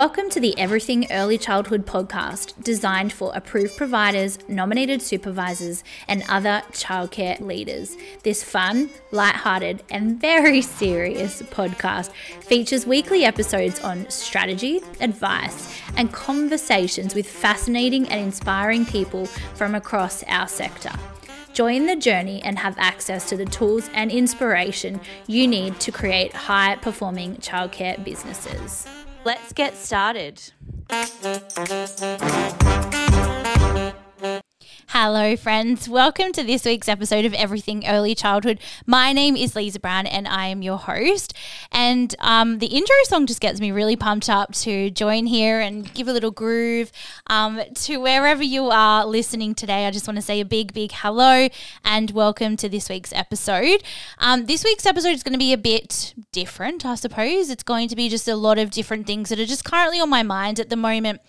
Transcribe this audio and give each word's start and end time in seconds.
Welcome 0.00 0.30
to 0.30 0.40
the 0.40 0.58
Everything 0.58 1.06
Early 1.12 1.36
Childhood 1.36 1.84
podcast, 1.84 2.54
designed 2.64 3.12
for 3.12 3.32
approved 3.34 3.76
providers, 3.76 4.38
nominated 4.48 5.02
supervisors, 5.02 5.84
and 6.08 6.24
other 6.26 6.62
childcare 6.72 7.38
leaders. 7.38 7.98
This 8.22 8.42
fun, 8.42 8.88
light-hearted, 9.10 9.82
and 9.90 10.18
very 10.18 10.62
serious 10.80 11.42
podcast 11.42 12.12
features 12.42 12.86
weekly 12.86 13.26
episodes 13.26 13.78
on 13.80 14.08
strategy, 14.08 14.80
advice, 15.00 15.70
and 15.98 16.10
conversations 16.10 17.14
with 17.14 17.28
fascinating 17.28 18.08
and 18.08 18.22
inspiring 18.22 18.86
people 18.86 19.26
from 19.26 19.74
across 19.74 20.22
our 20.28 20.48
sector. 20.48 20.92
Join 21.52 21.84
the 21.84 21.96
journey 21.96 22.40
and 22.42 22.58
have 22.58 22.78
access 22.78 23.28
to 23.28 23.36
the 23.36 23.44
tools 23.44 23.90
and 23.92 24.10
inspiration 24.10 24.98
you 25.26 25.46
need 25.46 25.78
to 25.80 25.92
create 25.92 26.32
high 26.32 26.76
performing 26.76 27.36
childcare 27.36 28.02
businesses. 28.02 28.86
Let's 29.22 29.52
get 29.52 29.76
started. 29.76 30.40
Hello, 34.92 35.36
friends. 35.36 35.88
Welcome 35.88 36.32
to 36.32 36.42
this 36.42 36.64
week's 36.64 36.88
episode 36.88 37.24
of 37.24 37.32
Everything 37.34 37.86
Early 37.86 38.12
Childhood. 38.12 38.58
My 38.86 39.12
name 39.12 39.36
is 39.36 39.54
Lisa 39.54 39.78
Brown 39.78 40.04
and 40.04 40.26
I 40.26 40.48
am 40.48 40.62
your 40.62 40.78
host. 40.78 41.32
And 41.70 42.12
um, 42.18 42.58
the 42.58 42.66
intro 42.66 42.96
song 43.04 43.26
just 43.26 43.40
gets 43.40 43.60
me 43.60 43.70
really 43.70 43.94
pumped 43.94 44.28
up 44.28 44.52
to 44.54 44.90
join 44.90 45.26
here 45.26 45.60
and 45.60 45.94
give 45.94 46.08
a 46.08 46.12
little 46.12 46.32
groove 46.32 46.90
um, 47.28 47.60
to 47.72 47.98
wherever 47.98 48.42
you 48.42 48.64
are 48.64 49.06
listening 49.06 49.54
today. 49.54 49.86
I 49.86 49.92
just 49.92 50.08
want 50.08 50.16
to 50.16 50.22
say 50.22 50.40
a 50.40 50.44
big, 50.44 50.72
big 50.72 50.90
hello 50.90 51.46
and 51.84 52.10
welcome 52.10 52.56
to 52.56 52.68
this 52.68 52.88
week's 52.88 53.12
episode. 53.12 53.84
Um, 54.18 54.46
this 54.46 54.64
week's 54.64 54.86
episode 54.86 55.10
is 55.10 55.22
going 55.22 55.34
to 55.34 55.38
be 55.38 55.52
a 55.52 55.58
bit 55.58 56.14
different, 56.32 56.84
I 56.84 56.96
suppose. 56.96 57.48
It's 57.48 57.62
going 57.62 57.86
to 57.90 57.96
be 57.96 58.08
just 58.08 58.26
a 58.26 58.34
lot 58.34 58.58
of 58.58 58.72
different 58.72 59.06
things 59.06 59.28
that 59.28 59.38
are 59.38 59.46
just 59.46 59.64
currently 59.64 60.00
on 60.00 60.10
my 60.10 60.24
mind 60.24 60.58
at 60.58 60.68
the 60.68 60.74
moment. 60.74 61.20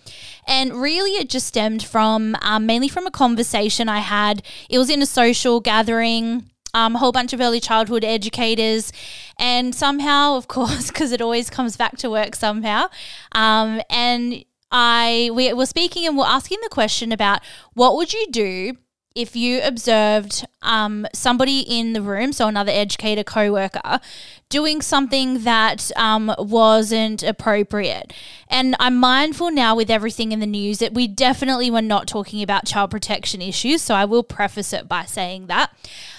And 0.48 0.82
really, 0.82 1.12
it 1.12 1.30
just 1.30 1.46
stemmed 1.46 1.84
from 1.84 2.34
um, 2.42 2.66
mainly 2.66 2.88
from 2.88 3.06
a 3.06 3.12
conversation 3.12 3.51
I 3.88 4.00
had. 4.00 4.42
It 4.68 4.78
was 4.78 4.90
in 4.90 5.02
a 5.02 5.06
social 5.06 5.60
gathering. 5.60 6.48
Um, 6.74 6.96
a 6.96 6.98
whole 6.98 7.12
bunch 7.12 7.34
of 7.34 7.40
early 7.42 7.60
childhood 7.60 8.02
educators, 8.02 8.94
and 9.38 9.74
somehow, 9.74 10.36
of 10.36 10.48
course, 10.56 10.86
because 10.86 11.12
it 11.12 11.20
always 11.20 11.50
comes 11.50 11.76
back 11.76 11.98
to 11.98 12.08
work 12.08 12.34
somehow. 12.34 12.86
Um, 13.32 13.82
and 13.90 14.42
I 14.70 15.30
we 15.34 15.52
were 15.52 15.66
speaking 15.66 16.06
and 16.06 16.16
we're 16.16 16.24
asking 16.24 16.58
the 16.62 16.70
question 16.70 17.12
about 17.12 17.42
what 17.74 17.94
would 17.96 18.14
you 18.14 18.26
do 18.30 18.78
if 19.14 19.36
you 19.36 19.60
observed 19.62 20.46
um, 20.62 21.06
somebody 21.14 21.60
in 21.60 21.92
the 21.92 22.02
room, 22.02 22.32
so 22.32 22.48
another 22.48 22.72
educator 22.72 23.24
co-worker, 23.24 24.00
doing 24.48 24.82
something 24.82 25.44
that 25.44 25.90
um, 25.96 26.34
wasn't 26.38 27.22
appropriate. 27.22 28.12
And 28.48 28.76
I'm 28.78 28.96
mindful 28.96 29.50
now 29.50 29.74
with 29.74 29.90
everything 29.90 30.32
in 30.32 30.40
the 30.40 30.46
news 30.46 30.78
that 30.78 30.94
we 30.94 31.08
definitely 31.08 31.70
were 31.70 31.82
not 31.82 32.06
talking 32.06 32.42
about 32.42 32.66
child 32.66 32.90
protection 32.90 33.40
issues. 33.42 33.82
So 33.82 33.94
I 33.94 34.04
will 34.04 34.22
preface 34.22 34.72
it 34.72 34.88
by 34.88 35.04
saying 35.04 35.46
that. 35.46 35.72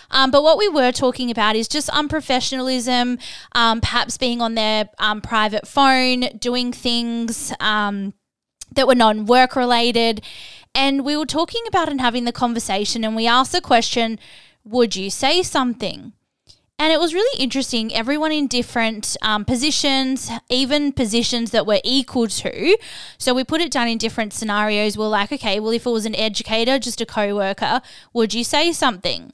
Um, 0.09 0.29
but 0.29 0.43
what 0.43 0.57
we 0.57 0.67
were 0.69 0.91
talking 0.91 1.31
about 1.31 1.55
is 1.55 1.67
just 1.67 1.89
unprofessionalism, 1.89 3.19
um, 3.53 3.81
perhaps 3.81 4.17
being 4.17 4.41
on 4.41 4.53
their 4.53 4.89
um, 4.99 5.21
private 5.21 5.67
phone, 5.67 6.37
doing 6.37 6.71
things 6.71 7.51
um, 7.59 8.13
that 8.73 8.87
were 8.87 8.95
non 8.95 9.25
work 9.25 9.55
related. 9.55 10.21
And 10.75 11.05
we 11.05 11.15
were 11.15 11.25
talking 11.25 11.63
about 11.67 11.89
and 11.89 12.01
having 12.01 12.25
the 12.25 12.31
conversation, 12.31 13.03
and 13.03 13.15
we 13.15 13.27
asked 13.27 13.51
the 13.51 13.61
question, 13.61 14.19
Would 14.63 14.95
you 14.95 15.09
say 15.09 15.43
something? 15.43 16.13
And 16.79 16.91
it 16.91 16.99
was 16.99 17.13
really 17.13 17.41
interesting. 17.41 17.93
Everyone 17.93 18.31
in 18.31 18.47
different 18.47 19.15
um, 19.21 19.45
positions, 19.45 20.29
even 20.49 20.91
positions 20.91 21.51
that 21.51 21.67
were 21.67 21.79
equal 21.83 22.27
to. 22.27 22.77
So 23.17 23.33
we 23.33 23.43
put 23.43 23.61
it 23.61 23.71
down 23.71 23.87
in 23.87 23.99
different 23.99 24.33
scenarios. 24.33 24.97
We're 24.97 25.07
like, 25.07 25.31
okay, 25.31 25.59
well, 25.59 25.71
if 25.71 25.85
it 25.85 25.91
was 25.91 26.05
an 26.05 26.15
educator, 26.15 26.79
just 26.79 26.99
a 26.99 27.05
co 27.05 27.35
worker, 27.35 27.81
would 28.11 28.33
you 28.33 28.43
say 28.43 28.73
something? 28.73 29.33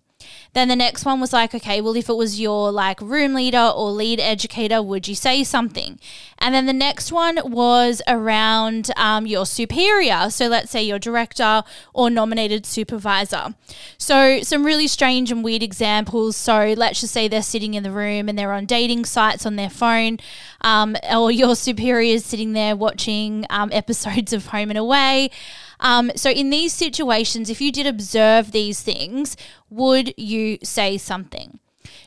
Then 0.53 0.67
the 0.67 0.75
next 0.75 1.05
one 1.05 1.19
was 1.19 1.33
like, 1.33 1.53
okay, 1.53 1.81
well, 1.81 1.95
if 1.95 2.09
it 2.09 2.15
was 2.15 2.39
your 2.39 2.71
like 2.71 2.99
room 3.01 3.33
leader 3.33 3.71
or 3.75 3.91
lead 3.91 4.19
educator, 4.19 4.81
would 4.81 5.07
you 5.07 5.15
say 5.15 5.43
something? 5.43 5.99
And 6.39 6.55
then 6.55 6.65
the 6.65 6.73
next 6.73 7.11
one 7.11 7.39
was 7.43 8.01
around 8.07 8.91
um, 8.97 9.25
your 9.27 9.45
superior. 9.45 10.29
So 10.29 10.47
let's 10.47 10.71
say 10.71 10.81
your 10.83 10.99
director 10.99 11.63
or 11.93 12.09
nominated 12.09 12.65
supervisor. 12.65 13.55
So 13.97 14.41
some 14.41 14.65
really 14.65 14.87
strange 14.87 15.31
and 15.31 15.43
weird 15.43 15.63
examples. 15.63 16.35
So 16.35 16.73
let's 16.77 17.01
just 17.01 17.13
say 17.13 17.27
they're 17.27 17.41
sitting 17.41 17.73
in 17.73 17.83
the 17.83 17.91
room 17.91 18.29
and 18.29 18.39
they're 18.39 18.53
on 18.53 18.65
dating 18.65 19.05
sites 19.05 19.45
on 19.45 19.55
their 19.55 19.69
phone, 19.69 20.17
um, 20.61 20.95
or 21.11 21.31
your 21.31 21.55
superior 21.69 22.15
is 22.15 22.25
sitting 22.25 22.53
there 22.53 22.75
watching 22.75 23.45
um, 23.49 23.69
episodes 23.71 24.33
of 24.33 24.47
Home 24.47 24.69
and 24.69 24.77
Away. 24.77 25.29
Um, 25.79 26.11
so, 26.15 26.29
in 26.29 26.49
these 26.49 26.73
situations, 26.73 27.49
if 27.49 27.61
you 27.61 27.71
did 27.71 27.87
observe 27.87 28.51
these 28.51 28.81
things, 28.81 29.37
would 29.69 30.13
you 30.17 30.57
say 30.63 30.97
something? 30.97 31.59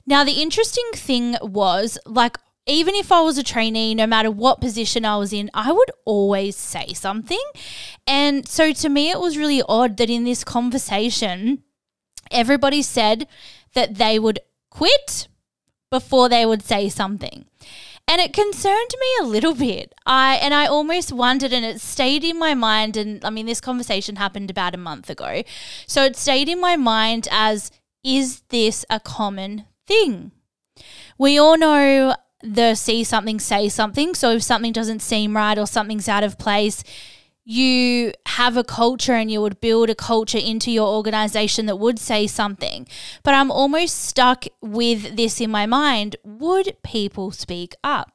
Now, 0.07 0.25
the 0.25 0.43
interesting 0.43 0.89
thing 0.95 1.37
was 1.41 1.99
like, 2.05 2.37
even 2.67 2.95
if 2.95 3.11
I 3.11 3.21
was 3.23 3.39
a 3.39 3.43
trainee, 3.43 3.95
no 3.95 4.07
matter 4.07 4.31
what 4.31 4.61
position 4.61 5.05
I 5.05 5.17
was 5.17 5.33
in, 5.33 5.51
I 5.53 5.73
would 5.73 5.91
always 6.05 6.55
say 6.57 6.93
something. 6.93 7.43
And 8.07 8.47
so 8.49 8.73
to 8.73 8.89
me, 8.89 9.11
it 9.11 9.19
was 9.19 9.37
really 9.37 9.63
odd 9.69 9.97
that 9.97 10.11
in 10.11 10.25
this 10.25 10.45
conversation, 10.45 11.63
everybody 12.31 12.83
said 12.83 13.27
that 13.75 13.97
they 13.97 14.19
would 14.19 14.39
quit 14.71 15.29
before 15.91 16.29
they 16.29 16.47
would 16.47 16.63
say 16.63 16.89
something. 16.89 17.47
And 18.09 18.21
it 18.21 18.33
concerned 18.33 18.91
me 19.01 19.07
a 19.21 19.25
little 19.25 19.55
bit. 19.55 19.95
I 20.05 20.35
and 20.37 20.53
I 20.53 20.67
almost 20.67 21.13
wondered 21.13 21.53
and 21.53 21.65
it 21.65 21.81
stayed 21.81 22.25
in 22.25 22.39
my 22.39 22.53
mind 22.55 22.97
and 22.97 23.25
I 23.25 23.31
mean 23.31 23.47
this 23.47 23.61
conversation 23.61 24.17
happened 24.17 24.51
about 24.51 24.75
a 24.75 24.79
month 24.79 25.09
ago. 25.09 25.43
So 25.87 26.05
it 26.05 26.17
stayed 26.17 26.49
in 26.49 26.61
my 26.61 26.77
mind 26.77 27.29
as 27.31 27.71
is 28.05 28.41
this 28.49 28.85
a 28.91 29.01
common 29.01 29.67
thing? 29.87 30.33
We 31.17 31.39
all 31.39 31.57
know 31.57 32.15
the 32.43 32.75
see 32.75 33.05
something 33.05 33.39
say 33.39 33.69
something. 33.69 34.15
So 34.15 34.33
if 34.33 34.43
something 34.43 34.73
doesn't 34.73 35.01
seem 35.01 35.37
right 35.37 35.59
or 35.59 35.67
something's 35.67 36.09
out 36.09 36.25
of 36.25 36.39
place, 36.39 36.83
you 37.45 38.13
have 38.27 38.57
a 38.57 38.65
culture 38.65 39.15
and 39.15 39.31
you 39.31 39.41
would 39.41 39.61
build 39.61 39.91
a 39.91 39.95
culture 39.95 40.39
into 40.39 40.71
your 40.71 40.89
organization 40.89 41.67
that 41.67 41.77
would 41.77 41.99
say 41.99 42.27
something. 42.27 42.87
But 43.23 43.35
I'm 43.35 43.51
almost 43.51 44.01
stuck 44.01 44.45
with 44.61 45.17
this 45.17 45.41
in 45.41 45.51
my 45.51 45.67
mind. 45.67 46.17
Would 46.25 46.77
people 46.83 47.33
speak 47.33 47.75
up? 47.83 48.13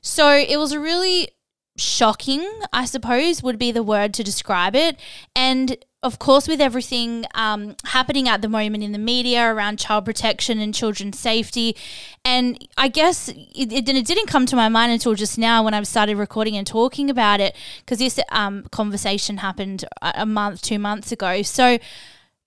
So 0.00 0.30
it 0.30 0.58
was 0.58 0.72
a 0.72 0.80
really 0.80 1.30
shocking, 1.76 2.48
I 2.72 2.84
suppose, 2.84 3.42
would 3.42 3.58
be 3.58 3.72
the 3.72 3.82
word 3.82 4.14
to 4.14 4.24
describe 4.24 4.74
it. 4.74 4.98
And 5.34 5.76
of 6.02 6.18
course, 6.18 6.46
with 6.46 6.60
everything 6.60 7.24
um, 7.34 7.74
happening 7.84 8.28
at 8.28 8.40
the 8.40 8.48
moment 8.48 8.84
in 8.84 8.92
the 8.92 8.98
media 8.98 9.52
around 9.52 9.78
child 9.78 10.04
protection 10.04 10.60
and 10.60 10.72
children's 10.72 11.18
safety, 11.18 11.74
and 12.24 12.64
I 12.78 12.88
guess 12.88 13.28
it, 13.28 13.72
it, 13.72 13.88
it 13.88 14.06
didn't 14.06 14.28
come 14.28 14.46
to 14.46 14.56
my 14.56 14.68
mind 14.68 14.92
until 14.92 15.14
just 15.14 15.36
now 15.36 15.64
when 15.64 15.74
I 15.74 15.82
started 15.82 16.16
recording 16.16 16.56
and 16.56 16.66
talking 16.66 17.10
about 17.10 17.40
it, 17.40 17.56
because 17.80 17.98
this 17.98 18.20
um, 18.30 18.66
conversation 18.70 19.38
happened 19.38 19.84
a 20.00 20.26
month, 20.26 20.62
two 20.62 20.78
months 20.78 21.10
ago. 21.10 21.42
So 21.42 21.78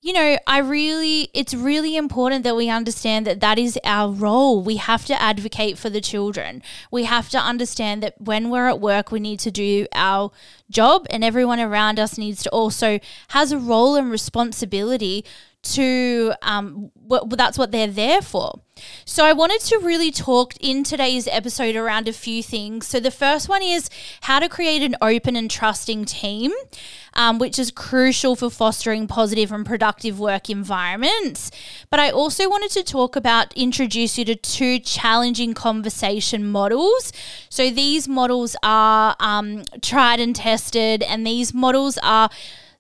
you 0.02 0.14
know, 0.14 0.38
I 0.48 0.60
really, 0.60 1.30
it's 1.34 1.54
really 1.54 1.98
important 1.98 2.46
that 2.46 2.56
we 2.56 2.70
understand 2.70 3.28
that 3.28 3.42
that 3.42 3.60
is 3.60 3.78
our 3.84 4.10
role. 4.10 4.64
We 4.64 4.78
have 4.78 5.04
to 5.06 5.22
advocate 5.22 5.78
for 5.78 5.90
the 5.90 6.00
children. 6.00 6.64
We 6.90 7.04
have 7.04 7.30
to 7.32 7.38
understand 7.38 8.02
that 8.04 8.20
when 8.20 8.50
we're 8.50 8.70
at 8.70 8.80
work, 8.80 9.12
we 9.12 9.20
need 9.20 9.40
to 9.42 9.52
do 9.52 9.88
our 9.94 10.32
job, 10.70 11.06
and 11.10 11.22
everyone 11.24 11.60
around 11.60 12.00
us 12.00 12.18
needs 12.18 12.44
to 12.44 12.50
also 12.52 13.00
has 13.30 13.52
a 13.52 13.58
role 13.58 13.96
and 13.96 14.10
responsibility 14.10 15.26
to 15.62 16.34
um 16.42 16.92
well, 16.96 17.26
that's 17.26 17.58
what 17.58 17.72
they're 17.72 17.88
there 17.88 18.22
for. 18.22 18.62
So 19.04 19.26
I 19.26 19.34
wanted 19.34 19.62
to 19.62 19.80
really 19.80 20.12
talk 20.12 20.54
in 20.60 20.84
today's 20.84 21.28
episode 21.28 21.76
around 21.76 22.08
a 22.08 22.14
few 22.14 22.44
things. 22.44 22.88
So 22.88 23.00
the 23.00 23.12
first 23.12 23.50
one 23.50 23.64
is 23.64 23.90
how 24.22 24.40
to 24.40 24.48
create 24.48 24.84
an 24.84 24.96
open 25.02 25.36
and 25.36 25.50
trusting 25.50 26.06
team, 26.06 26.52
um, 27.16 27.40
which 27.40 27.58
is 27.58 27.72
crucial 27.72 28.36
for 28.36 28.50
fostering 28.50 29.08
positive 29.08 29.52
and 29.52 29.66
productive 29.66 30.20
work 30.20 30.50
environments. 30.50 31.50
But 31.90 32.00
I 32.00 32.12
also 32.12 32.48
wanted 32.48 32.72
to 32.72 32.84
talk 32.84 33.16
about 33.16 33.52
introduce 33.54 34.18
you 34.18 34.26
to 34.26 34.36
two 34.36 34.80
challenging 34.80 35.54
conversation 35.54 36.50
models. 36.50 37.12
So 37.50 37.72
these 37.72 38.08
models 38.08 38.56
are 38.62 39.16
um, 39.20 39.64
tried 39.82 40.20
and 40.20 40.36
tested, 40.36 41.02
and 41.04 41.26
these 41.26 41.54
models 41.54 41.98
are 42.04 42.30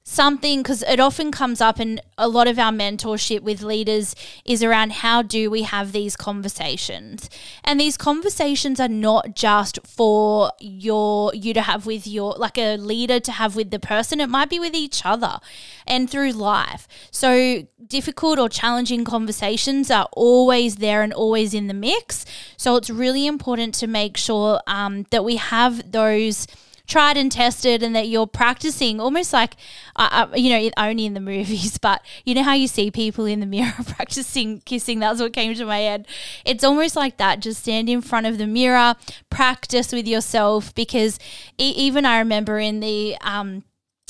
something 0.10 0.64
because 0.64 0.82
it 0.84 1.00
often 1.00 1.32
comes 1.32 1.62
up 1.62 1.80
in 1.80 2.02
a 2.18 2.28
lot 2.28 2.48
of 2.48 2.58
our 2.58 2.72
mentorship 2.72 3.42
with 3.42 3.62
leaders 3.62 4.16
is 4.44 4.64
around 4.64 4.92
how 4.92 5.22
do 5.22 5.52
we 5.52 5.62
have 5.62 5.92
these 5.92 6.16
conversations? 6.16 7.30
And 7.64 7.80
these 7.80 7.96
conversations 7.96 8.80
are 8.80 8.88
not 8.88 9.36
just 9.36 9.80
for 9.86 10.52
your 10.60 11.34
you 11.36 11.54
to 11.54 11.62
have 11.62 11.86
with 11.86 12.08
your 12.08 12.34
like 12.34 12.58
a 12.58 12.76
leader 12.78 13.20
to 13.20 13.32
have 13.32 13.56
with 13.56 13.70
the 13.70 13.80
person. 13.80 14.20
It 14.20 14.30
might 14.30 14.50
be 14.50 14.60
with 14.60 14.74
each 14.74 15.06
other 15.06 15.38
and 15.86 16.10
through 16.10 16.32
life. 16.32 16.88
So 17.12 17.68
difficult 17.86 18.40
or 18.40 18.50
challenging 18.50 19.06
conversations 19.06 19.92
are 19.92 20.10
always 20.14 20.78
there 20.78 21.04
and 21.04 21.14
always 21.14 21.54
in 21.54 21.68
the 21.68 21.74
mix. 21.76 22.26
So 22.58 22.76
it's 22.78 22.90
really 22.90 23.28
important 23.28 23.76
to 23.76 23.88
make 23.88 24.18
sure 24.18 24.60
um, 24.66 25.06
that 25.12 25.24
we 25.24 25.36
have 25.36 25.92
those 25.92 26.48
tried 26.90 27.16
and 27.16 27.32
tested 27.32 27.84
and 27.84 27.96
that 27.96 28.08
you're 28.08 28.28
practicing 28.28 29.00
almost 29.00 29.32
like, 29.32 29.56
uh, 29.96 30.28
uh, 30.34 30.36
you 30.36 30.50
know, 30.50 30.70
only 30.76 31.06
in 31.06 31.14
the 31.14 31.20
movies, 31.34 31.78
but 31.78 32.02
you 32.26 32.36
know 32.36 32.44
how 32.44 32.54
you 32.54 32.68
see 32.68 32.92
people 32.92 33.26
in 33.26 33.40
the 33.40 33.46
mirror 33.46 33.74
practicing 33.88 34.62
kissing? 34.62 35.00
That's 35.00 35.22
what 35.22 35.32
came 35.32 35.54
to 35.54 35.66
my 35.66 35.80
head. 35.80 36.08
It's 36.44 36.64
almost 36.64 36.96
like 36.96 37.18
that. 37.18 37.40
Just 37.40 37.62
stand 37.62 37.88
in 37.88 38.02
front 38.02 38.26
of 38.26 38.38
the 38.38 38.48
mirror, 38.48 38.96
practice 39.30 39.94
with 39.94 40.08
yourself 40.08 40.74
because 40.76 41.20
e- 41.58 41.74
even 41.78 42.06
I 42.06 42.18
remember 42.20 42.60
in 42.60 42.80
the, 42.80 43.16
um, 43.22 43.64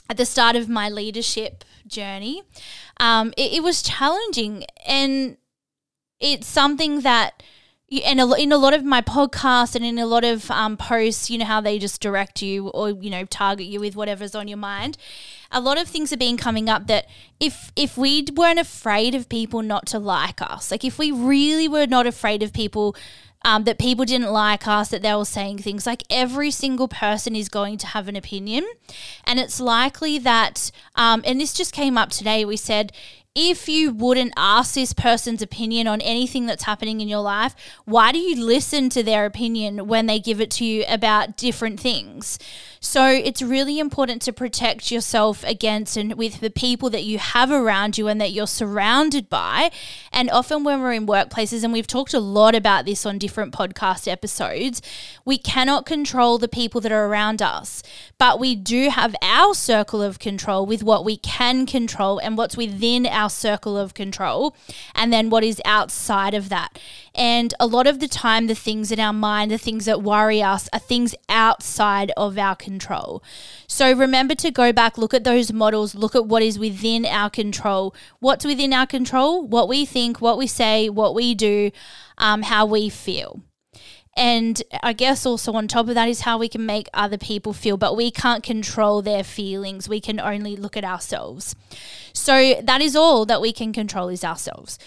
at 0.09 0.17
the 0.17 0.25
start 0.25 0.55
of 0.55 0.69
my 0.69 0.89
leadership 0.89 1.63
journey, 1.85 2.43
um, 2.99 3.33
it, 3.37 3.53
it 3.53 3.63
was 3.63 3.83
challenging 3.83 4.63
and 4.87 5.37
it's 6.19 6.47
something 6.47 7.01
that 7.01 7.43
and 7.91 8.19
in 8.19 8.51
a 8.51 8.57
lot 8.57 8.73
of 8.73 8.83
my 8.83 9.01
podcasts 9.01 9.75
and 9.75 9.83
in 9.83 9.97
a 9.97 10.05
lot 10.05 10.23
of 10.23 10.49
um, 10.51 10.77
posts, 10.77 11.29
you 11.29 11.37
know 11.37 11.45
how 11.45 11.59
they 11.59 11.79
just 11.79 12.01
direct 12.01 12.41
you 12.41 12.67
or 12.69 12.91
you 12.91 13.09
know 13.09 13.25
target 13.25 13.65
you 13.65 13.79
with 13.79 13.95
whatever's 13.95 14.35
on 14.35 14.47
your 14.47 14.57
mind. 14.57 14.97
A 15.51 15.59
lot 15.59 15.79
of 15.79 15.87
things 15.87 16.13
are 16.13 16.17
being 16.17 16.37
coming 16.37 16.69
up 16.69 16.87
that 16.87 17.07
if 17.39 17.71
if 17.75 17.97
we 17.97 18.25
weren't 18.33 18.59
afraid 18.59 19.15
of 19.15 19.27
people 19.29 19.61
not 19.61 19.87
to 19.87 19.99
like 19.99 20.41
us, 20.41 20.71
like 20.71 20.83
if 20.85 20.99
we 20.99 21.11
really 21.11 21.67
were 21.67 21.87
not 21.87 22.05
afraid 22.05 22.43
of 22.43 22.53
people 22.53 22.95
um, 23.43 23.63
that 23.63 23.79
people 23.79 24.05
didn't 24.05 24.31
like 24.31 24.67
us, 24.67 24.89
that 24.89 25.01
they 25.01 25.15
were 25.15 25.25
saying 25.25 25.59
things 25.59 25.85
like 25.85 26.03
every 26.09 26.51
single 26.51 26.87
person 26.87 27.35
is 27.35 27.47
going 27.47 27.77
to 27.77 27.87
have 27.87 28.07
an 28.07 28.15
opinion. 28.15 28.67
And 29.23 29.39
it's 29.39 29.59
likely 29.59 30.19
that, 30.19 30.71
um, 30.95 31.21
and 31.25 31.39
this 31.39 31.53
just 31.53 31.71
came 31.71 31.97
up 31.97 32.09
today, 32.09 32.43
we 32.43 32.57
said 32.57 32.91
if 33.35 33.69
you 33.69 33.91
wouldn't 33.91 34.33
ask 34.35 34.73
this 34.73 34.91
person's 34.91 35.41
opinion 35.41 35.87
on 35.87 36.01
anything 36.01 36.47
that's 36.47 36.63
happening 36.63 36.99
in 36.99 37.07
your 37.07 37.21
life, 37.21 37.55
why 37.85 38.11
do 38.11 38.17
you 38.17 38.43
listen 38.43 38.89
to 38.89 39.03
their 39.03 39.25
opinion 39.25 39.87
when 39.87 40.07
they 40.07 40.19
give 40.19 40.41
it 40.41 40.49
to 40.51 40.65
you 40.65 40.83
about 40.89 41.37
different 41.37 41.79
things? 41.79 42.39
So 42.81 43.05
it's 43.07 43.41
really 43.41 43.77
important 43.77 44.21
to 44.23 44.33
protect 44.33 44.89
yourself 44.89 45.43
against 45.43 45.97
and 45.97 46.13
with 46.15 46.39
the 46.39 46.49
people 46.49 46.89
that 46.91 47.03
you 47.03 47.19
have 47.19 47.51
around 47.51 47.97
you 47.97 48.07
and 48.07 48.19
that 48.21 48.31
you're 48.31 48.47
surrounded 48.47 49.29
by. 49.29 49.69
And 50.13 50.29
often 50.31 50.63
when 50.63 50.81
we're 50.81 50.93
in 50.93 51.05
workplaces, 51.05 51.63
and 51.63 51.73
we've 51.73 51.87
talked 51.87 52.13
a 52.13 52.19
lot 52.19 52.55
about 52.55 52.85
this 52.85 53.05
on 53.05 53.17
different 53.17 53.53
podcast 53.53 54.07
episodes, 54.09 54.81
we 55.25 55.37
cannot 55.37 55.85
control 55.85 56.37
the 56.37 56.47
people 56.47 56.79
that 56.81 56.91
are 56.91 57.05
around 57.05 57.41
us, 57.41 57.83
but 58.17 58.39
we 58.39 58.55
do 58.55 58.89
have 58.89 59.13
our 59.21 59.53
circle 59.53 60.01
of 60.01 60.17
control 60.17 60.65
with 60.65 60.81
what 60.81 61.03
we 61.03 61.17
can 61.17 61.65
control 61.65 62.17
and 62.19 62.37
what's 62.37 62.55
within 62.55 63.05
our 63.05 63.18
circle 63.27 63.75
of 63.75 63.95
control, 63.95 64.55
and 64.95 65.11
then 65.11 65.29
what 65.29 65.43
is 65.43 65.59
outside 65.65 66.33
of 66.33 66.47
that. 66.49 66.79
And 67.15 67.53
a 67.59 67.65
lot 67.65 67.87
of 67.87 67.99
the 67.99 68.07
time, 68.07 68.47
the 68.47 68.55
things 68.55 68.91
in 68.91 68.99
our 68.99 69.11
mind, 69.11 69.49
the 69.49 69.57
things 69.57 69.85
that 69.85 70.03
worry 70.03 70.41
us, 70.41 70.69
are 70.71 70.79
things 70.79 71.15
outside 71.27 72.11
of 72.15 72.37
our 72.37 72.55
control. 72.55 73.23
So 73.67 73.91
remember 73.91 74.35
to 74.35 74.51
go 74.51 74.71
back, 74.71 74.97
look 74.97 75.13
at 75.13 75.23
those 75.23 75.51
models, 75.51 75.95
look 75.95 76.15
at 76.15 76.27
what 76.27 76.43
is 76.43 76.57
within 76.59 77.05
our 77.05 77.29
control. 77.29 77.93
What's 78.19 78.45
within 78.45 78.71
our 78.71 78.85
control? 78.85 79.45
What 79.45 79.67
we 79.67 79.85
think, 79.85 80.21
what 80.21 80.37
we 80.37 80.47
say, 80.47 80.87
what 80.87 81.15
we 81.15 81.35
do, 81.35 81.71
um, 82.19 82.43
how 82.43 82.65
we 82.65 82.89
feel. 82.89 83.41
And 84.19 84.61
I 84.83 84.91
guess 84.91 85.25
also 85.25 85.53
on 85.53 85.69
top 85.69 85.87
of 85.87 85.95
that 85.95 86.09
is 86.09 86.21
how 86.21 86.37
we 86.37 86.49
can 86.49 86.65
make 86.65 86.89
other 86.93 87.17
people 87.17 87.53
feel, 87.53 87.77
but 87.77 87.95
we 87.95 88.11
can't 88.11 88.43
control 88.43 89.01
their 89.01 89.23
feelings. 89.23 89.87
We 89.87 90.01
can 90.01 90.19
only 90.19 90.57
look 90.57 90.75
at 90.75 90.83
ourselves. 90.83 91.55
So 92.11 92.55
that 92.61 92.81
is 92.81 92.97
all 92.97 93.25
that 93.27 93.39
we 93.39 93.53
can 93.53 93.71
control 93.71 94.09
is 94.09 94.25
ourselves. 94.25 94.77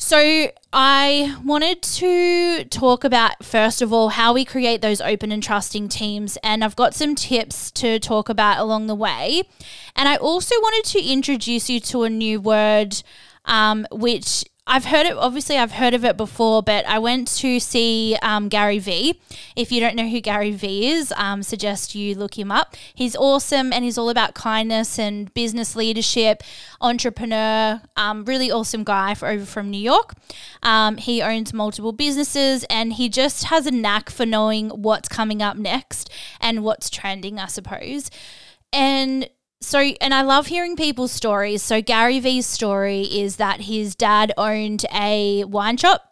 So, 0.00 0.52
I 0.72 1.36
wanted 1.44 1.82
to 1.82 2.64
talk 2.66 3.02
about, 3.02 3.44
first 3.44 3.82
of 3.82 3.92
all, 3.92 4.10
how 4.10 4.32
we 4.32 4.44
create 4.44 4.80
those 4.80 5.00
open 5.00 5.32
and 5.32 5.42
trusting 5.42 5.88
teams. 5.88 6.38
And 6.44 6.62
I've 6.62 6.76
got 6.76 6.94
some 6.94 7.16
tips 7.16 7.72
to 7.72 7.98
talk 7.98 8.28
about 8.28 8.60
along 8.60 8.86
the 8.86 8.94
way. 8.94 9.42
And 9.96 10.08
I 10.08 10.14
also 10.14 10.54
wanted 10.60 10.88
to 10.92 11.04
introduce 11.04 11.68
you 11.68 11.80
to 11.80 12.04
a 12.04 12.10
new 12.10 12.40
word, 12.40 13.02
um, 13.44 13.88
which 13.90 14.44
I've 14.70 14.84
heard 14.84 15.06
it. 15.06 15.16
Obviously, 15.16 15.56
I've 15.56 15.72
heard 15.72 15.94
of 15.94 16.04
it 16.04 16.18
before, 16.18 16.62
but 16.62 16.86
I 16.86 16.98
went 16.98 17.26
to 17.38 17.58
see 17.58 18.18
um, 18.20 18.50
Gary 18.50 18.78
Vee. 18.78 19.18
If 19.56 19.72
you 19.72 19.80
don't 19.80 19.96
know 19.96 20.06
who 20.06 20.20
Gary 20.20 20.50
Vee 20.50 20.88
is, 20.88 21.10
um, 21.16 21.42
suggest 21.42 21.94
you 21.94 22.14
look 22.14 22.38
him 22.38 22.52
up. 22.52 22.76
He's 22.94 23.16
awesome, 23.16 23.72
and 23.72 23.82
he's 23.82 23.96
all 23.96 24.10
about 24.10 24.34
kindness 24.34 24.98
and 24.98 25.32
business 25.32 25.74
leadership, 25.74 26.42
entrepreneur. 26.82 27.80
Um, 27.96 28.26
really 28.26 28.50
awesome 28.50 28.84
guy 28.84 29.14
for, 29.14 29.26
over 29.26 29.46
from 29.46 29.70
New 29.70 29.80
York. 29.80 30.12
Um, 30.62 30.98
he 30.98 31.22
owns 31.22 31.54
multiple 31.54 31.92
businesses, 31.92 32.64
and 32.68 32.92
he 32.92 33.08
just 33.08 33.44
has 33.44 33.66
a 33.66 33.70
knack 33.70 34.10
for 34.10 34.26
knowing 34.26 34.68
what's 34.68 35.08
coming 35.08 35.40
up 35.40 35.56
next 35.56 36.10
and 36.42 36.62
what's 36.62 36.90
trending, 36.90 37.38
I 37.38 37.46
suppose. 37.46 38.10
And 38.70 39.30
so, 39.60 39.80
and 39.80 40.14
I 40.14 40.22
love 40.22 40.46
hearing 40.46 40.76
people's 40.76 41.12
stories. 41.12 41.62
So, 41.62 41.82
Gary 41.82 42.20
Vee's 42.20 42.46
story 42.46 43.02
is 43.02 43.36
that 43.36 43.62
his 43.62 43.94
dad 43.94 44.32
owned 44.36 44.86
a 44.94 45.44
wine 45.44 45.76
shop 45.76 46.08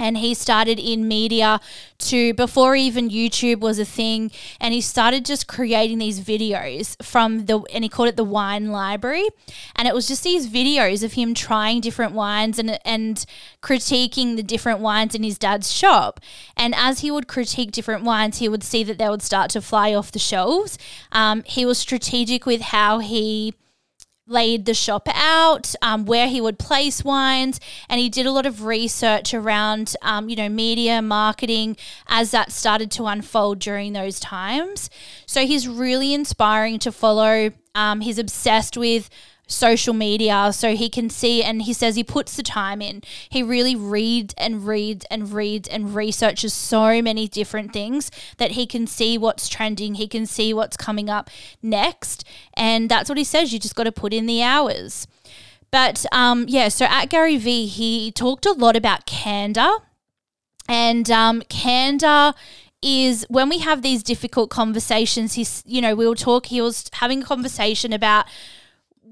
and 0.00 0.16
he 0.16 0.34
started 0.34 0.80
in 0.80 1.06
media 1.06 1.60
to 1.98 2.32
before 2.34 2.74
even 2.74 3.10
YouTube 3.10 3.60
was 3.60 3.78
a 3.78 3.84
thing 3.84 4.32
and 4.58 4.72
he 4.72 4.80
started 4.80 5.24
just 5.24 5.46
creating 5.46 5.98
these 5.98 6.20
videos 6.20 7.00
from 7.04 7.44
the 7.44 7.60
and 7.72 7.84
he 7.84 7.88
called 7.88 8.08
it 8.08 8.16
the 8.16 8.24
wine 8.24 8.72
library. 8.72 9.28
And 9.76 9.86
it 9.86 9.94
was 9.94 10.08
just 10.08 10.24
these 10.24 10.48
videos 10.48 11.04
of 11.04 11.12
him 11.12 11.34
trying 11.34 11.80
different 11.82 12.14
wines 12.14 12.58
and 12.58 12.80
and 12.84 13.24
critiquing 13.62 14.36
the 14.36 14.42
different 14.42 14.80
wines 14.80 15.14
in 15.14 15.22
his 15.22 15.38
dad's 15.38 15.70
shop. 15.70 16.18
And 16.56 16.74
as 16.74 17.00
he 17.00 17.10
would 17.10 17.28
critique 17.28 17.70
different 17.70 18.02
wines 18.02 18.38
he 18.38 18.48
would 18.48 18.64
see 18.64 18.82
that 18.84 18.96
they 18.96 19.08
would 19.08 19.22
start 19.22 19.50
to 19.50 19.60
fly 19.60 19.94
off 19.94 20.10
the 20.10 20.18
shelves. 20.18 20.78
Um, 21.12 21.42
he 21.44 21.66
was 21.66 21.78
strategic 21.78 22.46
with 22.46 22.62
how 22.62 23.00
he 23.00 23.54
laid 24.30 24.64
the 24.64 24.72
shop 24.72 25.08
out, 25.12 25.74
um, 25.82 26.04
where 26.04 26.28
he 26.28 26.40
would 26.40 26.58
place 26.58 27.04
wines, 27.04 27.60
and 27.88 28.00
he 28.00 28.08
did 28.08 28.26
a 28.26 28.30
lot 28.30 28.46
of 28.46 28.64
research 28.64 29.34
around, 29.34 29.94
um, 30.02 30.28
you 30.28 30.36
know, 30.36 30.48
media 30.48 31.02
marketing 31.02 31.76
as 32.06 32.30
that 32.30 32.52
started 32.52 32.90
to 32.92 33.06
unfold 33.06 33.58
during 33.58 33.92
those 33.92 34.20
times. 34.20 34.88
So 35.26 35.44
he's 35.46 35.66
really 35.66 36.14
inspiring 36.14 36.78
to 36.80 36.92
follow. 36.92 37.50
Um, 37.74 38.00
he's 38.00 38.18
obsessed 38.18 38.76
with 38.76 39.10
social 39.50 39.92
media 39.94 40.52
so 40.52 40.74
he 40.74 40.88
can 40.88 41.10
see 41.10 41.42
and 41.42 41.62
he 41.62 41.72
says 41.72 41.96
he 41.96 42.04
puts 42.04 42.36
the 42.36 42.42
time 42.42 42.80
in. 42.80 43.02
He 43.28 43.42
really 43.42 43.74
reads 43.74 44.34
and 44.38 44.66
reads 44.66 45.04
and 45.10 45.32
reads 45.32 45.68
and 45.68 45.94
researches 45.94 46.54
so 46.54 47.02
many 47.02 47.28
different 47.28 47.72
things 47.72 48.10
that 48.38 48.52
he 48.52 48.66
can 48.66 48.86
see 48.86 49.18
what's 49.18 49.48
trending, 49.48 49.94
he 49.94 50.08
can 50.08 50.26
see 50.26 50.54
what's 50.54 50.76
coming 50.76 51.10
up 51.10 51.30
next. 51.62 52.24
And 52.54 52.88
that's 52.88 53.08
what 53.08 53.18
he 53.18 53.24
says 53.24 53.52
you 53.52 53.58
just 53.58 53.74
got 53.74 53.84
to 53.84 53.92
put 53.92 54.12
in 54.12 54.26
the 54.26 54.42
hours. 54.42 55.06
But 55.70 56.04
um, 56.12 56.46
yeah, 56.48 56.68
so 56.68 56.86
at 56.86 57.06
Gary 57.06 57.36
Vee, 57.36 57.66
he 57.66 58.10
talked 58.12 58.46
a 58.46 58.52
lot 58.52 58.76
about 58.76 59.06
candor. 59.06 59.70
And 60.68 61.10
um, 61.10 61.42
candor 61.48 62.32
is 62.82 63.26
when 63.28 63.48
we 63.48 63.58
have 63.58 63.82
these 63.82 64.02
difficult 64.02 64.50
conversations, 64.50 65.34
he's, 65.34 65.62
you 65.66 65.80
know, 65.80 65.94
we 65.94 66.06
will 66.06 66.14
talk, 66.14 66.46
he 66.46 66.60
was 66.60 66.88
having 66.94 67.22
a 67.22 67.26
conversation 67.26 67.92
about 67.92 68.26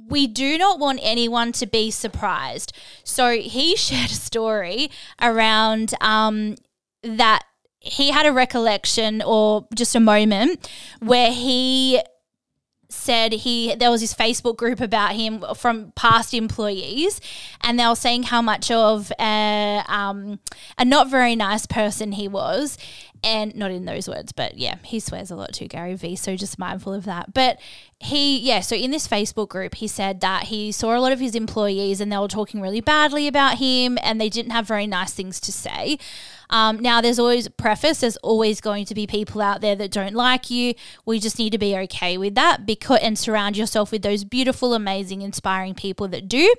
we 0.09 0.27
do 0.27 0.59
not 0.59 0.79
want 0.79 1.01
anyone 1.03 1.53
to 1.53 1.67
be 1.67 1.91
surprised. 1.91 2.73
So 3.05 3.39
he 3.39 3.77
shared 3.77 4.11
a 4.11 4.15
story 4.15 4.91
around 5.21 5.95
um, 6.01 6.57
that 7.03 7.45
he 7.81 8.11
had 8.11 8.27
a 8.27 8.33
recollection 8.33 9.23
or 9.23 9.67
just 9.75 9.95
a 9.95 10.01
moment 10.01 10.69
where 11.01 11.33
he 11.33 12.01
said 12.91 13.33
he 13.33 13.75
there 13.75 13.91
was 13.91 14.01
this 14.01 14.15
Facebook 14.15 14.57
group 14.57 14.81
about 14.81 15.13
him 15.15 15.45
from 15.55 15.93
past 15.95 16.33
employees, 16.33 17.21
and 17.61 17.79
they 17.79 17.87
were 17.87 17.95
saying 17.95 18.25
how 18.25 18.41
much 18.41 18.71
of 18.71 19.13
a 19.21 19.83
um, 19.87 20.41
a 20.79 20.85
not 20.85 21.11
very 21.11 21.37
nice 21.37 21.67
person 21.67 22.13
he 22.13 22.29
was, 22.29 22.79
and 23.23 23.55
not 23.57 23.71
in 23.71 23.85
those 23.85 24.09
words, 24.09 24.33
but 24.33 24.57
yeah, 24.57 24.77
he 24.85 25.01
swears 25.01 25.31
a 25.31 25.37
lot 25.37 25.53
too, 25.53 25.67
Gary 25.67 25.95
Vee. 25.95 26.17
So 26.17 26.37
just 26.37 26.59
mindful 26.59 26.95
of 26.95 27.05
that. 27.05 27.35
But 27.35 27.61
he, 28.01 28.39
yeah, 28.39 28.61
so 28.61 28.77
in 28.77 28.91
this 28.91 29.09
Facebook 29.09 29.49
group, 29.49 29.77
he 29.77 29.89
said 29.89 30.21
that 30.21 30.45
he 30.45 30.71
saw 30.71 30.97
a 30.97 31.01
lot 31.01 31.13
of 31.13 31.21
his 31.21 31.35
employees 31.35 32.01
and 32.01 32.13
they 32.13 32.19
were 32.19 32.29
talking 32.29 32.61
really 32.61 32.81
badly 32.81 33.27
about 33.27 33.59
him 33.59 33.99
and 34.03 34.21
they 34.21 34.29
didn't 34.29 34.53
have 34.53 34.67
very 34.67 34.87
nice 34.87 35.13
things 35.13 35.41
to 35.41 35.53
say. 35.53 35.99
Um, 36.51 36.79
now, 36.81 37.01
there's 37.01 37.19
always 37.19 37.49
preface. 37.49 38.01
There's 38.01 38.17
always 38.19 38.61
going 38.61 38.87
to 38.87 38.95
be 38.95 39.07
people 39.07 39.43
out 39.43 39.61
there 39.61 39.77
that 39.77 39.91
don't 39.91 40.15
like 40.15 40.49
you. 40.49 40.75
We 41.05 41.19
just 41.19 41.39
need 41.39 41.51
to 41.51 41.59
be 41.59 41.77
okay 41.77 42.17
with 42.17 42.35
that 42.37 42.65
because 42.65 43.01
and 43.03 43.19
surround 43.19 43.57
yourself 43.57 43.93
with 43.93 44.03
those 44.03 44.25
beautiful, 44.25 44.75
amazing, 44.75 45.23
inspiring 45.23 45.75
people 45.75 46.09
that 46.09 46.29
do. 46.29 46.55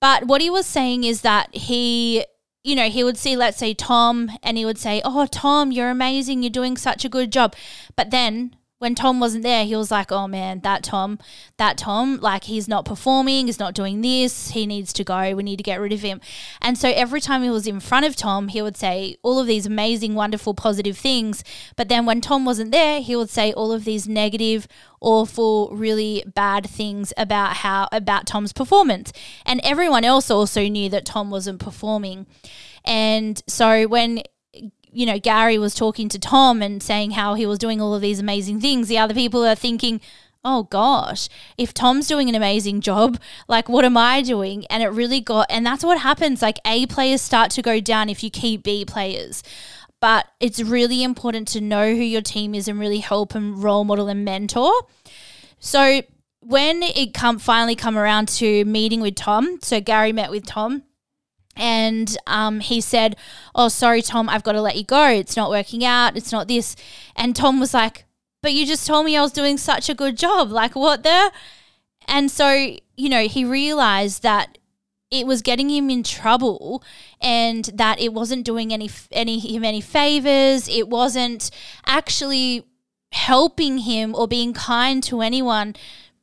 But 0.00 0.26
what 0.26 0.40
he 0.40 0.50
was 0.50 0.66
saying 0.66 1.04
is 1.04 1.20
that 1.22 1.54
he 1.54 2.24
you 2.64 2.76
know, 2.76 2.88
he 2.88 3.02
would 3.02 3.18
see, 3.18 3.36
let's 3.36 3.58
say, 3.58 3.74
Tom, 3.74 4.30
and 4.42 4.56
he 4.56 4.64
would 4.64 4.78
say, 4.78 5.00
Oh, 5.04 5.26
Tom, 5.26 5.72
you're 5.72 5.90
amazing. 5.90 6.42
You're 6.42 6.50
doing 6.50 6.76
such 6.76 7.04
a 7.04 7.08
good 7.08 7.32
job. 7.32 7.54
But 7.96 8.10
then 8.10 8.56
when 8.82 8.96
Tom 8.96 9.20
wasn't 9.20 9.44
there, 9.44 9.64
he 9.64 9.76
was 9.76 9.92
like, 9.92 10.10
oh 10.10 10.26
man, 10.26 10.58
that 10.64 10.82
Tom, 10.82 11.20
that 11.56 11.78
Tom, 11.78 12.16
like 12.16 12.44
he's 12.44 12.66
not 12.66 12.84
performing, 12.84 13.46
he's 13.46 13.60
not 13.60 13.74
doing 13.74 14.00
this, 14.00 14.50
he 14.50 14.66
needs 14.66 14.92
to 14.94 15.04
go, 15.04 15.36
we 15.36 15.44
need 15.44 15.58
to 15.58 15.62
get 15.62 15.78
rid 15.80 15.92
of 15.92 16.00
him. 16.00 16.20
And 16.60 16.76
so 16.76 16.88
every 16.88 17.20
time 17.20 17.44
he 17.44 17.48
was 17.50 17.68
in 17.68 17.78
front 17.78 18.06
of 18.06 18.16
Tom, 18.16 18.48
he 18.48 18.60
would 18.60 18.76
say 18.76 19.18
all 19.22 19.38
of 19.38 19.46
these 19.46 19.66
amazing, 19.66 20.16
wonderful, 20.16 20.52
positive 20.52 20.98
things. 20.98 21.44
But 21.76 21.88
then 21.88 22.06
when 22.06 22.20
Tom 22.20 22.44
wasn't 22.44 22.72
there, 22.72 23.00
he 23.00 23.14
would 23.14 23.30
say 23.30 23.52
all 23.52 23.70
of 23.70 23.84
these 23.84 24.08
negative, 24.08 24.66
awful, 25.00 25.70
really 25.72 26.24
bad 26.26 26.68
things 26.68 27.12
about 27.16 27.58
how, 27.58 27.88
about 27.92 28.26
Tom's 28.26 28.52
performance. 28.52 29.12
And 29.46 29.60
everyone 29.62 30.02
else 30.02 30.28
also 30.28 30.66
knew 30.66 30.88
that 30.88 31.06
Tom 31.06 31.30
wasn't 31.30 31.60
performing. 31.60 32.26
And 32.84 33.40
so 33.46 33.86
when 33.86 34.22
you 34.92 35.06
know, 35.06 35.18
Gary 35.18 35.58
was 35.58 35.74
talking 35.74 36.08
to 36.10 36.18
Tom 36.18 36.62
and 36.62 36.82
saying 36.82 37.12
how 37.12 37.34
he 37.34 37.46
was 37.46 37.58
doing 37.58 37.80
all 37.80 37.94
of 37.94 38.02
these 38.02 38.20
amazing 38.20 38.60
things, 38.60 38.88
the 38.88 38.98
other 38.98 39.14
people 39.14 39.44
are 39.44 39.54
thinking, 39.54 40.00
oh 40.44 40.64
gosh, 40.64 41.28
if 41.56 41.72
Tom's 41.72 42.06
doing 42.06 42.28
an 42.28 42.34
amazing 42.34 42.80
job, 42.80 43.18
like 43.48 43.68
what 43.68 43.84
am 43.84 43.96
I 43.96 44.22
doing? 44.22 44.66
And 44.66 44.82
it 44.82 44.88
really 44.88 45.20
got, 45.20 45.46
and 45.50 45.64
that's 45.64 45.84
what 45.84 46.00
happens. 46.00 46.42
Like 46.42 46.58
A 46.66 46.86
players 46.86 47.22
start 47.22 47.50
to 47.52 47.62
go 47.62 47.80
down 47.80 48.08
if 48.08 48.22
you 48.22 48.30
keep 48.30 48.62
B 48.62 48.84
players. 48.84 49.42
But 50.00 50.26
it's 50.40 50.60
really 50.60 51.04
important 51.04 51.46
to 51.48 51.60
know 51.60 51.94
who 51.94 52.02
your 52.02 52.22
team 52.22 52.54
is 52.54 52.66
and 52.66 52.78
really 52.80 52.98
help 52.98 53.34
and 53.34 53.62
role 53.62 53.84
model 53.84 54.08
and 54.08 54.24
mentor. 54.24 54.72
So 55.60 56.02
when 56.40 56.82
it 56.82 57.14
come 57.14 57.38
finally 57.38 57.76
come 57.76 57.96
around 57.96 58.28
to 58.28 58.64
meeting 58.64 59.00
with 59.00 59.14
Tom, 59.14 59.58
so 59.62 59.80
Gary 59.80 60.12
met 60.12 60.32
with 60.32 60.44
Tom 60.44 60.82
and 61.56 62.16
um, 62.26 62.60
he 62.60 62.80
said, 62.80 63.16
Oh, 63.54 63.68
sorry, 63.68 64.02
Tom, 64.02 64.28
I've 64.28 64.42
got 64.42 64.52
to 64.52 64.62
let 64.62 64.76
you 64.76 64.84
go. 64.84 65.08
It's 65.08 65.36
not 65.36 65.50
working 65.50 65.84
out. 65.84 66.16
It's 66.16 66.32
not 66.32 66.48
this. 66.48 66.76
And 67.16 67.36
Tom 67.36 67.60
was 67.60 67.74
like, 67.74 68.04
But 68.42 68.52
you 68.52 68.66
just 68.66 68.86
told 68.86 69.04
me 69.04 69.16
I 69.16 69.22
was 69.22 69.32
doing 69.32 69.58
such 69.58 69.88
a 69.88 69.94
good 69.94 70.16
job. 70.16 70.50
Like, 70.50 70.74
what 70.74 71.02
the? 71.02 71.32
And 72.08 72.30
so, 72.30 72.76
you 72.96 73.08
know, 73.08 73.26
he 73.26 73.44
realized 73.44 74.22
that 74.22 74.58
it 75.10 75.26
was 75.26 75.42
getting 75.42 75.68
him 75.68 75.90
in 75.90 76.02
trouble 76.02 76.82
and 77.20 77.66
that 77.74 78.00
it 78.00 78.12
wasn't 78.14 78.44
doing 78.44 78.72
any 78.72 78.90
any 79.12 79.38
him 79.38 79.62
any 79.62 79.80
favors 79.82 80.68
it 80.68 80.88
wasn't 80.88 81.50
actually 81.86 82.64
helping 83.12 83.78
him 83.78 84.14
or 84.14 84.26
being 84.26 84.54
kind 84.54 85.02
to 85.02 85.20
anyone 85.20 85.76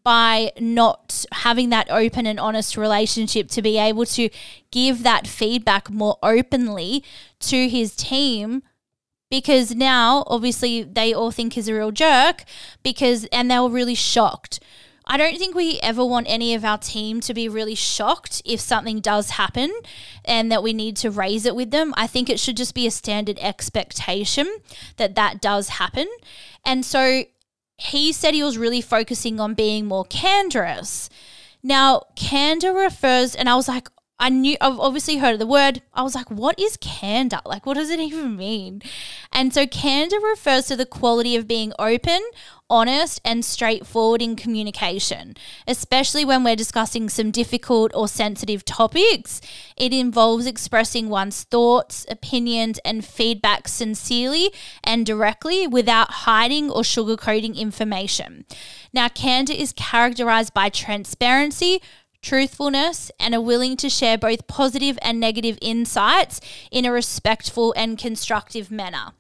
by 0.09 0.51
not 0.59 1.23
having 1.31 1.69
that 1.69 1.87
open 1.91 2.25
and 2.25 2.39
honest 2.39 2.75
relationship 2.75 3.47
to 3.47 3.61
be 3.61 3.77
able 3.77 4.07
to 4.07 4.27
give 4.71 5.03
that 5.03 5.27
feedback 5.27 5.87
more 5.87 6.17
openly 6.23 7.03
to 7.39 7.69
his 7.69 7.95
team 7.95 8.63
because 9.29 9.75
now 9.75 10.23
obviously 10.25 10.81
they 10.81 11.13
all 11.13 11.29
think 11.29 11.53
he's 11.53 11.67
a 11.67 11.75
real 11.75 11.91
jerk 11.91 12.43
because 12.81 13.25
and 13.25 13.51
they 13.51 13.59
were 13.59 13.69
really 13.69 13.93
shocked. 13.93 14.59
I 15.05 15.15
don't 15.15 15.37
think 15.37 15.53
we 15.53 15.79
ever 15.83 16.03
want 16.03 16.25
any 16.27 16.55
of 16.55 16.65
our 16.65 16.79
team 16.79 17.21
to 17.21 17.33
be 17.35 17.47
really 17.47 17.75
shocked 17.75 18.41
if 18.45 18.59
something 18.59 19.01
does 19.01 19.29
happen 19.31 19.71
and 20.25 20.51
that 20.51 20.63
we 20.63 20.73
need 20.73 20.97
to 20.97 21.11
raise 21.11 21.45
it 21.45 21.55
with 21.55 21.69
them. 21.69 21.93
I 21.95 22.07
think 22.07 22.31
it 22.31 22.39
should 22.39 22.57
just 22.57 22.73
be 22.73 22.87
a 22.87 22.91
standard 22.91 23.37
expectation 23.39 24.57
that 24.97 25.13
that 25.13 25.39
does 25.39 25.69
happen. 25.69 26.07
And 26.65 26.83
so 26.83 27.25
he 27.79 28.11
said 28.11 28.33
he 28.33 28.43
was 28.43 28.57
really 28.57 28.81
focusing 28.81 29.39
on 29.39 29.53
being 29.53 29.85
more 29.85 30.05
candorous. 30.05 31.09
Now, 31.63 32.03
candor 32.15 32.73
refers, 32.73 33.35
and 33.35 33.49
I 33.49 33.55
was 33.55 33.67
like, 33.67 33.87
I 34.19 34.29
knew, 34.29 34.57
I've 34.59 34.79
obviously 34.79 35.17
heard 35.17 35.33
of 35.33 35.39
the 35.39 35.47
word. 35.47 35.81
I 35.93 36.01
was 36.01 36.13
like, 36.13 36.29
what 36.29 36.59
is 36.59 36.77
candor? 36.77 37.39
Like, 37.45 37.65
what 37.65 37.75
does 37.75 37.89
it 37.89 37.99
even 37.99 38.35
mean? 38.35 38.81
And 39.31 39.53
so, 39.53 39.65
candor 39.65 40.19
refers 40.19 40.65
to 40.67 40.75
the 40.75 40.85
quality 40.85 41.35
of 41.35 41.47
being 41.47 41.71
open, 41.79 42.19
honest, 42.69 43.21
and 43.23 43.45
straightforward 43.45 44.21
in 44.21 44.35
communication, 44.35 45.35
especially 45.67 46.25
when 46.25 46.43
we're 46.43 46.55
discussing 46.55 47.09
some 47.09 47.31
difficult 47.31 47.91
or 47.95 48.07
sensitive 48.07 48.65
topics. 48.65 49.39
It 49.77 49.93
involves 49.93 50.45
expressing 50.45 51.09
one's 51.09 51.43
thoughts, 51.43 52.05
opinions, 52.09 52.79
and 52.83 53.05
feedback 53.05 53.67
sincerely 53.67 54.51
and 54.83 55.05
directly 55.05 55.65
without 55.65 56.11
hiding 56.11 56.69
or 56.69 56.81
sugarcoating 56.81 57.55
information. 57.55 58.45
Now, 58.91 59.07
candor 59.07 59.53
is 59.53 59.73
characterized 59.73 60.53
by 60.53 60.69
transparency, 60.69 61.81
truthfulness, 62.21 63.11
and 63.19 63.33
are 63.33 63.41
willing 63.41 63.77
to 63.77 63.89
share 63.89 64.17
both 64.17 64.47
positive 64.47 64.97
and 65.01 65.19
negative 65.19 65.57
insights 65.61 66.41
in 66.71 66.85
a 66.85 66.91
respectful 66.91 67.73
and 67.77 67.97
constructive 67.97 68.69
manner. 68.71 69.13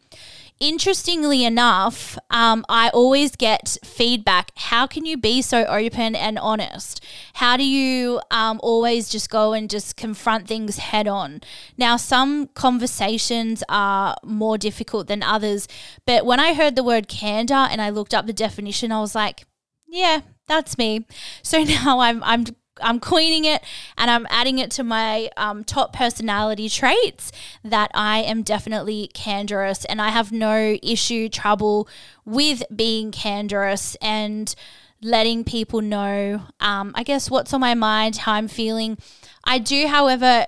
Interestingly 0.59 1.45
enough, 1.45 2.17
um, 2.29 2.65
I 2.67 2.89
always 2.89 3.37
get 3.37 3.77
feedback. 3.81 4.51
How 4.57 4.87
can 4.87 5.05
you 5.05 5.15
be 5.15 5.41
so 5.41 5.63
open 5.63 6.15
and 6.15 6.37
honest? 6.37 7.01
How 7.35 7.55
do 7.55 7.63
you 7.63 8.19
um, 8.29 8.59
always 8.61 9.07
just 9.07 9.29
go 9.29 9.53
and 9.53 9.69
just 9.69 9.95
confront 9.95 10.49
things 10.49 10.77
head 10.77 11.07
on? 11.07 11.39
Now, 11.77 11.95
some 11.95 12.47
conversations 12.47 13.63
are 13.69 14.17
more 14.21 14.57
difficult 14.57 15.07
than 15.07 15.23
others, 15.23 15.65
but 16.05 16.25
when 16.25 16.41
I 16.41 16.53
heard 16.53 16.75
the 16.75 16.83
word 16.83 17.07
candor 17.07 17.53
and 17.53 17.81
I 17.81 17.89
looked 17.89 18.13
up 18.13 18.27
the 18.27 18.33
definition, 18.33 18.91
I 18.91 18.99
was 18.99 19.15
like, 19.15 19.45
yeah, 19.87 20.21
that's 20.49 20.77
me. 20.77 21.05
So 21.41 21.63
now 21.63 21.99
I'm 21.99 22.21
I'm 22.21 22.43
I'm 22.81 22.99
coining 22.99 23.45
it 23.45 23.63
and 23.97 24.09
I'm 24.09 24.27
adding 24.29 24.59
it 24.59 24.71
to 24.71 24.83
my 24.83 25.29
um, 25.37 25.63
top 25.63 25.93
personality 25.93 26.69
traits 26.69 27.31
that 27.63 27.91
I 27.93 28.19
am 28.19 28.43
definitely 28.43 29.09
candorous 29.13 29.85
and 29.85 30.01
I 30.01 30.09
have 30.09 30.31
no 30.31 30.77
issue, 30.81 31.29
trouble 31.29 31.87
with 32.25 32.63
being 32.75 33.11
candorous 33.11 33.95
and 34.01 34.53
letting 35.01 35.43
people 35.43 35.81
know, 35.81 36.41
um, 36.59 36.91
I 36.95 37.03
guess, 37.03 37.29
what's 37.29 37.53
on 37.53 37.61
my 37.61 37.73
mind, 37.73 38.17
how 38.17 38.33
I'm 38.33 38.47
feeling. 38.47 38.97
I 39.43 39.59
do, 39.59 39.87
however, 39.87 40.45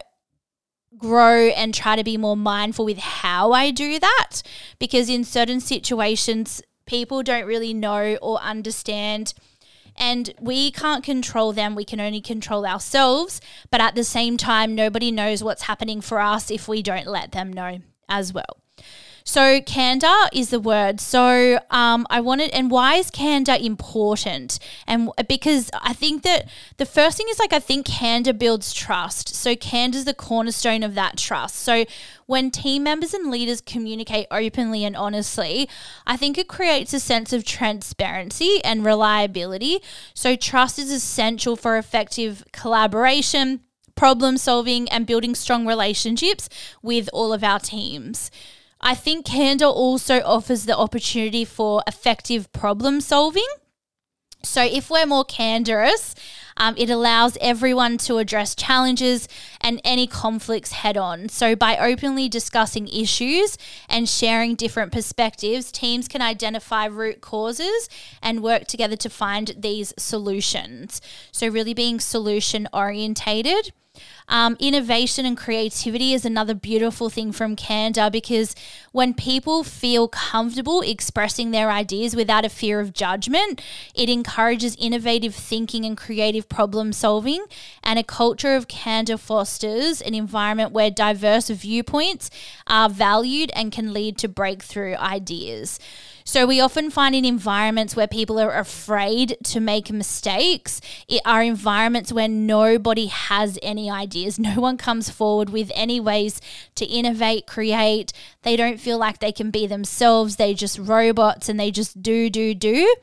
grow 0.97 1.47
and 1.49 1.73
try 1.73 1.95
to 1.95 2.03
be 2.03 2.17
more 2.17 2.35
mindful 2.37 2.85
with 2.85 2.97
how 2.97 3.53
I 3.53 3.71
do 3.71 3.97
that 3.99 4.41
because 4.77 5.09
in 5.09 5.23
certain 5.23 5.61
situations, 5.61 6.61
people 6.85 7.23
don't 7.23 7.45
really 7.45 7.73
know 7.73 8.15
or 8.21 8.39
understand– 8.39 9.33
and 9.97 10.33
we 10.39 10.71
can't 10.71 11.03
control 11.03 11.53
them. 11.53 11.75
We 11.75 11.85
can 11.85 11.99
only 11.99 12.21
control 12.21 12.65
ourselves. 12.65 13.41
But 13.69 13.81
at 13.81 13.95
the 13.95 14.03
same 14.03 14.37
time, 14.37 14.75
nobody 14.75 15.11
knows 15.11 15.43
what's 15.43 15.63
happening 15.63 16.01
for 16.01 16.19
us 16.19 16.49
if 16.51 16.67
we 16.67 16.81
don't 16.81 17.07
let 17.07 17.31
them 17.31 17.51
know 17.51 17.79
as 18.09 18.33
well. 18.33 18.57
So, 19.23 19.61
candor 19.61 20.07
is 20.33 20.49
the 20.49 20.59
word. 20.59 20.99
So, 20.99 21.59
um, 21.69 22.07
I 22.09 22.21
wanted, 22.21 22.51
and 22.51 22.71
why 22.71 22.95
is 22.95 23.09
candor 23.09 23.57
important? 23.59 24.59
And 24.87 25.09
because 25.27 25.69
I 25.81 25.93
think 25.93 26.23
that 26.23 26.49
the 26.77 26.85
first 26.85 27.17
thing 27.17 27.27
is 27.29 27.39
like, 27.39 27.53
I 27.53 27.59
think 27.59 27.85
candor 27.85 28.33
builds 28.33 28.73
trust. 28.73 29.35
So, 29.35 29.55
candor 29.55 29.99
is 29.99 30.05
the 30.05 30.13
cornerstone 30.13 30.83
of 30.83 30.95
that 30.95 31.17
trust. 31.17 31.55
So, 31.55 31.85
when 32.25 32.49
team 32.49 32.83
members 32.83 33.13
and 33.13 33.29
leaders 33.29 33.61
communicate 33.61 34.27
openly 34.31 34.83
and 34.85 34.95
honestly, 34.95 35.69
I 36.07 36.17
think 36.17 36.37
it 36.37 36.47
creates 36.47 36.93
a 36.93 36.99
sense 36.99 37.33
of 37.33 37.43
transparency 37.43 38.63
and 38.63 38.85
reliability. 38.85 39.79
So, 40.13 40.35
trust 40.35 40.79
is 40.79 40.91
essential 40.91 41.55
for 41.55 41.77
effective 41.77 42.43
collaboration, 42.51 43.61
problem 43.95 44.37
solving, 44.37 44.89
and 44.89 45.05
building 45.05 45.35
strong 45.35 45.67
relationships 45.67 46.49
with 46.81 47.09
all 47.13 47.33
of 47.33 47.43
our 47.43 47.59
teams. 47.59 48.31
I 48.81 48.95
think 48.95 49.25
candor 49.25 49.65
also 49.65 50.21
offers 50.23 50.65
the 50.65 50.75
opportunity 50.75 51.45
for 51.45 51.83
effective 51.87 52.51
problem 52.51 52.99
solving. 52.99 53.47
So, 54.43 54.63
if 54.63 54.89
we're 54.89 55.05
more 55.05 55.23
candorous, 55.23 56.15
um, 56.57 56.73
it 56.75 56.89
allows 56.89 57.37
everyone 57.39 57.99
to 57.99 58.17
address 58.17 58.55
challenges 58.55 59.27
and 59.61 59.79
any 59.83 60.07
conflicts 60.07 60.71
head 60.71 60.97
on. 60.97 61.29
So, 61.29 61.55
by 61.55 61.77
openly 61.77 62.27
discussing 62.27 62.87
issues 62.87 63.57
and 63.87 64.09
sharing 64.09 64.55
different 64.55 64.91
perspectives, 64.91 65.71
teams 65.71 66.07
can 66.07 66.23
identify 66.23 66.85
root 66.85 67.21
causes 67.21 67.87
and 68.21 68.41
work 68.41 68.65
together 68.65 68.95
to 68.97 69.09
find 69.11 69.53
these 69.57 69.93
solutions. 69.99 71.01
So, 71.31 71.47
really 71.47 71.75
being 71.75 71.99
solution 71.99 72.67
orientated. 72.73 73.73
Um, 74.31 74.55
innovation 74.61 75.25
and 75.25 75.35
creativity 75.35 76.13
is 76.13 76.23
another 76.23 76.53
beautiful 76.53 77.09
thing 77.09 77.33
from 77.33 77.57
Candor 77.57 78.09
because 78.09 78.55
when 78.93 79.13
people 79.13 79.65
feel 79.65 80.07
comfortable 80.07 80.79
expressing 80.79 81.51
their 81.51 81.69
ideas 81.69 82.15
without 82.15 82.45
a 82.45 82.49
fear 82.49 82.79
of 82.79 82.93
judgment, 82.93 83.61
it 83.93 84.09
encourages 84.09 84.77
innovative 84.79 85.35
thinking 85.35 85.83
and 85.83 85.97
creative 85.97 86.47
problem 86.47 86.93
solving. 86.93 87.43
And 87.83 87.99
a 87.99 88.03
culture 88.03 88.55
of 88.55 88.69
candor 88.69 89.17
fosters 89.17 90.01
an 90.01 90.15
environment 90.15 90.71
where 90.71 90.89
diverse 90.89 91.49
viewpoints 91.49 92.29
are 92.67 92.87
valued 92.87 93.51
and 93.53 93.69
can 93.69 93.91
lead 93.91 94.17
to 94.19 94.29
breakthrough 94.29 94.95
ideas. 94.95 95.77
So 96.23 96.45
we 96.45 96.59
often 96.59 96.89
find 96.89 97.15
in 97.15 97.25
environments 97.25 97.95
where 97.95 98.07
people 98.07 98.39
are 98.39 98.57
afraid 98.57 99.37
to 99.45 99.59
make 99.59 99.91
mistakes, 99.91 100.81
it 101.07 101.21
are 101.25 101.43
environments 101.43 102.13
where 102.13 102.27
nobody 102.27 103.07
has 103.07 103.57
any 103.61 103.89
ideas. 103.89 104.39
No 104.51 104.59
one 104.59 104.75
comes 104.75 105.09
forward 105.09 105.49
with 105.49 105.71
any 105.75 105.99
ways 105.99 106.41
to 106.75 106.85
innovate, 106.85 107.47
create. 107.47 108.11
They 108.41 108.57
don't 108.57 108.81
feel 108.81 108.97
like 108.97 109.19
they 109.19 109.31
can 109.31 109.49
be 109.49 109.65
themselves. 109.65 110.35
They 110.35 110.53
just 110.53 110.77
robots 110.77 111.47
and 111.47 111.57
they 111.57 111.71
just 111.71 112.01
do, 112.01 112.29
do, 112.29 112.53
do. 112.53 112.93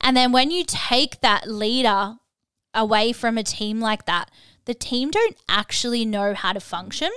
And 0.00 0.16
then 0.16 0.32
when 0.32 0.50
you 0.50 0.64
take 0.66 1.20
that 1.20 1.48
leader 1.48 2.16
away 2.74 3.12
from 3.12 3.38
a 3.38 3.44
team 3.44 3.80
like 3.80 4.06
that, 4.06 4.30
the 4.68 4.74
team 4.74 5.10
don't 5.10 5.34
actually 5.48 6.04
know 6.04 6.34
how 6.34 6.52
to 6.52 6.60
function. 6.60 7.10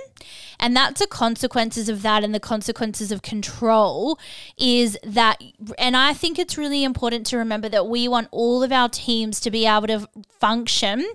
And 0.58 0.74
that's 0.74 1.00
the 1.00 1.06
consequences 1.06 1.90
of 1.90 2.00
that 2.00 2.24
and 2.24 2.34
the 2.34 2.40
consequences 2.40 3.12
of 3.12 3.20
control 3.20 4.18
is 4.56 4.98
that 5.04 5.42
and 5.78 5.94
I 5.94 6.14
think 6.14 6.38
it's 6.38 6.56
really 6.56 6.82
important 6.82 7.26
to 7.26 7.36
remember 7.36 7.68
that 7.68 7.86
we 7.86 8.08
want 8.08 8.28
all 8.30 8.62
of 8.62 8.72
our 8.72 8.88
teams 8.88 9.38
to 9.40 9.50
be 9.50 9.66
able 9.66 9.86
to 9.88 10.08
function 10.40 11.06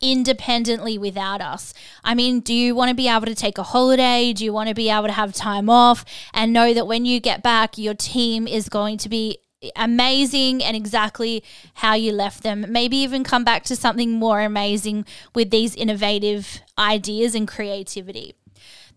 independently 0.00 0.98
without 0.98 1.40
us. 1.40 1.72
I 2.02 2.14
mean, 2.14 2.40
do 2.40 2.52
you 2.52 2.74
want 2.74 2.88
to 2.88 2.94
be 2.94 3.08
able 3.08 3.26
to 3.26 3.34
take 3.34 3.58
a 3.58 3.62
holiday? 3.62 4.32
Do 4.32 4.44
you 4.44 4.52
want 4.52 4.68
to 4.68 4.74
be 4.74 4.90
able 4.90 5.06
to 5.06 5.12
have 5.12 5.32
time 5.32 5.70
off 5.70 6.04
and 6.34 6.52
know 6.52 6.74
that 6.74 6.88
when 6.88 7.04
you 7.04 7.20
get 7.20 7.40
back, 7.40 7.78
your 7.78 7.94
team 7.94 8.48
is 8.48 8.68
going 8.68 8.98
to 8.98 9.08
be 9.08 9.38
amazing 9.76 10.62
and 10.62 10.76
exactly 10.76 11.42
how 11.74 11.94
you 11.94 12.12
left 12.12 12.42
them. 12.42 12.66
Maybe 12.68 12.96
even 12.98 13.24
come 13.24 13.44
back 13.44 13.64
to 13.64 13.76
something 13.76 14.12
more 14.12 14.40
amazing 14.40 15.04
with 15.34 15.50
these 15.50 15.74
innovative 15.74 16.60
ideas 16.78 17.34
and 17.34 17.48
creativity. 17.48 18.34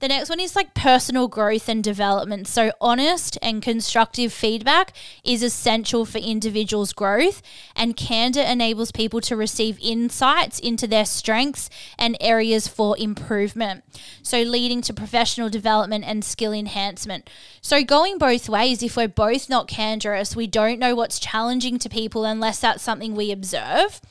The 0.02 0.08
next 0.08 0.30
one 0.32 0.40
is 0.40 0.56
like 0.56 0.74
personal 0.74 1.28
growth 1.28 1.70
and 1.70 1.84
development. 1.84 2.48
So, 2.48 2.72
honest 2.82 3.38
and 3.40 3.62
constructive 3.62 4.34
feedback 4.34 4.94
is 5.24 5.44
essential 5.44 6.06
for 6.06 6.18
individuals' 6.18 6.92
growth, 6.92 7.44
and 7.76 7.96
Candor 7.96 8.42
enables 8.42 8.92
people 8.92 9.22
to 9.22 9.36
receive 9.36 9.78
insights 9.80 10.58
into 10.58 10.88
their 10.88 11.06
strengths 11.06 11.70
and 12.00 12.18
areas 12.20 12.68
for 12.68 12.98
improvement. 12.98 13.84
So, 14.24 14.42
leading 14.42 14.82
to 14.82 14.94
professional 14.94 15.52
development 15.52 16.04
and 16.04 16.26
skill 16.26 16.52
enhancement. 16.52 17.30
So, 17.62 17.84
going 17.84 18.18
both 18.18 18.50
ways, 18.50 18.82
if 18.82 18.98
we're 18.98 19.08
both 19.08 19.50
not 19.50 19.68
candorous, 19.68 20.36
we 20.36 20.48
don't 20.48 20.80
know 20.80 20.96
what's 20.96 21.20
challenging 21.20 21.78
to 21.78 21.90
people 21.90 22.26
unless 22.26 22.60
that's 22.60 22.82
something 22.82 23.14
we 23.14 23.32
observe, 23.32 24.02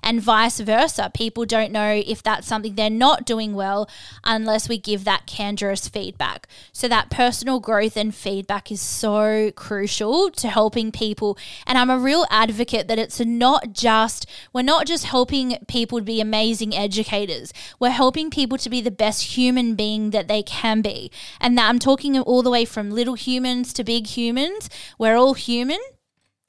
and 0.00 0.22
vice 0.22 0.60
versa. 0.60 1.10
People 1.12 1.44
don't 1.44 1.72
know 1.72 2.00
if 2.06 2.22
that's 2.22 2.46
something 2.46 2.76
they're 2.76 2.88
not 2.88 3.26
doing 3.26 3.52
well 3.54 3.90
unless 4.22 4.68
we 4.68 4.78
give 4.78 5.02
that 5.02 5.26
candorous 5.40 5.88
feedback. 5.88 6.46
So, 6.70 6.86
that 6.88 7.08
personal 7.08 7.60
growth 7.60 7.96
and 7.96 8.14
feedback 8.14 8.70
is 8.70 8.82
so 8.82 9.50
crucial 9.52 10.30
to 10.32 10.48
helping 10.48 10.92
people. 10.92 11.38
And 11.66 11.78
I'm 11.78 11.88
a 11.88 11.98
real 11.98 12.26
advocate 12.28 12.88
that 12.88 12.98
it's 12.98 13.20
not 13.20 13.72
just, 13.72 14.26
we're 14.52 14.60
not 14.60 14.86
just 14.86 15.06
helping 15.06 15.56
people 15.66 15.98
to 15.98 16.04
be 16.04 16.20
amazing 16.20 16.76
educators, 16.76 17.54
we're 17.78 17.88
helping 17.88 18.28
people 18.28 18.58
to 18.58 18.68
be 18.68 18.82
the 18.82 18.90
best 18.90 19.36
human 19.36 19.76
being 19.76 20.10
that 20.10 20.28
they 20.28 20.42
can 20.42 20.82
be. 20.82 21.10
And 21.40 21.56
that 21.56 21.70
I'm 21.70 21.78
talking 21.78 22.18
all 22.18 22.42
the 22.42 22.50
way 22.50 22.66
from 22.66 22.90
little 22.90 23.14
humans 23.14 23.72
to 23.74 23.82
big 23.82 24.08
humans. 24.08 24.68
We're 24.98 25.16
all 25.16 25.32
human. 25.32 25.80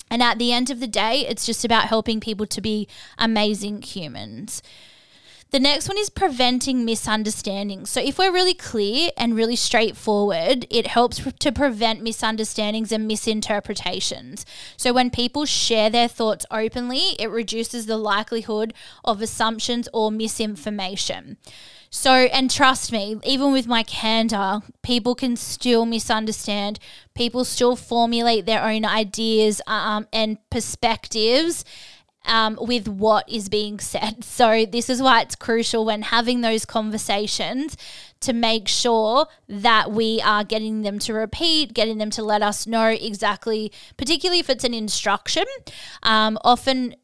And 0.09 0.21
at 0.21 0.37
the 0.37 0.51
end 0.51 0.69
of 0.69 0.81
the 0.81 0.87
day, 0.87 1.25
it's 1.25 1.45
just 1.45 1.63
about 1.63 1.85
helping 1.85 2.19
people 2.19 2.45
to 2.47 2.59
be 2.59 2.89
amazing 3.17 3.83
humans. 3.83 4.61
The 5.51 5.59
next 5.59 5.89
one 5.89 5.97
is 5.97 6.09
preventing 6.09 6.85
misunderstandings. 6.85 7.89
So, 7.89 7.99
if 7.99 8.17
we're 8.17 8.31
really 8.31 8.53
clear 8.53 9.09
and 9.17 9.35
really 9.35 9.57
straightforward, 9.57 10.65
it 10.69 10.87
helps 10.87 11.21
to 11.39 11.51
prevent 11.51 12.01
misunderstandings 12.01 12.93
and 12.93 13.05
misinterpretations. 13.05 14.45
So, 14.77 14.93
when 14.93 15.09
people 15.09 15.43
share 15.45 15.89
their 15.89 16.07
thoughts 16.07 16.45
openly, 16.51 17.17
it 17.19 17.29
reduces 17.29 17.85
the 17.85 17.97
likelihood 17.97 18.73
of 19.03 19.21
assumptions 19.21 19.89
or 19.91 20.09
misinformation. 20.09 21.35
So, 21.89 22.11
and 22.11 22.49
trust 22.49 22.93
me, 22.93 23.19
even 23.25 23.51
with 23.51 23.67
my 23.67 23.83
candor, 23.83 24.61
people 24.81 25.13
can 25.13 25.35
still 25.35 25.85
misunderstand. 25.85 26.79
People 27.13 27.43
still 27.43 27.75
formulate 27.75 28.45
their 28.45 28.63
own 28.63 28.85
ideas 28.85 29.61
um, 29.67 30.07
and 30.13 30.37
perspectives 30.49 31.65
um, 32.25 32.57
with 32.61 32.87
what 32.87 33.27
is 33.29 33.49
being 33.49 33.79
said. 33.79 34.25
So, 34.31 34.65
this 34.65 34.89
is 34.89 35.01
why 35.01 35.21
it's 35.21 35.35
crucial 35.35 35.85
when 35.85 36.01
having 36.03 36.41
those 36.41 36.65
conversations 36.65 37.77
to 38.21 38.33
make 38.33 38.67
sure 38.67 39.27
that 39.47 39.91
we 39.91 40.21
are 40.21 40.43
getting 40.43 40.81
them 40.81 40.99
to 40.99 41.13
repeat, 41.13 41.73
getting 41.73 41.97
them 41.97 42.09
to 42.11 42.23
let 42.23 42.41
us 42.41 42.65
know 42.65 42.87
exactly, 42.87 43.71
particularly 43.97 44.39
if 44.39 44.49
it's 44.49 44.63
an 44.63 44.73
instruction. 44.73 45.45
Um, 46.01 46.39
often, 46.43 46.95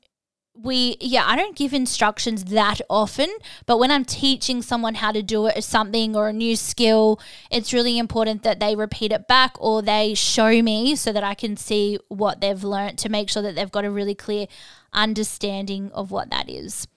we 0.63 0.97
yeah 0.99 1.23
i 1.25 1.35
don't 1.35 1.55
give 1.55 1.73
instructions 1.73 2.45
that 2.45 2.81
often 2.89 3.29
but 3.65 3.77
when 3.77 3.91
i'm 3.91 4.05
teaching 4.05 4.61
someone 4.61 4.95
how 4.95 5.11
to 5.11 5.21
do 5.21 5.45
it 5.45 5.57
or 5.57 5.61
something 5.61 6.15
or 6.15 6.29
a 6.29 6.33
new 6.33 6.55
skill 6.55 7.19
it's 7.51 7.73
really 7.73 7.97
important 7.97 8.43
that 8.43 8.59
they 8.59 8.75
repeat 8.75 9.11
it 9.11 9.27
back 9.27 9.55
or 9.59 9.81
they 9.81 10.13
show 10.13 10.61
me 10.61 10.95
so 10.95 11.11
that 11.11 11.23
i 11.23 11.33
can 11.33 11.55
see 11.55 11.97
what 12.07 12.41
they've 12.41 12.63
learned 12.63 12.97
to 12.97 13.09
make 13.09 13.29
sure 13.29 13.41
that 13.41 13.55
they've 13.55 13.71
got 13.71 13.85
a 13.85 13.91
really 13.91 14.15
clear 14.15 14.47
understanding 14.93 15.91
of 15.91 16.11
what 16.11 16.29
that 16.29 16.49
is 16.49 16.87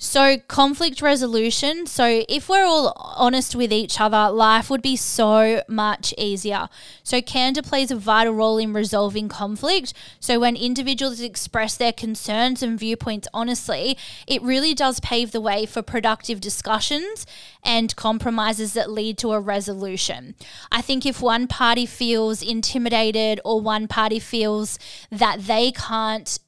so, 0.00 0.38
conflict 0.46 1.02
resolution. 1.02 1.84
So, 1.88 2.22
if 2.28 2.48
we're 2.48 2.64
all 2.64 2.92
honest 2.96 3.56
with 3.56 3.72
each 3.72 4.00
other, 4.00 4.30
life 4.30 4.70
would 4.70 4.80
be 4.80 4.94
so 4.94 5.64
much 5.66 6.14
easier. 6.16 6.68
So, 7.02 7.20
candor 7.20 7.62
plays 7.62 7.90
a 7.90 7.96
vital 7.96 8.32
role 8.32 8.58
in 8.58 8.72
resolving 8.72 9.28
conflict. 9.28 9.92
So, 10.20 10.38
when 10.38 10.54
individuals 10.54 11.20
express 11.20 11.76
their 11.76 11.92
concerns 11.92 12.62
and 12.62 12.78
viewpoints 12.78 13.26
honestly, 13.34 13.98
it 14.28 14.40
really 14.40 14.72
does 14.72 15.00
pave 15.00 15.32
the 15.32 15.40
way 15.40 15.66
for 15.66 15.82
productive 15.82 16.40
discussions 16.40 17.26
and 17.64 17.96
compromises 17.96 18.74
that 18.74 18.92
lead 18.92 19.18
to 19.18 19.32
a 19.32 19.40
resolution. 19.40 20.36
I 20.70 20.80
think 20.80 21.06
if 21.06 21.20
one 21.20 21.48
party 21.48 21.86
feels 21.86 22.40
intimidated 22.40 23.40
or 23.44 23.60
one 23.60 23.88
party 23.88 24.20
feels 24.20 24.78
that 25.10 25.40
they 25.48 25.72
can't 25.72 26.38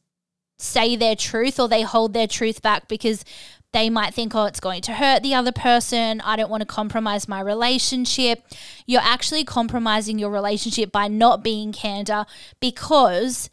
say 0.62 0.96
their 0.96 1.16
truth 1.16 1.58
or 1.58 1.68
they 1.68 1.82
hold 1.82 2.12
their 2.12 2.26
truth 2.26 2.62
back 2.62 2.88
because 2.88 3.24
they 3.72 3.88
might 3.88 4.14
think, 4.14 4.34
oh, 4.34 4.46
it's 4.46 4.60
going 4.60 4.82
to 4.82 4.94
hurt 4.94 5.22
the 5.22 5.34
other 5.34 5.52
person. 5.52 6.20
I 6.22 6.36
don't 6.36 6.50
want 6.50 6.62
to 6.62 6.66
compromise 6.66 7.28
my 7.28 7.40
relationship. 7.40 8.42
You're 8.86 9.00
actually 9.00 9.44
compromising 9.44 10.18
your 10.18 10.30
relationship 10.30 10.90
by 10.90 11.08
not 11.08 11.44
being 11.44 11.72
candor 11.72 12.26
because 12.58 13.48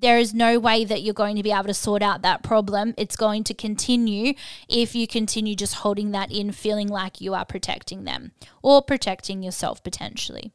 there 0.00 0.18
is 0.18 0.32
no 0.32 0.58
way 0.58 0.84
that 0.84 1.02
you're 1.02 1.14
going 1.14 1.36
to 1.36 1.42
be 1.42 1.50
able 1.50 1.64
to 1.64 1.74
sort 1.74 2.02
out 2.02 2.22
that 2.22 2.42
problem. 2.42 2.94
It's 2.96 3.16
going 3.16 3.42
to 3.44 3.54
continue 3.54 4.34
if 4.68 4.94
you 4.94 5.06
continue 5.06 5.56
just 5.56 5.76
holding 5.76 6.12
that 6.12 6.30
in, 6.30 6.52
feeling 6.52 6.88
like 6.88 7.20
you 7.20 7.34
are 7.34 7.44
protecting 7.44 8.04
them 8.04 8.32
or 8.62 8.82
protecting 8.82 9.42
yourself 9.42 9.82
potentially. 9.82 10.52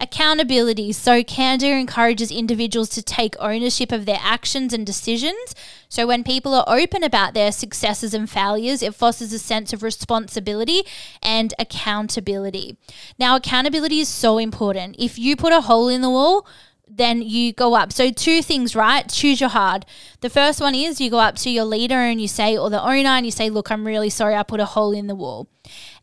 Accountability. 0.00 0.92
So, 0.92 1.24
Candor 1.24 1.76
encourages 1.76 2.30
individuals 2.30 2.88
to 2.90 3.02
take 3.02 3.34
ownership 3.40 3.90
of 3.90 4.06
their 4.06 4.20
actions 4.22 4.72
and 4.72 4.86
decisions. 4.86 5.56
So, 5.88 6.06
when 6.06 6.22
people 6.22 6.54
are 6.54 6.64
open 6.68 7.02
about 7.02 7.34
their 7.34 7.50
successes 7.50 8.14
and 8.14 8.30
failures, 8.30 8.80
it 8.80 8.94
fosters 8.94 9.32
a 9.32 9.40
sense 9.40 9.72
of 9.72 9.82
responsibility 9.82 10.84
and 11.20 11.52
accountability. 11.58 12.76
Now, 13.18 13.34
accountability 13.34 13.98
is 13.98 14.08
so 14.08 14.38
important. 14.38 14.94
If 15.00 15.18
you 15.18 15.34
put 15.34 15.52
a 15.52 15.62
hole 15.62 15.88
in 15.88 16.00
the 16.00 16.10
wall, 16.10 16.46
then 16.86 17.20
you 17.20 17.52
go 17.52 17.74
up. 17.74 17.92
So, 17.92 18.12
two 18.12 18.40
things, 18.40 18.76
right? 18.76 19.08
Choose 19.08 19.40
your 19.40 19.50
hard. 19.50 19.84
The 20.20 20.30
first 20.30 20.60
one 20.60 20.76
is 20.76 21.00
you 21.00 21.10
go 21.10 21.18
up 21.18 21.34
to 21.38 21.50
your 21.50 21.64
leader 21.64 21.96
and 21.96 22.20
you 22.20 22.28
say, 22.28 22.56
or 22.56 22.70
the 22.70 22.80
owner, 22.80 23.10
and 23.10 23.26
you 23.26 23.32
say, 23.32 23.50
Look, 23.50 23.72
I'm 23.72 23.84
really 23.84 24.10
sorry, 24.10 24.36
I 24.36 24.44
put 24.44 24.60
a 24.60 24.64
hole 24.64 24.92
in 24.92 25.08
the 25.08 25.16
wall. 25.16 25.48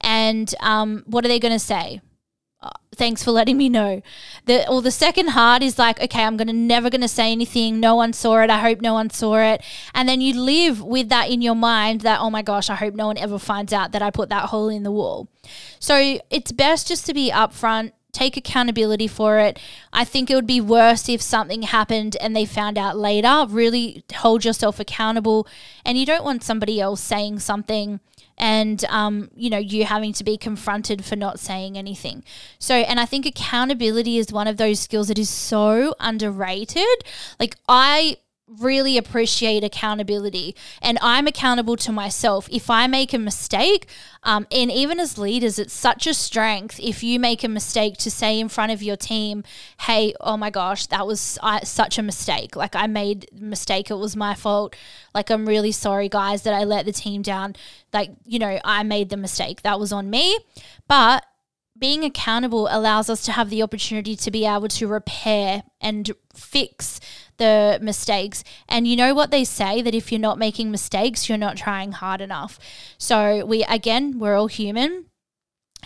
And 0.01 0.53
um, 0.59 1.03
what 1.07 1.23
are 1.23 1.29
they 1.29 1.39
going 1.39 1.53
to 1.53 1.59
say? 1.59 2.01
Thanks 2.95 3.23
for 3.23 3.31
letting 3.31 3.57
me 3.57 3.69
know. 3.69 4.01
The 4.45 4.67
or 4.69 4.81
the 4.81 4.91
second 4.91 5.29
heart 5.29 5.61
is 5.61 5.77
like, 5.77 6.01
okay, 6.01 6.23
I'm 6.23 6.37
gonna 6.37 6.53
never 6.53 6.89
gonna 6.89 7.07
say 7.07 7.31
anything. 7.31 7.79
No 7.79 7.95
one 7.95 8.13
saw 8.13 8.41
it. 8.41 8.49
I 8.49 8.59
hope 8.59 8.81
no 8.81 8.93
one 8.93 9.09
saw 9.09 9.35
it. 9.37 9.61
And 9.93 10.07
then 10.07 10.21
you 10.21 10.39
live 10.39 10.81
with 10.81 11.09
that 11.09 11.29
in 11.29 11.41
your 11.41 11.55
mind 11.55 12.01
that, 12.01 12.19
oh 12.19 12.29
my 12.29 12.41
gosh, 12.41 12.69
I 12.69 12.75
hope 12.75 12.93
no 12.93 13.07
one 13.07 13.17
ever 13.17 13.39
finds 13.39 13.73
out 13.73 13.91
that 13.91 14.01
I 14.01 14.11
put 14.11 14.29
that 14.29 14.49
hole 14.49 14.69
in 14.69 14.83
the 14.83 14.91
wall. 14.91 15.27
So 15.79 16.19
it's 16.29 16.51
best 16.51 16.87
just 16.87 17.05
to 17.07 17.13
be 17.13 17.31
upfront. 17.31 17.91
Take 18.11 18.37
accountability 18.37 19.07
for 19.09 19.39
it. 19.39 19.59
I 19.91 20.05
think 20.05 20.29
it 20.31 20.35
would 20.35 20.47
be 20.47 20.61
worse 20.61 21.09
if 21.09 21.21
something 21.21 21.63
happened 21.63 22.15
and 22.21 22.33
they 22.33 22.45
found 22.45 22.77
out 22.77 22.97
later. 22.97 23.45
Really 23.49 24.05
hold 24.15 24.45
yourself 24.45 24.79
accountable. 24.79 25.45
And 25.83 25.97
you 25.97 26.05
don't 26.05 26.23
want 26.23 26.41
somebody 26.41 26.79
else 26.79 27.01
saying 27.01 27.39
something 27.39 27.99
and 28.37 28.83
um, 28.85 29.29
you 29.35 29.49
know 29.49 29.57
you 29.57 29.85
having 29.85 30.13
to 30.13 30.23
be 30.23 30.37
confronted 30.37 31.05
for 31.05 31.15
not 31.15 31.39
saying 31.39 31.77
anything. 31.77 32.23
So 32.59 32.75
and 32.75 32.99
i 32.99 33.05
think 33.05 33.25
accountability 33.25 34.17
is 34.17 34.31
one 34.31 34.47
of 34.47 34.57
those 34.57 34.79
skills 34.79 35.07
that 35.07 35.19
is 35.19 35.29
so 35.29 35.93
underrated. 35.99 36.85
Like 37.39 37.55
i 37.67 38.17
really 38.47 38.97
appreciate 38.97 39.63
accountability. 39.63 40.55
And 40.81 40.97
i'm 41.01 41.27
accountable 41.27 41.75
to 41.77 41.91
myself. 41.91 42.47
If 42.51 42.69
i 42.69 42.85
make 42.87 43.13
a 43.13 43.17
mistake 43.17 43.87
um, 44.23 44.45
and 44.51 44.71
even 44.71 44.99
as 44.99 45.17
leaders 45.17 45.57
it's 45.57 45.73
such 45.73 46.05
a 46.05 46.13
strength 46.13 46.79
if 46.79 47.03
you 47.03 47.19
make 47.19 47.43
a 47.43 47.47
mistake 47.47 47.97
to 47.97 48.11
say 48.11 48.39
in 48.39 48.49
front 48.49 48.71
of 48.71 48.83
your 48.83 48.97
team 48.97 49.43
hey 49.81 50.13
oh 50.21 50.37
my 50.37 50.49
gosh 50.49 50.85
that 50.87 51.07
was 51.07 51.39
uh, 51.41 51.61
such 51.61 51.97
a 51.97 52.03
mistake. 52.03 52.55
Like 52.55 52.75
i 52.75 52.87
made 52.87 53.29
mistake. 53.33 53.89
It 53.89 53.95
was 53.95 54.15
my 54.15 54.35
fault. 54.35 54.75
Like 55.13 55.29
i'm 55.31 55.47
really 55.47 55.71
sorry 55.71 56.09
guys 56.09 56.43
that 56.43 56.53
i 56.53 56.63
let 56.63 56.85
the 56.85 56.93
team 56.93 57.21
down. 57.21 57.55
Like 57.93 58.11
you 58.25 58.39
know 58.39 58.59
i 58.63 58.83
made 58.83 59.09
the 59.09 59.17
mistake. 59.17 59.63
That 59.63 59.79
was 59.79 59.91
on 59.91 60.09
me. 60.09 60.37
But 60.87 61.25
being 61.77 62.03
accountable 62.05 62.67
allows 62.71 63.09
us 63.09 63.23
to 63.25 63.33
have 63.33 63.49
the 63.49 63.61
opportunity 63.61 64.15
to 64.15 64.31
be 64.31 64.45
able 64.45 64.69
to 64.69 64.87
repair 64.87 65.63
and 65.81 66.09
fix 66.33 66.99
the 67.37 67.79
mistakes. 67.81 68.43
And 68.67 68.87
you 68.87 68.95
know 68.95 69.13
what 69.13 69.31
they 69.31 69.43
say 69.43 69.81
that 69.81 69.95
if 69.95 70.11
you're 70.11 70.19
not 70.19 70.37
making 70.37 70.71
mistakes, 70.71 71.27
you're 71.27 71.37
not 71.37 71.57
trying 71.57 71.93
hard 71.93 72.21
enough. 72.21 72.59
So, 72.97 73.45
we 73.45 73.63
again, 73.63 74.19
we're 74.19 74.35
all 74.35 74.47
human 74.47 75.05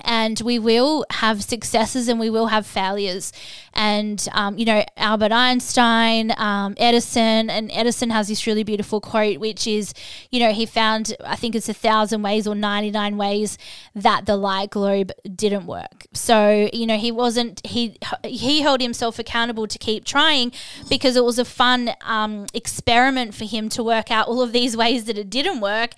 and 0.04 0.40
we 0.42 0.60
will 0.60 1.06
have 1.12 1.44
successes 1.44 2.08
and 2.08 2.20
we 2.20 2.30
will 2.30 2.48
have 2.48 2.66
failures. 2.66 3.32
And, 3.74 4.28
um, 4.34 4.58
you 4.58 4.66
know, 4.66 4.84
Albert 4.98 5.32
Einstein, 5.32 6.34
um, 6.38 6.74
Edison, 6.78 7.50
and 7.50 7.72
Edison 7.72 8.10
has 8.10 8.28
this 8.28 8.46
really 8.48 8.64
beautiful 8.64 9.00
quote, 9.00 9.38
which 9.38 9.68
is, 9.68 9.94
you 10.32 10.40
know, 10.40 10.52
he 10.52 10.66
found, 10.66 11.16
I 11.24 11.36
think 11.36 11.56
it's 11.56 11.70
a 11.70 11.74
thousand 11.74 12.22
ways 12.22 12.48
or 12.48 12.56
99 12.56 13.18
ways 13.18 13.58
that 13.96 14.26
the 14.26 14.36
light 14.36 14.72
globe 14.72 15.12
didn't 15.36 15.66
work. 15.66 16.08
So, 16.14 16.70
you 16.74 16.88
know, 16.88 16.98
he 16.98 17.12
wasn't, 17.12 17.66
he, 17.66 17.96
he 18.24 18.62
held 18.62 18.82
himself 18.82 19.20
accountable 19.20 19.68
to 19.68 19.78
keep 19.78 20.04
trying 20.04 20.52
because 20.90 21.16
it 21.16 21.24
was 21.24 21.40
a 21.40 21.46
fun 21.46 21.92
um, 22.02 22.48
experiment 22.54 23.36
for 23.36 23.46
him 23.46 23.70
to 23.70 23.84
work 23.84 24.12
out 24.12 24.28
all 24.28 24.42
of 24.42 24.52
these 24.52 24.76
ways 24.84 25.06
that 25.06 25.18
it 25.18 25.30
didn't 25.30 25.62
work 25.62 25.92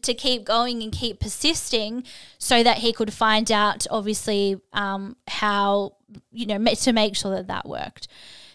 to 0.00 0.14
keep 0.14 0.44
going 0.44 0.82
and 0.82 0.92
keep 0.92 1.20
persisting 1.20 2.04
so 2.38 2.62
that 2.62 2.78
he 2.78 2.92
could 2.92 3.12
find 3.12 3.52
out 3.52 3.86
obviously 3.90 4.58
um, 4.72 5.16
how 5.28 5.94
you 6.30 6.46
know 6.46 6.58
to 6.74 6.92
make 6.92 7.16
sure 7.16 7.34
that 7.34 7.46
that 7.48 7.68
worked 7.68 8.08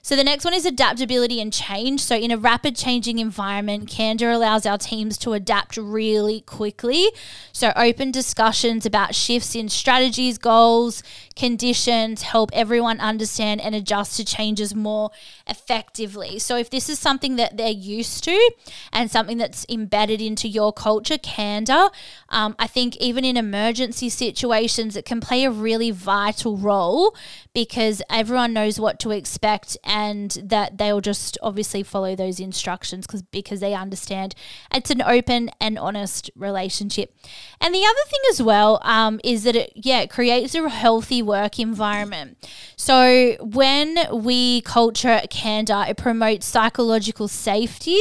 so 0.08 0.16
the 0.16 0.24
next 0.24 0.46
one 0.46 0.54
is 0.54 0.66
adaptability 0.66 1.42
and 1.42 1.52
change. 1.52 2.02
So 2.02 2.16
in 2.16 2.32
a 2.32 2.38
rapid 2.38 2.78
changing 2.78 3.20
environment, 3.20 3.90
Candor 3.90 4.32
allows 4.32 4.66
our 4.66 4.78
teams 4.78 5.18
to 5.18 5.34
adapt 5.34 5.76
really 5.76 6.40
quickly. 6.40 7.10
So 7.52 7.74
open 7.76 8.12
discussions 8.12 8.86
about 8.86 9.16
shifts 9.16 9.54
in 9.54 9.68
strategies, 9.68 10.38
goals, 10.38 11.04
conditions 11.36 12.22
help 12.22 12.52
everyone 12.54 13.02
understand 13.02 13.60
and 13.60 13.76
adjust 13.76 14.16
to 14.16 14.24
changes 14.24 14.74
more 14.74 15.12
effectively. 15.46 16.40
So 16.40 16.56
if 16.56 16.70
this 16.70 16.88
is 16.88 17.00
something 17.00 17.36
that 17.36 17.58
they're 17.58 17.68
used 17.68 18.24
to 18.24 18.52
and 18.94 19.12
something 19.12 19.38
that's 19.38 19.66
embedded 19.68 20.22
into 20.22 20.48
your 20.48 20.72
culture, 20.72 21.18
candor, 21.18 21.90
um, 22.30 22.56
I 22.58 22.68
think 22.68 22.96
even 22.96 23.26
in 23.26 23.36
emergency 23.36 24.08
situations, 24.08 24.96
it 24.96 25.04
can 25.04 25.20
play 25.20 25.44
a 25.44 25.52
really 25.52 25.92
vital 25.92 26.56
role 26.56 27.14
because 27.58 28.04
everyone 28.08 28.54
knows 28.54 28.80
what 28.80 29.00
to 29.00 29.10
expect 29.10 29.76
and 29.84 30.38
that 30.44 30.78
they'll 30.78 31.02
just 31.02 31.40
obviously 31.42 31.82
follow 31.82 32.16
those 32.16 32.40
instructions 32.40 33.08
because 33.08 33.24
because 33.24 33.62
they 33.62 33.74
understand 33.74 34.36
it's 34.72 34.92
an 34.92 35.02
open 35.02 35.50
and 35.60 35.80
honest 35.80 36.30
relationship. 36.36 37.16
And 37.60 37.74
the 37.74 37.84
other 37.84 38.10
thing 38.10 38.20
as 38.30 38.44
well 38.44 38.80
um, 38.84 39.20
is 39.24 39.44
that 39.46 39.56
it 39.56 39.74
yeah 39.74 40.02
it 40.02 40.12
creates 40.12 40.54
a 40.54 40.70
healthy 40.70 41.24
work 41.24 41.60
environment. 41.60 42.38
So 42.76 43.38
when 43.40 43.98
we 44.14 44.62
culture 44.62 45.22
candor, 45.32 45.84
it 45.90 45.98
promotes 45.98 46.46
psychological 46.46 47.28
safety, 47.28 48.00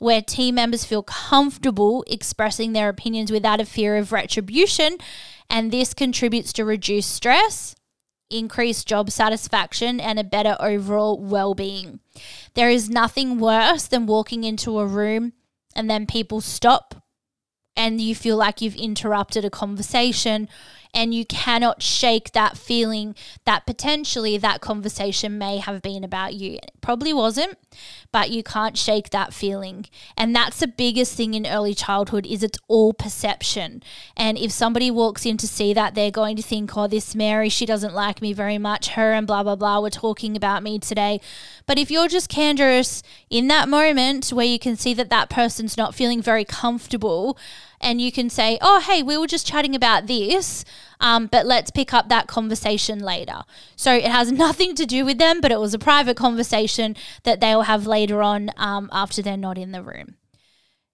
where 0.00 0.22
team 0.22 0.56
members 0.56 0.84
feel 0.84 1.04
comfortable 1.04 2.04
expressing 2.08 2.72
their 2.72 2.88
opinions 2.88 3.30
without 3.30 3.60
a 3.60 3.64
fear 3.64 3.96
of 3.96 4.10
retribution. 4.10 4.98
And 5.48 5.70
this 5.70 5.94
contributes 5.94 6.52
to 6.54 6.64
reduced 6.64 7.10
stress, 7.10 7.74
increased 8.30 8.86
job 8.86 9.10
satisfaction, 9.10 10.00
and 10.00 10.18
a 10.18 10.24
better 10.24 10.56
overall 10.60 11.18
well 11.18 11.54
being. 11.54 12.00
There 12.54 12.70
is 12.70 12.90
nothing 12.90 13.38
worse 13.38 13.86
than 13.86 14.06
walking 14.06 14.44
into 14.44 14.78
a 14.78 14.86
room 14.86 15.32
and 15.74 15.88
then 15.88 16.06
people 16.06 16.40
stop 16.40 16.96
and 17.76 18.00
you 18.00 18.14
feel 18.14 18.36
like 18.36 18.60
you've 18.60 18.74
interrupted 18.74 19.44
a 19.44 19.50
conversation 19.50 20.48
and 20.94 21.14
you 21.14 21.24
cannot 21.24 21.82
shake 21.82 22.32
that 22.32 22.56
feeling 22.56 23.14
that 23.44 23.66
potentially 23.66 24.38
that 24.38 24.60
conversation 24.60 25.38
may 25.38 25.58
have 25.58 25.82
been 25.82 26.04
about 26.04 26.34
you. 26.34 26.54
It 26.54 26.72
probably 26.80 27.12
wasn't, 27.12 27.56
but 28.12 28.30
you 28.30 28.42
can't 28.42 28.76
shake 28.76 29.10
that 29.10 29.32
feeling. 29.34 29.86
And 30.16 30.34
that's 30.34 30.58
the 30.58 30.66
biggest 30.66 31.14
thing 31.14 31.34
in 31.34 31.46
early 31.46 31.74
childhood 31.74 32.26
is 32.26 32.42
it's 32.42 32.58
all 32.68 32.92
perception. 32.92 33.82
And 34.16 34.38
if 34.38 34.50
somebody 34.50 34.90
walks 34.90 35.26
in 35.26 35.36
to 35.38 35.46
see 35.46 35.74
that, 35.74 35.94
they're 35.94 36.10
going 36.10 36.36
to 36.36 36.42
think, 36.42 36.76
"Oh, 36.76 36.86
this 36.86 37.14
Mary, 37.14 37.48
she 37.48 37.66
doesn't 37.66 37.94
like 37.94 38.22
me 38.22 38.32
very 38.32 38.58
much. 38.58 38.88
Her 38.88 39.12
and 39.12 39.26
blah 39.26 39.42
blah 39.42 39.56
blah 39.56 39.80
were 39.80 39.90
talking 39.90 40.36
about 40.36 40.62
me 40.62 40.78
today." 40.78 41.20
But 41.66 41.78
if 41.78 41.90
you're 41.90 42.08
just 42.08 42.28
candorous 42.28 43.02
in 43.30 43.48
that 43.48 43.68
moment 43.68 44.30
where 44.30 44.46
you 44.46 44.58
can 44.58 44.76
see 44.76 44.94
that 44.94 45.10
that 45.10 45.28
person's 45.28 45.76
not 45.76 45.94
feeling 45.94 46.22
very 46.22 46.44
comfortable, 46.44 47.36
and 47.80 48.00
you 48.00 48.10
can 48.10 48.28
say, 48.30 48.58
oh, 48.60 48.80
hey, 48.80 49.02
we 49.02 49.16
were 49.16 49.26
just 49.26 49.46
chatting 49.46 49.74
about 49.74 50.06
this, 50.06 50.64
um, 51.00 51.26
but 51.26 51.46
let's 51.46 51.70
pick 51.70 51.94
up 51.94 52.08
that 52.08 52.26
conversation 52.26 52.98
later. 53.00 53.42
So 53.76 53.94
it 53.94 54.04
has 54.04 54.32
nothing 54.46 54.74
to 54.76 54.86
do 54.86 55.04
with 55.04 55.18
them, 55.18 55.40
but 55.40 55.52
it 55.52 55.60
was 55.60 55.74
a 55.74 55.78
private 55.78 56.16
conversation 56.16 56.96
that 57.24 57.40
they'll 57.40 57.62
have 57.62 57.86
later 57.86 58.22
on 58.22 58.50
um, 58.56 58.88
after 58.92 59.22
they're 59.22 59.36
not 59.36 59.58
in 59.58 59.72
the 59.72 59.82
room. 59.82 60.16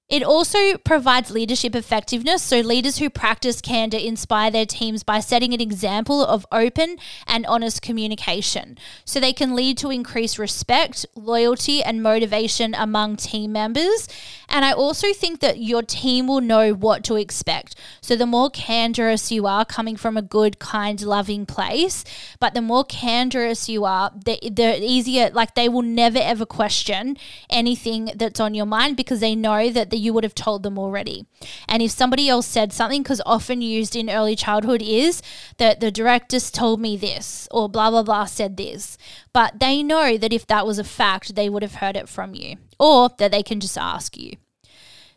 It 0.07 0.23
also 0.23 0.77
provides 0.77 1.31
leadership 1.31 1.75
effectiveness. 1.75 2.42
So, 2.42 2.61
leaders 2.61 2.99
who 2.99 3.09
practice 3.09 3.62
candor 3.62 3.97
inspire 3.97 4.51
their 4.51 4.66
teams 4.66 5.03
by 5.03 5.20
setting 5.20 5.55
an 5.55 5.62
example 5.62 6.23
of 6.23 6.47
open 6.53 6.99
and 7.27 7.47
honest 7.47 7.81
communication. 7.81 8.77
So, 9.07 9.18
they 9.18 9.33
can 9.33 9.55
lead 9.57 9.79
to 9.79 9.90
increased 9.90 10.38
respect, 10.38 11.07
loyalty, 11.14 11.83
and 11.83 12.03
motivation 12.03 12.75
among 12.75 13.16
team 13.16 13.53
members. 13.53 14.07
And 14.48 14.64
I 14.64 14.72
also 14.72 15.12
think 15.12 15.40
that 15.40 15.59
your 15.59 15.83
team 15.83 16.26
will 16.26 16.40
know 16.40 16.72
what 16.72 17.04
to 17.04 17.16
expect. 17.16 17.74
So, 18.00 18.16
the 18.16 18.26
more 18.26 18.50
candorous 18.50 19.33
you 19.33 19.46
are, 19.46 19.64
coming 19.64 19.96
from 19.96 20.16
a 20.16 20.22
good, 20.22 20.59
kind, 20.59 21.00
loving 21.00 21.46
place, 21.46 22.04
but 22.40 22.54
the 22.54 22.62
more 22.62 22.85
candorous 22.85 23.68
you 23.68 23.85
are, 23.85 24.12
the, 24.24 24.38
the 24.42 24.83
easier, 24.83 25.30
like, 25.30 25.54
they 25.54 25.68
will 25.68 25.83
never 25.83 26.18
ever 26.18 26.46
question 26.46 27.16
anything 27.50 28.11
that's 28.16 28.40
on 28.40 28.54
your 28.54 28.66
mind 28.66 28.96
because 28.96 29.20
they 29.20 29.35
know 29.35 29.70
that 29.70 29.90
that 29.90 29.98
you 29.98 30.12
would 30.12 30.24
have 30.24 30.35
told 30.35 30.62
them 30.62 30.78
already. 30.78 31.26
And 31.68 31.83
if 31.83 31.90
somebody 31.90 32.28
else 32.28 32.46
said 32.46 32.72
something, 32.72 33.02
because 33.02 33.22
often 33.26 33.62
used 33.62 33.96
in 33.96 34.11
early 34.11 34.37
childhood 34.37 34.83
is 34.83 35.22
that 35.59 35.80
the 35.80 35.90
directors 35.90 36.50
told 36.50 36.80
me 36.80 36.96
this 36.96 37.48
or 37.50 37.68
blah, 37.68 37.90
blah, 37.90 38.02
blah 38.02 38.24
said 38.24 38.57
this. 38.57 38.98
But 39.33 39.61
they 39.61 39.83
know 39.83 40.16
that 40.16 40.33
if 40.33 40.46
that 40.46 40.66
was 40.66 40.78
a 40.78 40.85
fact, 40.85 41.35
they 41.35 41.48
would 41.48 41.62
have 41.62 41.76
heard 41.76 41.96
it 41.96 42.09
from 42.09 42.35
you 42.35 42.57
or 42.78 43.10
that 43.18 43.30
they 43.30 43.42
can 43.42 43.60
just 43.60 43.78
ask 43.78 44.16
you. 44.16 44.37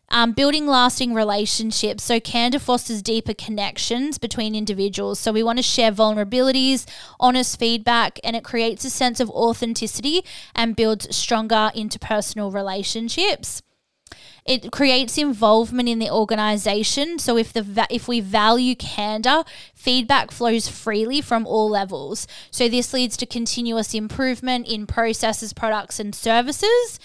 Um, 0.09 0.31
building 0.31 0.67
lasting 0.67 1.13
relationships. 1.13 2.03
So, 2.03 2.21
Candor 2.21 2.59
fosters 2.59 3.01
deeper 3.01 3.33
connections 3.33 4.17
between 4.17 4.55
individuals. 4.55 5.19
So, 5.19 5.33
we 5.33 5.43
want 5.43 5.59
to 5.59 5.63
share 5.63 5.91
vulnerabilities, 5.91 6.85
honest 7.19 7.59
feedback, 7.59 8.17
and 8.23 8.33
it 8.33 8.45
creates 8.45 8.85
a 8.85 8.89
sense 8.89 9.19
of 9.19 9.29
authenticity 9.29 10.23
and 10.55 10.77
builds 10.77 11.13
stronger 11.13 11.71
interpersonal 11.75 12.53
relationships. 12.53 13.61
It 14.47 14.71
creates 14.71 15.17
involvement 15.17 15.89
in 15.89 15.99
the 15.99 16.09
organization. 16.09 17.19
So 17.19 17.35
if 17.35 17.51
the 17.51 17.85
if 17.89 18.07
we 18.07 18.21
value 18.21 18.75
candor, 18.75 19.43
feedback 19.75 20.31
flows 20.31 20.69
freely 20.69 21.19
from 21.19 21.45
all 21.45 21.69
levels. 21.69 22.27
So 22.49 22.69
this 22.69 22.93
leads 22.93 23.17
to 23.17 23.25
continuous 23.25 23.93
improvement 23.93 24.65
in 24.65 24.87
processes, 24.87 25.51
products 25.51 25.99
and 25.99 26.15
services 26.15 26.97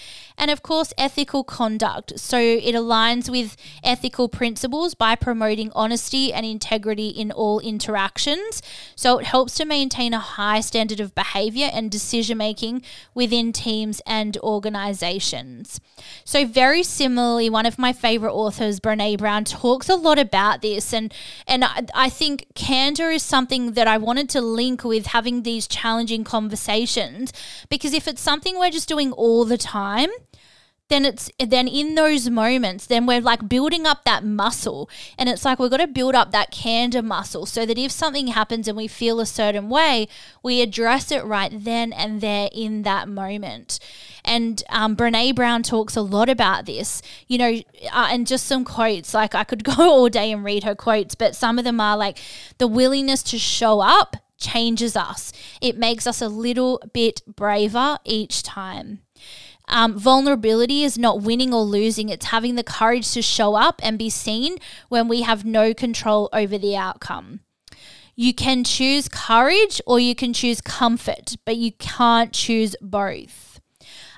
and 0.42 0.50
of 0.50 0.60
course, 0.60 0.92
ethical 0.98 1.44
conduct. 1.44 2.18
So 2.18 2.36
it 2.36 2.74
aligns 2.74 3.30
with 3.30 3.56
ethical 3.84 4.28
principles 4.28 4.92
by 4.92 5.14
promoting 5.14 5.70
honesty 5.72 6.32
and 6.32 6.44
integrity 6.44 7.10
in 7.10 7.30
all 7.30 7.60
interactions. 7.60 8.60
So 8.96 9.20
it 9.20 9.26
helps 9.26 9.54
to 9.54 9.64
maintain 9.64 10.12
a 10.12 10.18
high 10.18 10.58
standard 10.58 10.98
of 10.98 11.14
behavior 11.14 11.70
and 11.72 11.92
decision 11.92 12.38
making 12.38 12.82
within 13.14 13.52
teams 13.52 14.00
and 14.04 14.36
organizations. 14.38 15.80
So, 16.24 16.44
very 16.44 16.82
similarly, 16.82 17.48
one 17.48 17.64
of 17.64 17.78
my 17.78 17.92
favorite 17.92 18.34
authors, 18.34 18.80
Brene 18.80 19.18
Brown, 19.18 19.44
talks 19.44 19.88
a 19.88 19.94
lot 19.94 20.18
about 20.18 20.60
this. 20.60 20.92
And, 20.92 21.14
and 21.46 21.64
I, 21.64 21.86
I 21.94 22.08
think 22.08 22.46
candor 22.56 23.10
is 23.10 23.22
something 23.22 23.74
that 23.74 23.86
I 23.86 23.96
wanted 23.96 24.28
to 24.30 24.40
link 24.40 24.82
with 24.82 25.06
having 25.06 25.44
these 25.44 25.68
challenging 25.68 26.24
conversations 26.24 27.32
because 27.68 27.94
if 27.94 28.08
it's 28.08 28.20
something 28.20 28.58
we're 28.58 28.72
just 28.72 28.88
doing 28.88 29.12
all 29.12 29.44
the 29.44 29.56
time, 29.56 30.10
then 30.92 31.04
it's 31.04 31.30
then 31.38 31.66
in 31.66 31.94
those 31.94 32.28
moments 32.28 32.86
then 32.86 33.06
we're 33.06 33.20
like 33.20 33.48
building 33.48 33.86
up 33.86 34.04
that 34.04 34.24
muscle 34.24 34.88
and 35.18 35.28
it's 35.28 35.44
like 35.44 35.58
we've 35.58 35.70
got 35.70 35.78
to 35.78 35.86
build 35.86 36.14
up 36.14 36.32
that 36.32 36.50
candor 36.50 37.02
muscle 37.02 37.46
so 37.46 37.64
that 37.64 37.78
if 37.78 37.90
something 37.90 38.28
happens 38.28 38.68
and 38.68 38.76
we 38.76 38.86
feel 38.86 39.20
a 39.20 39.26
certain 39.26 39.68
way 39.68 40.06
we 40.42 40.60
address 40.60 41.10
it 41.10 41.24
right 41.24 41.52
then 41.64 41.92
and 41.92 42.20
there 42.20 42.48
in 42.52 42.82
that 42.82 43.08
moment 43.08 43.78
And 44.24 44.62
um, 44.68 44.96
Brene 44.96 45.34
Brown 45.34 45.62
talks 45.62 45.96
a 45.96 46.02
lot 46.02 46.28
about 46.28 46.66
this, 46.66 47.02
you 47.26 47.38
know, 47.38 47.60
uh, 47.92 48.08
and 48.10 48.26
just 48.26 48.46
some 48.46 48.64
quotes. 48.64 49.14
Like 49.14 49.34
I 49.34 49.44
could 49.44 49.64
go 49.72 49.74
all 49.78 50.08
day 50.08 50.30
and 50.30 50.44
read 50.44 50.64
her 50.64 50.74
quotes, 50.74 51.14
but 51.14 51.34
some 51.34 51.58
of 51.58 51.64
them 51.64 51.80
are 51.80 51.96
like 51.96 52.18
the 52.58 52.68
willingness 52.68 53.22
to 53.24 53.38
show 53.38 53.80
up 53.80 54.16
changes 54.38 54.96
us, 54.96 55.32
it 55.60 55.78
makes 55.78 56.06
us 56.06 56.20
a 56.20 56.28
little 56.28 56.82
bit 56.92 57.22
braver 57.26 57.98
each 58.04 58.42
time. 58.42 59.00
Um, 59.72 59.98
vulnerability 59.98 60.84
is 60.84 60.98
not 60.98 61.22
winning 61.22 61.54
or 61.54 61.62
losing, 61.62 62.10
it's 62.10 62.26
having 62.26 62.56
the 62.56 62.62
courage 62.62 63.10
to 63.12 63.22
show 63.22 63.54
up 63.54 63.80
and 63.82 63.98
be 63.98 64.10
seen 64.10 64.58
when 64.90 65.08
we 65.08 65.22
have 65.22 65.46
no 65.46 65.72
control 65.72 66.28
over 66.30 66.58
the 66.58 66.76
outcome. 66.76 67.40
You 68.14 68.34
can 68.34 68.64
choose 68.64 69.08
courage 69.08 69.80
or 69.86 69.98
you 69.98 70.14
can 70.14 70.34
choose 70.34 70.60
comfort, 70.60 71.36
but 71.46 71.56
you 71.56 71.72
can't 71.72 72.34
choose 72.34 72.76
both. 72.82 73.60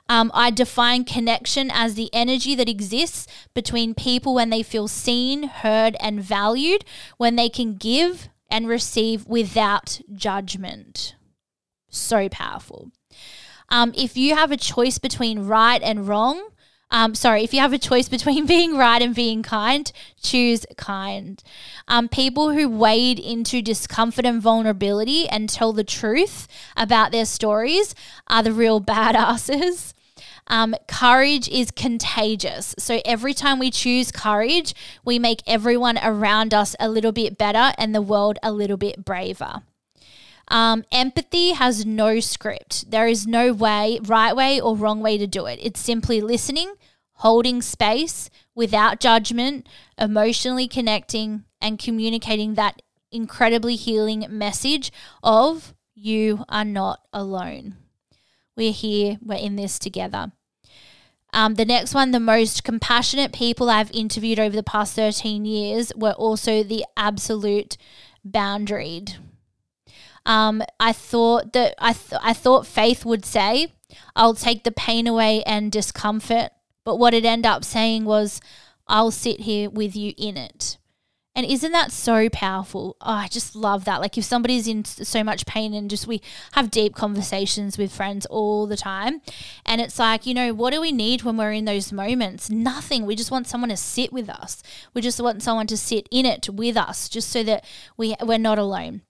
Um, 0.09 0.33
I 0.35 0.51
define 0.51 1.05
connection 1.05 1.71
as 1.73 1.95
the 1.95 2.11
energy 2.12 2.57
that 2.57 2.69
exists 2.69 3.29
between 3.55 3.95
people 3.95 4.35
when 4.35 4.51
they 4.51 4.64
feel 4.64 4.88
seen, 4.88 5.45
heard, 5.45 5.97
and 6.01 6.21
valued, 6.21 6.85
when 7.17 7.37
they 7.37 7.49
can 7.49 7.77
give 7.77 8.29
and 8.51 8.67
receive 8.67 9.25
without 9.27 10.01
judgment. 10.12 11.14
So 11.88 12.29
powerful. 12.29 12.90
Um, 13.68 13.92
if 13.96 14.16
you 14.16 14.35
have 14.35 14.50
a 14.50 14.57
choice 14.57 14.98
between 14.98 15.46
right 15.46 15.83
and 15.83 16.07
wrong, 16.07 16.50
um, 16.90 17.16
sorry, 17.16 17.42
if 17.42 17.53
you 17.53 17.61
have 17.61 17.72
a 17.72 17.79
choice 17.79 18.09
between 18.09 18.46
being 18.55 18.77
right 18.77 19.03
and 19.03 19.14
being 19.14 19.42
kind, 19.42 19.90
choose 20.22 20.64
kind. 20.77 21.42
Um, 21.88 22.09
people 22.09 22.53
who 22.53 22.68
wade 22.68 23.18
into 23.18 23.62
discomfort 23.62 24.24
and 24.24 24.40
vulnerability 24.40 25.29
and 25.29 25.48
tell 25.48 25.72
the 25.72 25.85
truth 25.85 26.46
about 26.77 27.11
their 27.11 27.24
stories 27.24 27.94
are 28.29 28.42
the 28.42 28.53
real 28.53 28.81
badasses. 28.94 29.92
Um, 30.46 30.74
courage 30.87 31.48
is 31.48 31.70
contagious. 31.70 32.74
So 32.79 33.00
every 33.05 33.35
time 33.35 33.59
we 33.59 33.70
choose 33.70 34.12
courage, 34.12 34.74
we 35.05 35.18
make 35.18 35.42
everyone 35.46 35.98
around 36.03 36.53
us 36.55 36.77
a 36.79 36.88
little 36.88 37.12
bit 37.12 37.38
better 37.38 37.72
and 37.79 37.94
the 37.94 38.03
world 38.03 38.38
a 38.42 38.53
little 38.53 38.77
bit 38.77 39.05
braver. 39.05 39.62
Um, 40.49 40.85
empathy 40.93 41.53
has 41.53 41.87
no 41.87 42.21
script. 42.21 42.91
There 42.91 43.07
is 43.07 43.27
no 43.27 43.53
way, 43.53 43.99
right 44.05 44.35
way 44.35 44.61
or 44.61 44.77
wrong 44.77 45.01
way 45.01 45.19
to 45.19 45.27
do 45.27 45.47
it. 45.47 45.59
It's 45.63 45.81
simply 45.81 46.21
listening, 46.21 46.75
holding 47.15 47.63
space 47.63 48.31
without 48.55 49.01
judgment, 49.01 49.69
emotionally 49.99 50.69
connecting, 50.69 51.45
and 51.61 51.79
communicating 51.79 52.55
that 52.55 52.83
incredibly 53.11 53.77
healing 53.77 54.27
message 54.29 54.93
of 55.23 55.75
you 55.95 56.45
are 56.49 56.65
not 56.65 57.01
alone. 57.13 57.77
We're 58.57 58.73
here, 58.73 59.19
we're 59.23 59.39
in 59.39 59.57
this 59.57 59.79
together. 59.79 60.33
Um, 61.33 61.55
the 61.55 61.65
next 61.65 61.95
one, 61.95 62.13
the 62.13 62.21
most 62.21 62.63
compassionate 62.63 63.33
people 63.33 63.69
I've 63.69 63.91
interviewed 63.91 64.39
over 64.39 64.55
the 64.55 64.63
past 64.63 64.95
13 64.95 65.45
years 65.45 65.93
were 65.97 66.13
also 66.13 66.63
the 66.63 66.85
absolute 66.97 67.77
boundaried. 68.27 69.17
Um, 70.27 70.63
I 70.81 70.93
thought 70.93 71.53
that 71.53 71.75
I 71.79 71.93
th- 71.93 72.21
I 72.23 72.33
thought 72.33 72.67
Faith 72.67 73.05
would 73.05 73.25
say, 73.25 73.75
"I'll 74.17 74.35
take 74.35 74.65
the 74.65 74.73
pain 74.73 75.07
away 75.07 75.43
and 75.45 75.71
discomfort," 75.71 76.51
but 76.85 76.97
what 76.97 77.15
it 77.15 77.25
ended 77.25 77.47
up 77.47 77.65
saying 77.65 78.05
was, 78.05 78.41
"I'll 78.87 79.11
sit 79.11 79.41
here 79.41 79.69
with 79.71 79.95
you 79.95 80.15
in 80.17 80.37
it." 80.37 80.79
And 81.37 81.45
isn't 81.45 81.73
that 81.73 81.91
so 81.91 82.29
powerful? 82.29 82.97
Oh, 83.01 83.11
I 83.11 83.27
just 83.27 83.57
love 83.57 83.85
that. 83.87 84.01
Like 84.01 84.17
if 84.17 84.25
somebody's 84.25 84.69
in 84.69 84.85
so 84.85 85.25
much 85.25 85.47
pain 85.47 85.75
and 85.75 85.91
just 85.91 86.07
we 86.07 86.23
have 86.53 86.71
deep 86.71 86.95
conversations 86.95 87.77
with 87.77 87.93
friends 87.93 88.25
all 88.27 88.69
the 88.69 88.77
time. 88.77 89.21
And 89.67 89.81
it's 89.81 89.99
like, 89.99 90.27
you 90.27 90.35
know, 90.35 90.55
what 90.55 90.73
do 90.73 90.81
we 90.81 90.93
need 90.93 91.25
when 91.25 91.37
we're 91.37 91.51
in 91.51 91.65
those 91.65 91.93
moments? 91.93 92.51
Nothing. 92.51 93.05
We 93.05 93.17
just 93.17 93.33
want 93.33 93.49
someone 93.49 93.71
to 93.71 93.77
sit 93.77 94.13
with 94.13 94.31
us. 94.31 94.63
We 94.95 95.03
just 95.03 95.21
want 95.21 95.43
someone 95.43 95.67
to 95.67 95.77
sit 95.77 96.09
in 96.13 96.25
it 96.25 96.49
with 96.49 96.77
us 96.77 97.09
just 97.09 97.31
so 97.31 97.43
that 97.43 97.65
we 97.97 98.15
we're 98.23 98.39
not 98.39 98.61
alone. 98.61 99.03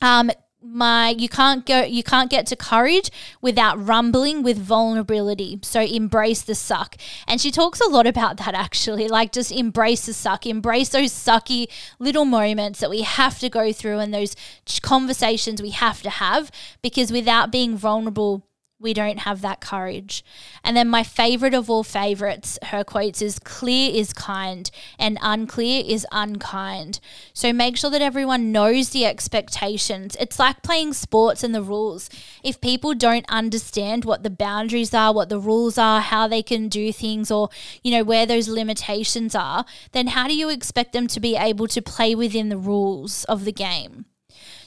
Um, 0.00 0.30
my 0.62 1.14
you 1.18 1.28
can't 1.28 1.64
go 1.64 1.82
you 1.82 2.02
can't 2.02 2.30
get 2.30 2.46
to 2.46 2.56
courage 2.56 3.10
without 3.40 3.82
rumbling 3.84 4.42
with 4.42 4.58
vulnerability. 4.58 5.58
So 5.62 5.80
embrace 5.80 6.42
the 6.42 6.54
suck. 6.54 6.96
And 7.26 7.40
she 7.40 7.50
talks 7.50 7.80
a 7.80 7.88
lot 7.88 8.06
about 8.06 8.36
that 8.38 8.54
actually. 8.54 9.08
Like 9.08 9.32
just 9.32 9.50
embrace 9.50 10.06
the 10.06 10.12
suck. 10.12 10.46
Embrace 10.46 10.90
those 10.90 11.12
sucky 11.12 11.66
little 11.98 12.24
moments 12.24 12.80
that 12.80 12.90
we 12.90 13.02
have 13.02 13.38
to 13.38 13.48
go 13.48 13.72
through 13.72 13.98
and 13.98 14.12
those 14.12 14.36
conversations 14.82 15.62
we 15.62 15.70
have 15.70 16.02
to 16.02 16.10
have 16.10 16.50
because 16.82 17.10
without 17.10 17.50
being 17.50 17.76
vulnerable 17.76 18.46
we 18.80 18.94
don't 18.94 19.20
have 19.20 19.42
that 19.42 19.60
courage. 19.60 20.24
And 20.64 20.76
then 20.76 20.88
my 20.88 21.02
favorite 21.02 21.52
of 21.52 21.68
all 21.68 21.84
favorites, 21.84 22.58
her 22.64 22.82
quotes 22.82 23.20
is 23.20 23.38
clear 23.38 23.92
is 23.92 24.12
kind 24.14 24.70
and 24.98 25.18
unclear 25.20 25.84
is 25.86 26.06
unkind. 26.10 26.98
So 27.34 27.52
make 27.52 27.76
sure 27.76 27.90
that 27.90 28.00
everyone 28.00 28.52
knows 28.52 28.88
the 28.88 29.04
expectations. 29.04 30.16
It's 30.18 30.38
like 30.38 30.62
playing 30.62 30.94
sports 30.94 31.44
and 31.44 31.54
the 31.54 31.62
rules. 31.62 32.08
If 32.42 32.60
people 32.60 32.94
don't 32.94 33.26
understand 33.28 34.06
what 34.06 34.22
the 34.22 34.30
boundaries 34.30 34.94
are, 34.94 35.12
what 35.12 35.28
the 35.28 35.38
rules 35.38 35.76
are, 35.76 36.00
how 36.00 36.26
they 36.26 36.42
can 36.42 36.68
do 36.68 36.90
things, 36.92 37.30
or, 37.30 37.50
you 37.82 37.90
know, 37.90 38.02
where 38.02 38.24
those 38.24 38.48
limitations 38.48 39.34
are, 39.34 39.66
then 39.92 40.08
how 40.08 40.26
do 40.26 40.34
you 40.34 40.48
expect 40.48 40.94
them 40.94 41.06
to 41.08 41.20
be 41.20 41.36
able 41.36 41.66
to 41.68 41.82
play 41.82 42.14
within 42.14 42.48
the 42.48 42.56
rules 42.56 43.24
of 43.24 43.44
the 43.44 43.52
game? 43.52 44.06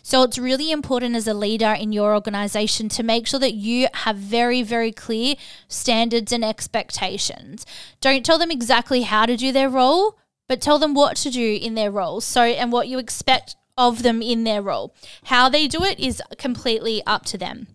So 0.06 0.22
it's 0.24 0.38
really 0.38 0.70
important 0.70 1.16
as 1.16 1.28
a 1.28 1.34
leader 1.34 1.72
in 1.72 1.94
your 1.94 2.14
organization 2.14 2.90
to 2.90 3.04
make 3.04 3.26
sure 3.26 3.40
that 3.40 3.54
you 3.54 3.88
have 3.94 4.18
very, 4.18 4.62
very 4.62 4.92
clear 4.92 5.36
standards 5.70 6.34
and 6.34 6.44
expectations. 6.44 7.66
Don't 8.02 8.26
tell 8.26 8.38
them 8.38 8.52
exactly 8.52 9.04
how 9.04 9.26
to 9.26 9.38
do 9.38 9.54
their 9.54 9.70
role, 9.70 10.20
but 10.50 10.62
tell 10.62 10.78
them 10.78 10.94
what 10.94 11.16
to 11.18 11.30
do 11.30 11.58
in 11.60 11.76
their 11.76 11.90
role. 11.90 12.20
So, 12.20 12.44
and 12.44 12.70
what 12.70 12.90
you 12.90 13.00
expect 13.00 13.56
of 13.78 14.04
them 14.04 14.22
in 14.22 14.44
their 14.44 14.62
role. 14.62 14.94
How 15.26 15.48
they 15.48 15.68
do 15.68 15.84
it 15.84 16.00
is 16.00 16.22
completely 16.38 17.02
up 17.08 17.24
to 17.28 17.38
them. 17.38 17.68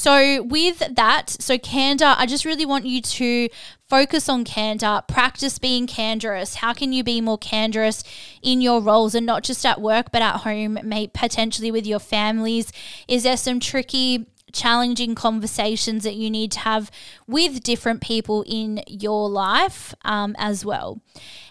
So, 0.00 0.44
with 0.44 0.94
that, 0.94 1.28
so 1.40 1.58
candor, 1.58 2.14
I 2.16 2.24
just 2.24 2.44
really 2.44 2.64
want 2.64 2.86
you 2.86 3.02
to 3.02 3.48
focus 3.88 4.28
on 4.28 4.44
candor, 4.44 5.02
practice 5.08 5.58
being 5.58 5.88
candorous. 5.88 6.54
How 6.54 6.72
can 6.72 6.92
you 6.92 7.02
be 7.02 7.20
more 7.20 7.36
candorous 7.36 8.04
in 8.40 8.60
your 8.60 8.80
roles 8.80 9.16
and 9.16 9.26
not 9.26 9.42
just 9.42 9.66
at 9.66 9.80
work, 9.80 10.12
but 10.12 10.22
at 10.22 10.42
home, 10.42 10.78
potentially 11.14 11.72
with 11.72 11.84
your 11.84 11.98
families? 11.98 12.70
Is 13.08 13.24
there 13.24 13.36
some 13.36 13.58
tricky 13.58 14.28
challenging 14.52 15.14
conversations 15.14 16.04
that 16.04 16.14
you 16.14 16.30
need 16.30 16.52
to 16.52 16.60
have 16.60 16.90
with 17.26 17.62
different 17.62 18.00
people 18.00 18.44
in 18.46 18.82
your 18.86 19.28
life 19.28 19.94
um, 20.04 20.34
as 20.38 20.64
well. 20.64 21.00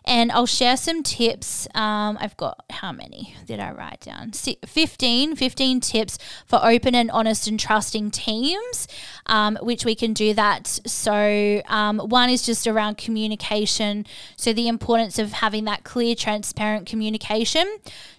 And 0.06 0.32
I'll 0.32 0.46
share 0.46 0.78
some 0.78 1.04
tips. 1.04 1.68
Um, 1.76 2.18
I've 2.22 2.38
got 2.38 2.64
how 2.70 2.94
many 2.94 3.36
did 3.46 3.60
I 3.60 3.72
write 3.72 4.00
down? 4.00 4.32
15, 4.32 5.36
15 5.36 5.80
tips 5.82 6.18
for 6.46 6.64
open 6.64 6.96
and 6.96 7.12
honest 7.12 7.46
and 7.48 7.60
trusting 7.60 8.12
teams, 8.12 8.88
um, 9.26 9.58
which 9.62 9.84
we 9.84 9.96
can 9.96 10.14
do 10.14 10.34
that. 10.34 10.68
So, 10.86 11.62
um, 11.68 12.00
one 12.00 12.30
is 12.30 12.46
just 12.46 12.68
around 12.68 12.98
communication. 12.98 14.06
So, 14.38 14.54
the 14.54 14.70
importance 14.70 15.20
of 15.20 15.34
having 15.34 15.66
that 15.66 15.84
clear, 15.84 16.16
transparent 16.16 16.88
communication. 16.88 17.68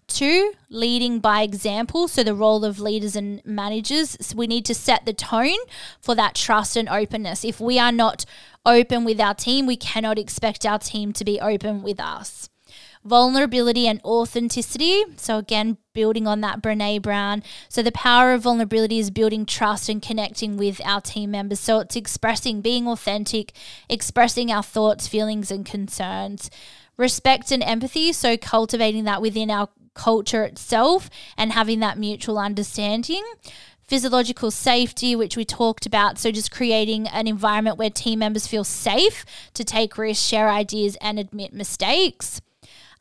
Two, 0.08 0.54
leading 0.70 1.20
by 1.20 1.42
example. 1.42 2.08
So, 2.08 2.24
the 2.24 2.34
role 2.34 2.64
of 2.64 2.80
leaders 2.80 3.14
and 3.14 3.44
managers. 3.44 4.16
So 4.22 4.36
we 4.36 4.46
need 4.46 4.64
to 4.64 4.74
set 4.74 5.04
the 5.04 5.12
tone 5.12 5.58
for 6.00 6.14
that 6.14 6.34
trust 6.34 6.76
and 6.78 6.88
openness. 6.88 7.44
If 7.44 7.60
we 7.60 7.78
are 7.78 7.92
not 7.92 8.24
open 8.64 9.04
with 9.04 9.20
our 9.20 9.34
team, 9.34 9.66
we 9.66 9.76
cannot 9.76 10.18
expect 10.18 10.64
our 10.64 10.78
team 10.78 11.12
to 11.12 11.24
be 11.24 11.38
open 11.38 11.82
with 11.82 12.00
us. 12.00 12.48
Vulnerability 13.04 13.86
and 13.86 14.00
authenticity. 14.02 15.04
So, 15.18 15.36
again, 15.36 15.76
building 15.92 16.26
on 16.26 16.40
that 16.40 16.62
Brene 16.62 17.02
Brown. 17.02 17.42
So, 17.68 17.82
the 17.82 17.92
power 17.92 18.32
of 18.32 18.42
vulnerability 18.42 18.98
is 18.98 19.10
building 19.10 19.44
trust 19.44 19.90
and 19.90 20.00
connecting 20.00 20.56
with 20.56 20.80
our 20.86 21.02
team 21.02 21.32
members. 21.32 21.60
So, 21.60 21.80
it's 21.80 21.96
expressing, 21.96 22.62
being 22.62 22.88
authentic, 22.88 23.52
expressing 23.90 24.50
our 24.50 24.62
thoughts, 24.62 25.06
feelings, 25.06 25.50
and 25.50 25.66
concerns 25.66 26.50
respect 26.98 27.50
and 27.52 27.62
empathy. 27.62 28.12
So, 28.12 28.36
cultivating 28.36 29.04
that 29.04 29.22
within 29.22 29.50
our 29.50 29.68
culture 29.98 30.44
itself 30.44 31.10
and 31.36 31.52
having 31.52 31.80
that 31.80 31.98
mutual 31.98 32.38
understanding. 32.38 33.22
Physiological 33.86 34.50
safety, 34.50 35.14
which 35.16 35.36
we 35.36 35.44
talked 35.44 35.84
about. 35.84 36.18
So, 36.18 36.30
just 36.30 36.50
creating 36.50 37.08
an 37.08 37.26
environment 37.26 37.78
where 37.78 37.90
team 37.90 38.18
members 38.18 38.46
feel 38.46 38.64
safe 38.64 39.24
to 39.54 39.64
take 39.64 39.96
risks, 39.98 40.24
share 40.24 40.48
ideas, 40.48 40.96
and 41.00 41.18
admit 41.18 41.52
mistakes 41.52 42.40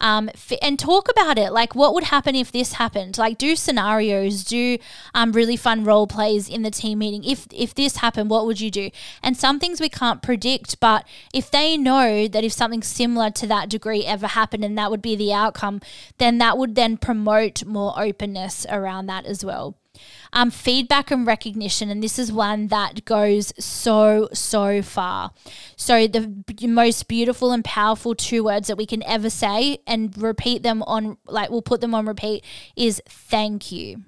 um, 0.02 0.30
f- 0.30 0.58
and 0.62 0.78
talk 0.78 1.10
about 1.10 1.38
it. 1.38 1.52
Like, 1.52 1.76
what 1.76 1.94
would 1.94 2.06
happen 2.06 2.36
if 2.36 2.52
this 2.52 2.74
happened? 2.74 3.18
Like, 3.18 3.38
do 3.38 3.56
scenarios, 3.56 4.44
do 4.44 4.78
um, 5.14 5.32
really 5.32 5.58
fun 5.58 5.84
role 5.84 6.08
plays 6.08 6.50
in 6.50 6.62
the 6.62 6.72
team 6.72 7.00
meeting. 7.00 7.24
If 7.24 7.48
if 7.52 7.74
this 7.74 7.98
happened, 7.98 8.30
what 8.30 8.46
would 8.46 8.62
you 8.62 8.72
do? 8.72 8.90
And 9.24 9.36
some 9.36 9.60
things 9.60 9.82
we 9.82 9.90
can't 9.90 10.22
predict, 10.22 10.80
but 10.80 11.08
if 11.34 11.50
they 11.52 11.78
know 11.78 12.28
that 12.28 12.44
if 12.44 12.54
something 12.54 12.84
similar 12.84 13.30
to 13.32 13.48
that 13.48 13.70
degree 13.70 14.06
ever 14.06 14.28
happened 14.28 14.64
and 14.64 14.78
that 14.78 14.92
would 14.92 15.02
be 15.02 15.16
the 15.16 15.34
outcome, 15.34 15.82
then 16.18 16.38
that 16.38 16.58
would 16.58 16.76
then 16.76 16.98
promote 16.98 17.66
more 17.66 17.94
openness 17.98 18.66
around 18.70 19.08
that 19.08 19.26
as 19.26 19.44
well. 19.44 19.76
Um, 20.34 20.52
feedback 20.52 21.12
and 21.12 21.26
recognition, 21.26 21.90
and 21.90 22.04
this 22.04 22.20
is 22.20 22.32
one 22.32 22.68
that 22.68 23.06
goes 23.06 23.54
so, 23.58 24.30
so 24.34 24.82
far. 24.82 25.32
So, 25.76 26.08
the 26.08 26.28
b- 26.28 26.68
most 26.68 27.08
beautiful 27.08 27.52
and 27.52 27.64
powerful 27.64 28.16
two 28.16 28.44
words 28.44 28.68
that 28.68 28.78
we 28.78 28.86
can 28.86 29.04
ever 29.04 29.30
say 29.30 29.80
and 29.88 30.18
repeat 30.18 30.64
them 30.64 30.84
on, 30.84 31.18
like, 31.28 31.50
we'll 31.50 31.62
put 31.62 31.82
them 31.82 31.96
on 31.96 32.06
repeat 32.06 32.44
is 32.76 33.02
thank 33.08 33.72
you. 33.72 34.04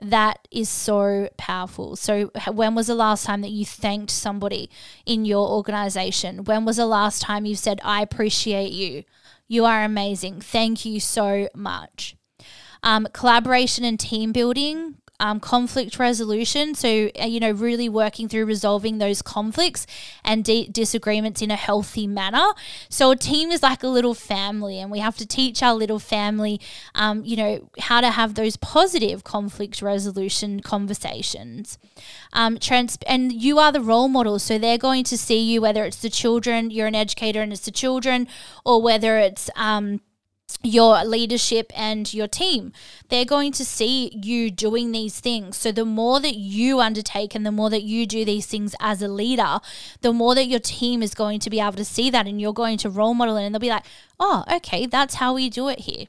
That 0.00 0.46
is 0.50 0.68
so 0.68 1.28
powerful. 1.38 1.96
So, 1.96 2.30
when 2.52 2.74
was 2.74 2.88
the 2.88 2.94
last 2.94 3.24
time 3.24 3.40
that 3.42 3.50
you 3.50 3.64
thanked 3.64 4.10
somebody 4.10 4.68
in 5.06 5.24
your 5.24 5.48
organization? 5.48 6.44
When 6.44 6.64
was 6.64 6.76
the 6.76 6.86
last 6.86 7.22
time 7.22 7.46
you 7.46 7.54
said, 7.54 7.80
I 7.84 8.02
appreciate 8.02 8.72
you? 8.72 9.04
You 9.46 9.64
are 9.64 9.84
amazing. 9.84 10.40
Thank 10.40 10.84
you 10.84 11.00
so 11.00 11.48
much. 11.54 12.16
Um, 12.84 13.08
collaboration 13.12 13.82
and 13.84 13.98
team 13.98 14.30
building, 14.30 14.96
um, 15.20 15.40
conflict 15.40 15.98
resolution. 15.98 16.74
So, 16.74 17.10
uh, 17.20 17.24
you 17.24 17.40
know, 17.40 17.52
really 17.52 17.88
working 17.88 18.28
through 18.28 18.46
resolving 18.46 18.98
those 18.98 19.22
conflicts 19.22 19.86
and 20.24 20.44
de- 20.44 20.68
disagreements 20.68 21.40
in 21.40 21.50
a 21.50 21.56
healthy 21.56 22.06
manner. 22.06 22.46
So, 22.88 23.10
a 23.10 23.16
team 23.16 23.50
is 23.50 23.62
like 23.62 23.82
a 23.82 23.88
little 23.88 24.14
family, 24.14 24.78
and 24.80 24.90
we 24.90 24.98
have 24.98 25.16
to 25.18 25.26
teach 25.26 25.62
our 25.62 25.74
little 25.74 25.98
family, 25.98 26.60
um, 26.94 27.24
you 27.24 27.36
know, 27.36 27.70
how 27.78 28.00
to 28.00 28.10
have 28.10 28.34
those 28.34 28.56
positive 28.56 29.24
conflict 29.24 29.80
resolution 29.80 30.60
conversations. 30.60 31.78
Um, 32.32 32.58
trans- 32.58 32.98
and 33.06 33.32
you 33.32 33.58
are 33.58 33.72
the 33.72 33.80
role 33.80 34.08
model. 34.08 34.38
So, 34.38 34.58
they're 34.58 34.78
going 34.78 35.04
to 35.04 35.16
see 35.16 35.40
you, 35.40 35.62
whether 35.62 35.84
it's 35.84 36.02
the 36.02 36.10
children, 36.10 36.70
you're 36.70 36.88
an 36.88 36.94
educator 36.94 37.40
and 37.40 37.52
it's 37.52 37.64
the 37.64 37.70
children, 37.70 38.26
or 38.64 38.82
whether 38.82 39.18
it's, 39.18 39.48
um, 39.56 40.00
your 40.62 41.04
leadership 41.04 41.72
and 41.74 42.12
your 42.12 42.28
team. 42.28 42.72
They're 43.08 43.24
going 43.24 43.52
to 43.52 43.64
see 43.64 44.10
you 44.22 44.50
doing 44.50 44.92
these 44.92 45.20
things. 45.20 45.56
So, 45.56 45.72
the 45.72 45.84
more 45.84 46.20
that 46.20 46.36
you 46.36 46.80
undertake 46.80 47.34
and 47.34 47.44
the 47.44 47.52
more 47.52 47.70
that 47.70 47.82
you 47.82 48.06
do 48.06 48.24
these 48.24 48.46
things 48.46 48.74
as 48.80 49.02
a 49.02 49.08
leader, 49.08 49.60
the 50.00 50.12
more 50.12 50.34
that 50.34 50.46
your 50.46 50.60
team 50.60 51.02
is 51.02 51.14
going 51.14 51.40
to 51.40 51.50
be 51.50 51.60
able 51.60 51.72
to 51.72 51.84
see 51.84 52.10
that 52.10 52.26
and 52.26 52.40
you're 52.40 52.52
going 52.52 52.78
to 52.78 52.90
role 52.90 53.14
model 53.14 53.36
it. 53.36 53.44
And 53.44 53.54
they'll 53.54 53.60
be 53.60 53.68
like, 53.68 53.84
oh, 54.18 54.44
okay, 54.50 54.86
that's 54.86 55.16
how 55.16 55.34
we 55.34 55.50
do 55.50 55.68
it 55.68 55.80
here. 55.80 56.06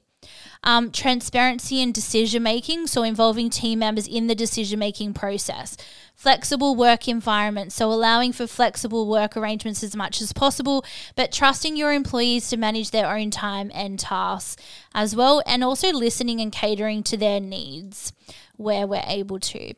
Um, 0.64 0.90
transparency 0.90 1.82
and 1.82 1.94
decision 1.94 2.42
making, 2.42 2.88
so 2.88 3.04
involving 3.04 3.52
team 3.52 3.80
members 3.80 4.08
in 4.08 4.26
the 4.28 4.34
decision 4.34 4.80
making 4.80 5.14
process. 5.14 5.78
Flexible 6.16 6.76
work 6.76 7.08
environment, 7.08 7.72
so 7.72 7.92
allowing 7.92 8.32
for 8.32 8.48
flexible 8.48 9.08
work 9.08 9.36
arrangements 9.36 9.84
as 9.84 9.96
much 9.96 10.22
as 10.22 10.34
possible, 10.34 10.84
but 11.16 11.32
trusting 11.32 11.76
your 11.76 11.92
employees 11.92 12.50
to 12.50 12.58
manage 12.58 12.92
their 12.92 13.16
own 13.16 13.30
time 13.30 13.70
and 13.74 14.00
tasks 14.00 14.62
as 14.94 15.16
well, 15.16 15.44
and 15.46 15.64
also 15.64 15.92
listening 15.92 16.40
and 16.40 16.52
catering 16.52 17.04
to 17.04 17.18
their 17.18 17.40
needs 17.40 18.14
where 18.56 18.88
we're 18.88 19.04
able 19.06 19.40
to. 19.40 19.74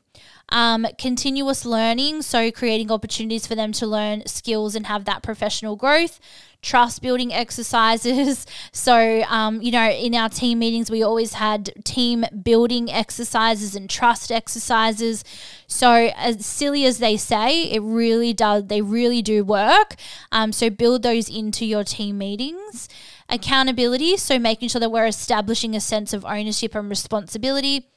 Um, 0.49 0.87
continuous 0.97 1.65
learning, 1.65 2.21
so 2.21 2.51
creating 2.51 2.91
opportunities 2.91 3.45
for 3.45 3.55
them 3.55 3.71
to 3.73 3.87
learn 3.87 4.25
skills 4.27 4.75
and 4.75 4.85
have 4.85 5.05
that 5.05 5.23
professional 5.23 5.75
growth 5.75 6.19
trust 6.61 7.01
building 7.01 7.33
exercises. 7.33 8.45
So, 8.71 9.23
um, 9.23 9.61
you 9.61 9.71
know, 9.71 9.89
in 9.89 10.13
our 10.13 10.29
team 10.29 10.59
meetings, 10.59 10.91
we 10.91 11.01
always 11.01 11.33
had 11.33 11.73
team 11.83 12.25
building 12.43 12.91
exercises 12.91 13.75
and 13.75 13.89
trust 13.89 14.31
exercises. 14.31 15.23
So, 15.65 16.11
as 16.15 16.45
silly 16.45 16.85
as 16.85 16.99
they 16.99 17.17
say, 17.17 17.63
it 17.63 17.81
really 17.81 18.33
does, 18.33 18.67
they 18.67 18.81
really 18.81 19.21
do 19.21 19.43
work. 19.43 19.95
Um, 20.31 20.51
so, 20.51 20.69
build 20.69 21.03
those 21.03 21.27
into 21.27 21.65
your 21.65 21.83
team 21.83 22.17
meetings. 22.19 22.87
Accountability, 23.29 24.15
so 24.17 24.39
making 24.39 24.69
sure 24.69 24.79
that 24.79 24.91
we're 24.91 25.07
establishing 25.07 25.75
a 25.75 25.81
sense 25.81 26.13
of 26.13 26.23
ownership 26.23 26.75
and 26.75 26.89
responsibility, 26.89 27.89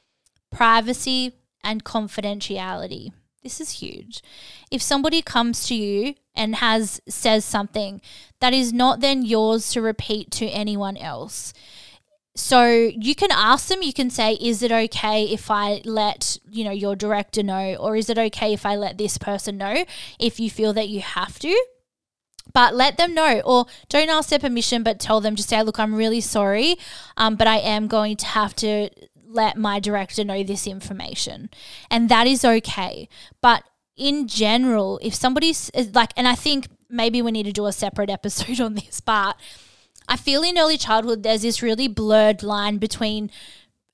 privacy, 0.49 1.33
and 1.63 1.83
confidentiality. 1.83 3.11
This 3.43 3.59
is 3.59 3.81
huge. 3.81 4.21
If 4.69 4.81
somebody 4.81 5.21
comes 5.21 5.67
to 5.67 5.75
you 5.75 6.15
and 6.35 6.55
has 6.57 7.01
says 7.07 7.43
something 7.43 8.01
that 8.39 8.53
is 8.53 8.71
not 8.71 8.99
then 8.99 9.25
yours 9.25 9.71
to 9.71 9.81
repeat 9.81 10.31
to 10.31 10.47
anyone 10.47 10.97
else. 10.97 11.53
So 12.35 12.65
you 12.65 13.13
can 13.13 13.31
ask 13.31 13.67
them, 13.67 13.81
you 13.81 13.93
can 13.93 14.09
say, 14.09 14.33
is 14.35 14.63
it 14.63 14.71
okay 14.71 15.25
if 15.25 15.51
I 15.51 15.81
let, 15.83 16.37
you 16.49 16.63
know, 16.63 16.71
your 16.71 16.95
director 16.95 17.43
know? 17.43 17.75
Or 17.75 17.95
is 17.97 18.09
it 18.09 18.17
okay 18.17 18.53
if 18.53 18.65
I 18.65 18.75
let 18.75 18.97
this 18.97 19.17
person 19.17 19.57
know 19.57 19.85
if 20.17 20.39
you 20.39 20.49
feel 20.49 20.71
that 20.73 20.87
you 20.87 21.01
have 21.01 21.39
to? 21.39 21.65
But 22.53 22.73
let 22.73 22.97
them 22.97 23.13
know, 23.13 23.41
or 23.45 23.65
don't 23.87 24.09
ask 24.09 24.29
their 24.29 24.39
permission, 24.39 24.81
but 24.83 24.99
tell 24.99 25.21
them, 25.21 25.35
just 25.35 25.49
say, 25.49 25.61
look, 25.61 25.79
I'm 25.79 25.93
really 25.93 26.21
sorry, 26.21 26.75
um, 27.15 27.35
but 27.35 27.47
I 27.47 27.57
am 27.57 27.87
going 27.87 28.17
to 28.17 28.25
have 28.25 28.55
to 28.57 28.89
let 29.33 29.57
my 29.57 29.79
director 29.79 30.23
know 30.23 30.43
this 30.43 30.67
information. 30.67 31.49
And 31.89 32.09
that 32.09 32.27
is 32.27 32.43
okay. 32.43 33.07
But 33.41 33.63
in 33.95 34.27
general, 34.27 34.99
if 35.01 35.13
somebody's 35.13 35.71
like, 35.93 36.11
and 36.15 36.27
I 36.27 36.35
think 36.35 36.67
maybe 36.89 37.21
we 37.21 37.31
need 37.31 37.45
to 37.45 37.51
do 37.51 37.65
a 37.65 37.73
separate 37.73 38.09
episode 38.17 38.59
on 38.59 38.75
this, 38.75 38.99
but 38.99 39.37
I 40.07 40.17
feel 40.17 40.43
in 40.43 40.57
early 40.57 40.77
childhood 40.77 41.23
there's 41.23 41.43
this 41.43 41.61
really 41.61 41.87
blurred 41.87 42.43
line 42.43 42.77
between 42.77 43.31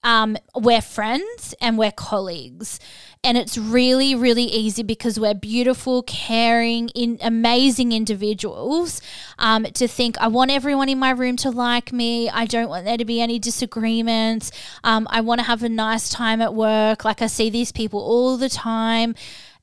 um, 0.04 0.38
we're 0.56 0.82
friends 0.82 1.54
and 1.60 1.78
we're 1.78 1.92
colleagues. 1.92 2.80
And 3.28 3.38
it's 3.38 3.58
really, 3.58 4.16
really 4.16 4.46
easy 4.46 4.84
because 4.84 5.20
we're 5.20 5.34
beautiful, 5.34 6.02
caring, 6.04 6.88
in 6.96 7.18
amazing 7.22 7.92
individuals 7.92 9.02
um, 9.38 9.66
to 9.66 9.86
think, 9.86 10.18
I 10.20 10.28
want 10.28 10.50
everyone 10.50 10.88
in 10.88 10.98
my 10.98 11.10
room 11.10 11.36
to 11.38 11.50
like 11.50 11.92
me. 11.92 12.30
I 12.30 12.46
don't 12.46 12.70
want 12.70 12.86
there 12.86 12.96
to 12.96 13.04
be 13.04 13.20
any 13.20 13.38
disagreements. 13.38 14.54
Um, 14.82 15.10
I 15.12 15.20
want 15.20 15.40
to 15.42 15.46
have 15.46 15.62
a 15.62 15.68
nice 15.68 16.08
time 16.08 16.42
at 16.42 16.54
work. 16.54 17.04
Like 17.04 17.22
I 17.22 17.28
see 17.28 17.50
these 17.50 17.74
people 17.74 18.00
all 18.00 18.38
the 18.38 18.48
time. 18.48 19.14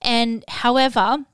And 0.03 0.45
however, 0.47 1.25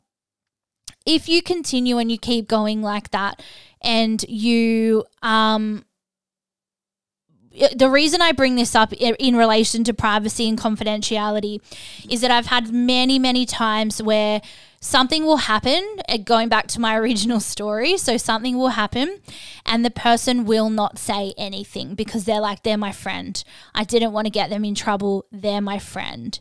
if 1.04 1.28
you 1.28 1.42
continue 1.42 1.98
and 1.98 2.12
you 2.12 2.18
keep 2.18 2.46
going 2.46 2.80
like 2.80 3.10
that 3.10 3.42
and 3.82 4.22
you 4.28 5.04
um 5.22 5.84
the 7.74 7.90
reason 7.90 8.22
I 8.22 8.32
bring 8.32 8.54
this 8.54 8.74
up 8.74 8.92
in 8.92 9.36
relation 9.36 9.82
to 9.84 9.94
privacy 9.94 10.48
and 10.48 10.58
confidentiality 10.58 11.60
is 12.08 12.20
that 12.20 12.30
I've 12.30 12.46
had 12.46 12.72
many, 12.72 13.18
many 13.18 13.44
times 13.44 14.00
where 14.00 14.40
something 14.80 15.26
will 15.26 15.38
happen, 15.38 15.84
uh, 16.08 16.16
going 16.18 16.48
back 16.48 16.68
to 16.68 16.80
my 16.80 16.96
original 16.98 17.40
story. 17.40 17.96
So, 17.96 18.16
something 18.16 18.56
will 18.56 18.68
happen, 18.68 19.20
and 19.66 19.84
the 19.84 19.90
person 19.90 20.44
will 20.44 20.70
not 20.70 20.98
say 20.98 21.34
anything 21.36 21.94
because 21.94 22.24
they're 22.24 22.40
like, 22.40 22.62
they're 22.62 22.78
my 22.78 22.92
friend. 22.92 23.42
I 23.74 23.84
didn't 23.84 24.12
want 24.12 24.26
to 24.26 24.30
get 24.30 24.50
them 24.50 24.64
in 24.64 24.74
trouble. 24.74 25.26
They're 25.32 25.60
my 25.60 25.78
friend. 25.78 26.38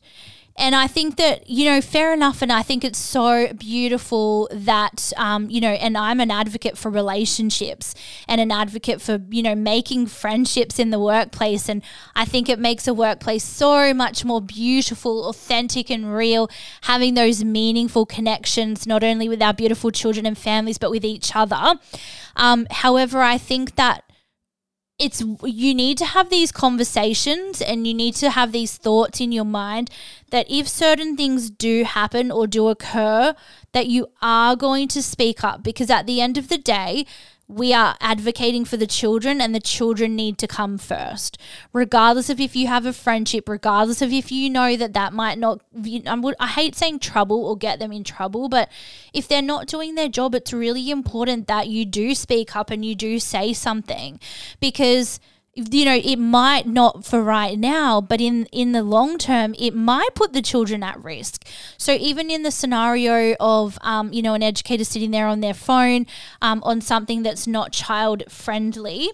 And 0.60 0.76
I 0.76 0.88
think 0.88 1.16
that, 1.16 1.50
you 1.50 1.64
know, 1.64 1.80
fair 1.80 2.14
enough. 2.14 2.42
And 2.42 2.52
I 2.52 2.64
think 2.64 2.84
it's 2.84 3.00
so 3.00 3.54
beautiful 3.54 4.50
that, 4.52 5.14
um, 5.16 5.50
you 5.50 5.62
know, 5.62 5.70
and 5.70 5.98
I'm 5.98 6.20
an 6.20 6.30
advocate 6.30 6.78
for 6.78 6.92
relationships 6.92 7.96
and 8.28 8.42
an 8.42 8.52
advocate 8.52 9.02
for, 9.02 9.22
you 9.30 9.42
know, 9.42 9.56
making 9.56 10.08
friendships 10.08 10.78
in 10.78 10.90
the 10.90 11.00
workplace. 11.00 11.70
And 11.70 11.82
I 12.14 12.26
think 12.26 12.50
it 12.50 12.60
makes 12.60 12.90
a 12.90 12.94
workplace 12.94 13.46
so 13.46 13.94
much 13.94 14.26
more 14.26 14.42
beautiful, 14.42 15.30
authentic, 15.30 15.90
and 15.90 16.14
real, 16.14 16.50
having 16.82 17.14
those 17.14 17.42
meaningful 17.42 18.06
connections, 18.06 18.86
not 18.86 19.02
only 19.02 19.30
with 19.30 19.42
our 19.42 19.54
beautiful 19.54 19.92
children 19.92 20.26
and 20.26 20.38
families, 20.38 20.78
but 20.78 20.92
with 20.92 21.06
each 21.06 21.38
other. 21.38 21.80
Um, 22.36 22.68
however, 22.70 23.22
I 23.22 23.38
think 23.38 23.76
that 23.76 24.04
it's 25.00 25.24
you 25.44 25.74
need 25.74 25.98
to 25.98 26.06
have 26.06 26.30
these 26.30 26.52
conversations 26.52 27.62
and 27.62 27.88
you 27.88 27.94
need 27.94 28.14
to 28.16 28.30
have 28.30 28.52
these 28.52 28.78
thoughts 28.78 29.22
in 29.22 29.32
your 29.32 29.46
mind 29.46 29.90
that 30.32 30.46
if 30.50 30.68
certain 30.68 31.16
things 31.16 31.50
do 31.50 31.86
happen 31.86 32.32
or 32.32 32.46
do 32.46 32.68
occur 32.68 33.34
that 33.72 33.88
you 33.88 34.08
are 34.22 34.56
going 34.56 34.88
to 34.90 35.02
speak 35.02 35.44
up 35.44 35.64
because 35.64 35.90
at 35.90 36.06
the 36.06 36.20
end 36.20 36.38
of 36.38 36.50
the 36.50 36.58
day 36.58 37.06
we 37.50 37.74
are 37.74 37.98
advocating 38.00 38.64
for 38.64 38.78
the 38.78 38.86
children 38.86 39.42
and 39.42 39.56
the 39.56 39.60
children 39.60 40.16
need 40.16 40.38
to 40.38 40.48
come 40.48 40.78
first. 40.78 41.36
Regardless 41.74 42.30
of 42.30 42.40
if 42.40 42.56
you 42.56 42.68
have 42.68 42.86
a 42.86 42.94
friendship 42.94 43.50
regardless 43.50 44.04
of 44.04 44.14
if 44.14 44.32
you 44.32 44.52
know 44.52 44.78
that 44.78 44.94
that 44.94 45.14
might 45.14 45.40
not 45.40 45.60
i 46.40 46.48
hate 46.48 46.76
saying 46.76 47.00
trouble 47.00 47.44
or 47.44 47.58
get 47.58 47.80
them 47.80 47.92
in 47.92 48.04
trouble 48.04 48.50
but 48.50 48.70
if 49.14 49.28
they're 49.28 49.42
not 49.42 49.66
doing 49.68 49.96
their 49.96 50.08
job 50.08 50.36
it's 50.36 50.54
really 50.54 50.92
important 50.92 51.48
that 51.48 51.68
you 51.68 51.86
do 51.86 52.14
speak 52.14 52.56
up 52.56 52.70
and 52.70 52.86
you 52.86 52.94
do 52.94 53.20
say 53.20 53.52
something 53.52 54.20
because 54.60 55.20
you 55.72 55.86
know 55.86 55.96
it 55.96 56.18
might 56.18 56.68
not 56.68 57.06
for 57.06 57.22
right 57.22 57.58
now 57.58 58.02
but 58.02 58.22
in 58.22 58.46
in 58.48 58.72
the 58.72 58.84
long 58.84 59.18
term 59.18 59.54
it 59.60 59.76
might 59.76 60.10
put 60.16 60.34
the 60.34 60.42
children 60.42 60.84
at 60.84 61.02
risk. 61.04 61.46
So 61.78 61.94
even 61.94 62.30
in 62.30 62.44
the 62.44 62.52
scenario 62.52 63.36
of 63.40 63.78
um, 63.82 64.14
you 64.14 64.22
know 64.22 64.34
an 64.34 64.44
educator 64.44 64.84
sitting 64.84 65.12
there 65.12 65.28
on 65.28 65.42
their 65.42 65.54
phone 65.54 66.06
um, 66.42 66.62
on 66.64 66.82
something 66.82 67.24
that's 67.24 67.48
not 67.48 67.72
child 67.72 68.24
friendly 68.30 69.12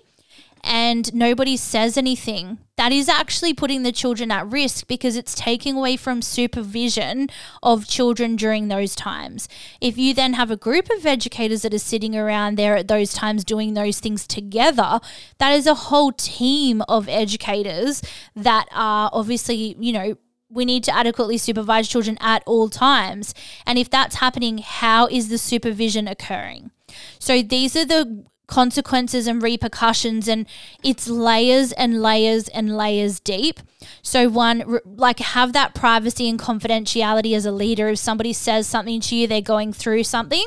and 0.65 1.13
nobody 1.13 1.55
says 1.55 1.97
anything, 1.97 2.57
that 2.75 2.91
is 2.91 3.07
actually 3.07 3.53
putting 3.53 3.83
the 3.83 3.91
children 3.91 4.31
at 4.31 4.51
risk 4.51 4.87
because 4.87 5.15
it's 5.15 5.35
taking 5.35 5.77
away 5.77 5.95
from 5.95 6.21
supervision 6.21 7.29
of 7.63 7.87
children 7.87 8.35
during 8.35 8.67
those 8.67 8.95
times. 8.95 9.47
If 9.79 9.97
you 9.97 10.13
then 10.13 10.33
have 10.33 10.51
a 10.51 10.57
group 10.57 10.89
of 10.89 11.05
educators 11.05 11.61
that 11.61 11.73
are 11.73 11.79
sitting 11.79 12.15
around 12.15 12.57
there 12.57 12.75
at 12.75 12.87
those 12.87 13.13
times 13.13 13.45
doing 13.45 13.75
those 13.75 13.99
things 13.99 14.27
together, 14.27 14.99
that 15.37 15.51
is 15.51 15.67
a 15.67 15.75
whole 15.75 16.11
team 16.11 16.81
of 16.89 17.07
educators 17.07 18.01
that 18.35 18.67
are 18.71 19.09
obviously, 19.13 19.77
you 19.79 19.93
know, 19.93 20.17
we 20.49 20.65
need 20.65 20.83
to 20.85 20.95
adequately 20.95 21.37
supervise 21.37 21.87
children 21.87 22.17
at 22.21 22.43
all 22.45 22.69
times. 22.69 23.33
And 23.65 23.77
if 23.77 23.89
that's 23.89 24.15
happening, 24.15 24.59
how 24.59 25.07
is 25.07 25.29
the 25.29 25.37
supervision 25.37 26.07
occurring? 26.07 26.71
So 27.19 27.41
these 27.41 27.75
are 27.75 27.85
the 27.85 28.25
consequences 28.47 29.27
and 29.27 29.41
repercussions 29.41 30.27
and 30.27 30.45
it's 30.83 31.07
layers 31.07 31.71
and 31.73 32.01
layers 32.01 32.47
and 32.49 32.75
layers 32.75 33.19
deep. 33.19 33.59
So 34.01 34.29
one 34.29 34.79
like 34.85 35.19
have 35.19 35.53
that 35.53 35.73
privacy 35.73 36.29
and 36.29 36.39
confidentiality 36.39 37.35
as 37.35 37.45
a 37.45 37.51
leader. 37.51 37.89
If 37.89 37.99
somebody 37.99 38.33
says 38.33 38.67
something 38.67 39.01
to 39.01 39.15
you 39.15 39.27
they're 39.27 39.41
going 39.41 39.73
through 39.73 40.03
something 40.03 40.45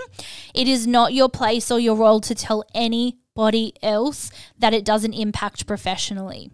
it 0.55 0.68
is 0.68 0.86
not 0.86 1.12
your 1.12 1.28
place 1.28 1.70
or 1.70 1.78
your 1.80 1.96
role 1.96 2.20
to 2.20 2.34
tell 2.34 2.64
anybody 3.39 3.72
else 3.82 4.30
that 4.59 4.74
it 4.74 4.84
doesn't 4.84 5.12
impact 5.14 5.66
professionally 5.66 6.51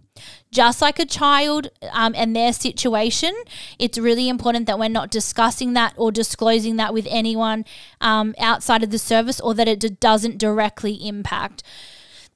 just 0.53 0.81
like 0.81 1.01
a 1.01 1.05
child 1.05 1.69
um, 1.91 2.15
and 2.17 2.37
their 2.37 2.53
situation, 2.53 3.35
it's 3.81 3.99
really 3.99 4.29
important 4.29 4.67
that 4.67 4.79
we're 4.79 4.89
not 4.89 5.11
discussing 5.11 5.73
that 5.73 5.93
or 5.97 6.13
disclosing 6.13 6.77
that 6.77 6.95
with 6.95 7.05
anyone 7.11 7.65
um, 8.01 8.33
outside 8.39 8.85
of 8.85 8.91
the 8.91 8.99
service 8.99 9.41
or 9.41 9.55
that 9.55 9.67
it 9.67 9.81
d- 9.81 9.89
doesn't 9.99 10.39
directly 10.39 10.95
impact. 11.05 11.65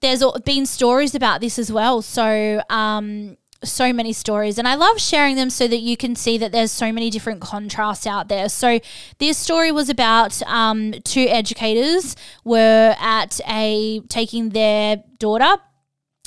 There's 0.01 0.25
been 0.45 0.67
stories 0.67 1.15
about 1.15 1.41
this 1.41 1.57
as 1.57 1.71
well. 1.71 2.03
So, 2.03 2.63
um, 2.69 3.37
so 3.65 3.93
many 3.93 4.13
stories 4.13 4.59
and 4.59 4.69
I 4.69 4.75
love 4.75 5.01
sharing 5.01 5.37
them 5.37 5.51
so 5.51 5.67
that 5.67 5.81
you 5.81 5.97
can 5.97 6.15
see 6.15 6.39
that 6.39 6.53
there's 6.53 6.71
so 6.71 6.93
many 6.93 7.11
different 7.11 7.41
contrasts 7.41 8.07
out 8.07 8.29
there. 8.29 8.49
So 8.49 8.81
this 9.19 9.37
story 9.37 9.73
was 9.73 9.89
about 9.89 10.41
um, 10.43 10.95
two 11.05 11.27
educators 11.29 12.15
were 12.45 12.95
at 13.01 13.41
a 13.49 14.01
taking 14.09 14.51
their 14.51 15.03
daughter 15.19 15.57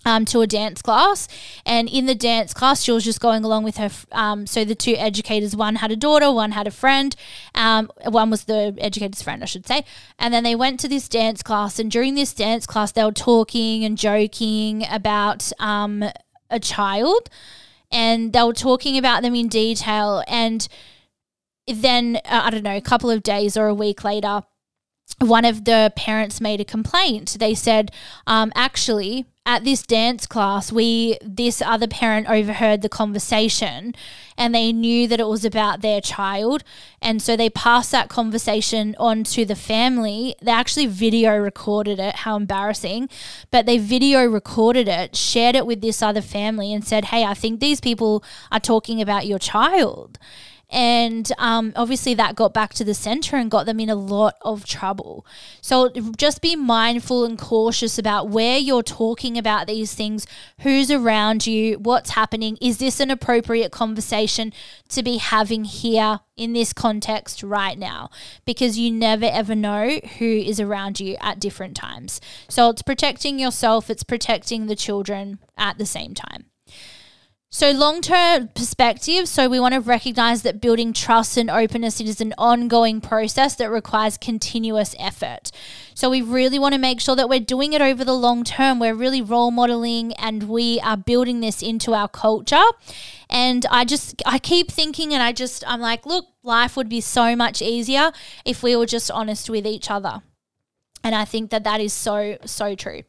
um, 0.06 0.26
to 0.26 0.42
a 0.42 0.48
dance 0.48 0.82
class. 0.82 1.28
And 1.66 1.90
in 1.90 2.06
the 2.06 2.16
dance 2.16 2.54
class, 2.54 2.84
she 2.84 2.92
was 2.92 3.04
just 3.04 3.20
going 3.20 3.44
along 3.44 3.64
with 3.64 3.78
her. 3.78 3.90
Um, 4.12 4.48
so 4.48 4.66
the 4.66 4.76
two 4.76 4.96
educators, 4.98 5.56
one 5.56 5.76
had 5.76 5.92
a 5.92 5.96
daughter, 5.96 6.32
one 6.32 6.52
had 6.52 6.68
a 6.68 6.72
friend. 6.72 7.16
Um, 7.56 7.92
one 8.06 8.30
was 8.30 8.46
the 8.46 8.76
educator's 8.80 9.22
friend, 9.22 9.44
I 9.44 9.46
should 9.46 9.68
say. 9.68 9.86
And 10.18 10.34
then 10.34 10.44
they 10.44 10.56
went 10.56 10.80
to 10.82 10.88
this 10.88 11.08
dance 11.08 11.44
class. 11.44 11.80
And 11.80 11.92
during 11.92 12.16
this 12.16 12.34
dance 12.34 12.66
class, 12.66 12.92
they 12.92 13.04
were 13.04 13.12
talking 13.12 13.86
and 13.86 13.98
joking 13.98 14.86
about 14.90 15.52
um, 15.60 16.04
a 16.52 16.60
child. 16.60 17.30
And 17.92 18.32
they 18.32 18.44
were 18.44 18.54
talking 18.54 18.98
about 18.98 19.22
them 19.22 19.36
in 19.36 19.48
detail. 19.48 20.24
And 20.28 20.68
then, 21.68 22.18
uh, 22.26 22.42
I 22.46 22.50
don't 22.50 22.64
know, 22.64 22.76
a 22.76 22.82
couple 22.82 23.10
of 23.10 23.24
days 23.24 23.58
or 23.58 23.68
a 23.68 23.74
week 23.74 24.04
later, 24.04 24.44
one 25.20 25.46
of 25.46 25.66
the 25.66 25.94
parents 25.96 26.42
made 26.42 26.62
a 26.62 26.66
complaint. 26.66 27.38
They 27.40 27.54
said, 27.54 27.92
um, 28.28 28.52
actually, 28.56 29.26
at 29.46 29.64
this 29.64 29.82
dance 29.82 30.28
class, 30.28 30.72
we 30.72 31.18
this 31.22 31.62
other 31.64 31.88
parent 31.88 32.30
overheard 32.30 32.82
the 32.84 32.90
conversation 32.90 33.96
and 34.38 34.54
they 34.54 34.72
knew 34.72 35.08
that 35.08 35.20
it 35.20 35.28
was 35.28 35.44
about 35.44 35.82
their 35.82 36.00
child. 36.00 36.64
And 37.02 37.22
so 37.22 37.36
they 37.36 37.50
passed 37.50 37.92
that 37.92 38.08
conversation 38.08 38.96
on 39.00 39.24
to 39.26 39.44
the 39.44 39.56
family. 39.56 40.36
They 40.42 40.52
actually 40.52 40.86
video 40.86 41.36
recorded 41.38 42.00
it, 42.00 42.18
how 42.18 42.36
embarrassing. 42.36 43.10
But 43.50 43.66
they 43.66 43.80
video 43.80 44.26
recorded 44.26 44.88
it, 44.88 45.16
shared 45.16 45.56
it 45.56 45.66
with 45.66 45.82
this 45.82 46.02
other 46.04 46.22
family, 46.22 46.72
and 46.72 46.86
said, 46.86 47.06
Hey, 47.06 47.24
I 47.24 47.34
think 47.34 47.60
these 47.60 47.82
people 47.82 48.24
are 48.52 48.60
talking 48.60 49.02
about 49.02 49.26
your 49.26 49.40
child. 49.40 50.20
And 50.72 51.30
um, 51.38 51.74
obviously, 51.76 52.14
that 52.14 52.36
got 52.36 52.54
back 52.54 52.74
to 52.76 52.86
the 52.86 52.94
center 52.94 53.36
and 53.36 53.52
got 53.52 53.66
them 53.66 53.80
in 53.80 53.90
a 53.90 53.96
lot 53.96 54.36
of 54.42 54.66
trouble. 54.66 55.26
So 55.60 55.90
just 56.18 56.42
be 56.42 56.56
mindful 56.56 57.26
and 57.26 57.38
cautious 57.38 57.98
about 57.98 58.30
where 58.30 58.58
you're 58.58 58.82
talking 58.82 59.38
about 59.38 59.68
these 59.68 59.94
things, 59.94 60.26
who's 60.62 60.90
around 60.90 61.46
you, 61.46 61.78
what's 61.80 62.12
happening. 62.12 62.58
Is 62.62 62.78
this 62.78 63.02
an 63.02 63.12
appropriate 63.12 63.72
conversation 63.72 64.54
to 64.90 65.04
be 65.04 65.18
having 65.18 65.66
here 65.66 66.22
in 66.38 66.54
this 66.54 66.72
context 66.72 67.44
right 67.44 67.78
now? 67.78 68.10
Because 68.46 68.80
you 68.80 68.92
never 68.92 69.26
ever 69.26 69.56
know 69.56 70.00
who 70.20 70.26
is 70.26 70.60
around 70.60 71.02
you 71.02 71.18
at 71.20 71.40
different 71.40 71.76
times. 71.76 72.22
So 72.48 72.70
it's 72.70 72.82
protecting 72.82 73.40
yourself, 73.40 73.90
it's 73.90 74.04
protecting 74.04 74.68
the 74.68 74.76
children 74.76 75.40
at 75.58 75.78
the 75.78 75.86
same 75.86 76.14
time. 76.14 76.51
So, 77.54 77.72
long 77.72 78.00
term 78.00 78.48
perspective, 78.56 79.28
so 79.28 79.50
we 79.50 79.60
want 79.60 79.74
to 79.74 79.82
recognize 79.82 80.44
that 80.44 80.62
building 80.62 80.94
trust 80.94 81.36
and 81.36 81.50
openness 81.50 82.00
is 82.00 82.22
an 82.22 82.34
ongoing 82.38 83.02
process 83.02 83.56
that 83.56 83.70
requires 83.70 84.18
continuous 84.18 84.96
effort. 84.98 85.52
So, 85.94 86.10
we 86.10 86.22
really 86.22 86.58
want 86.58 86.76
to 86.76 86.80
make 86.80 87.02
sure 87.02 87.18
that 87.18 87.28
we're 87.28 87.42
doing 87.42 87.74
it 87.74 87.82
over 87.82 88.06
the 88.06 88.14
long 88.14 88.46
term. 88.46 88.80
We're 88.80 88.96
really 88.96 89.22
role 89.22 89.52
modeling 89.52 90.14
and 90.14 90.44
we 90.44 90.80
are 90.80 90.96
building 90.96 91.42
this 91.42 91.62
into 91.62 91.94
our 91.94 92.08
culture. 92.08 92.64
And 93.30 93.66
I 93.70 93.84
just, 93.84 94.24
I 94.26 94.40
keep 94.40 94.72
thinking 94.72 95.14
and 95.14 95.22
I 95.22 95.34
just, 95.34 95.62
I'm 95.68 95.82
like, 95.82 96.06
look, 96.06 96.28
life 96.44 96.78
would 96.78 96.88
be 96.88 97.02
so 97.02 97.36
much 97.36 97.62
easier 97.62 98.14
if 98.46 98.64
we 98.64 98.78
were 98.78 98.86
just 98.86 99.12
honest 99.12 99.50
with 99.50 99.68
each 99.68 99.92
other. 99.92 100.22
And 101.04 101.14
I 101.14 101.26
think 101.26 101.50
that 101.50 101.66
that 101.66 101.82
is 101.82 101.92
so, 101.92 102.38
so 102.46 102.76
true. 102.76 103.04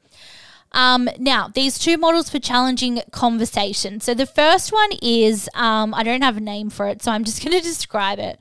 Um, 0.72 1.08
now, 1.18 1.48
these 1.48 1.78
two 1.78 1.96
models 1.96 2.30
for 2.30 2.38
challenging 2.38 3.02
conversation. 3.10 4.00
So 4.00 4.14
the 4.14 4.26
first 4.26 4.72
one 4.72 4.90
is 5.02 5.48
um, 5.54 5.94
I 5.94 6.02
don't 6.02 6.22
have 6.22 6.36
a 6.36 6.40
name 6.40 6.70
for 6.70 6.88
it, 6.88 7.02
so 7.02 7.12
I'm 7.12 7.24
just 7.24 7.44
going 7.44 7.56
to 7.56 7.62
describe 7.62 8.18
it. 8.18 8.38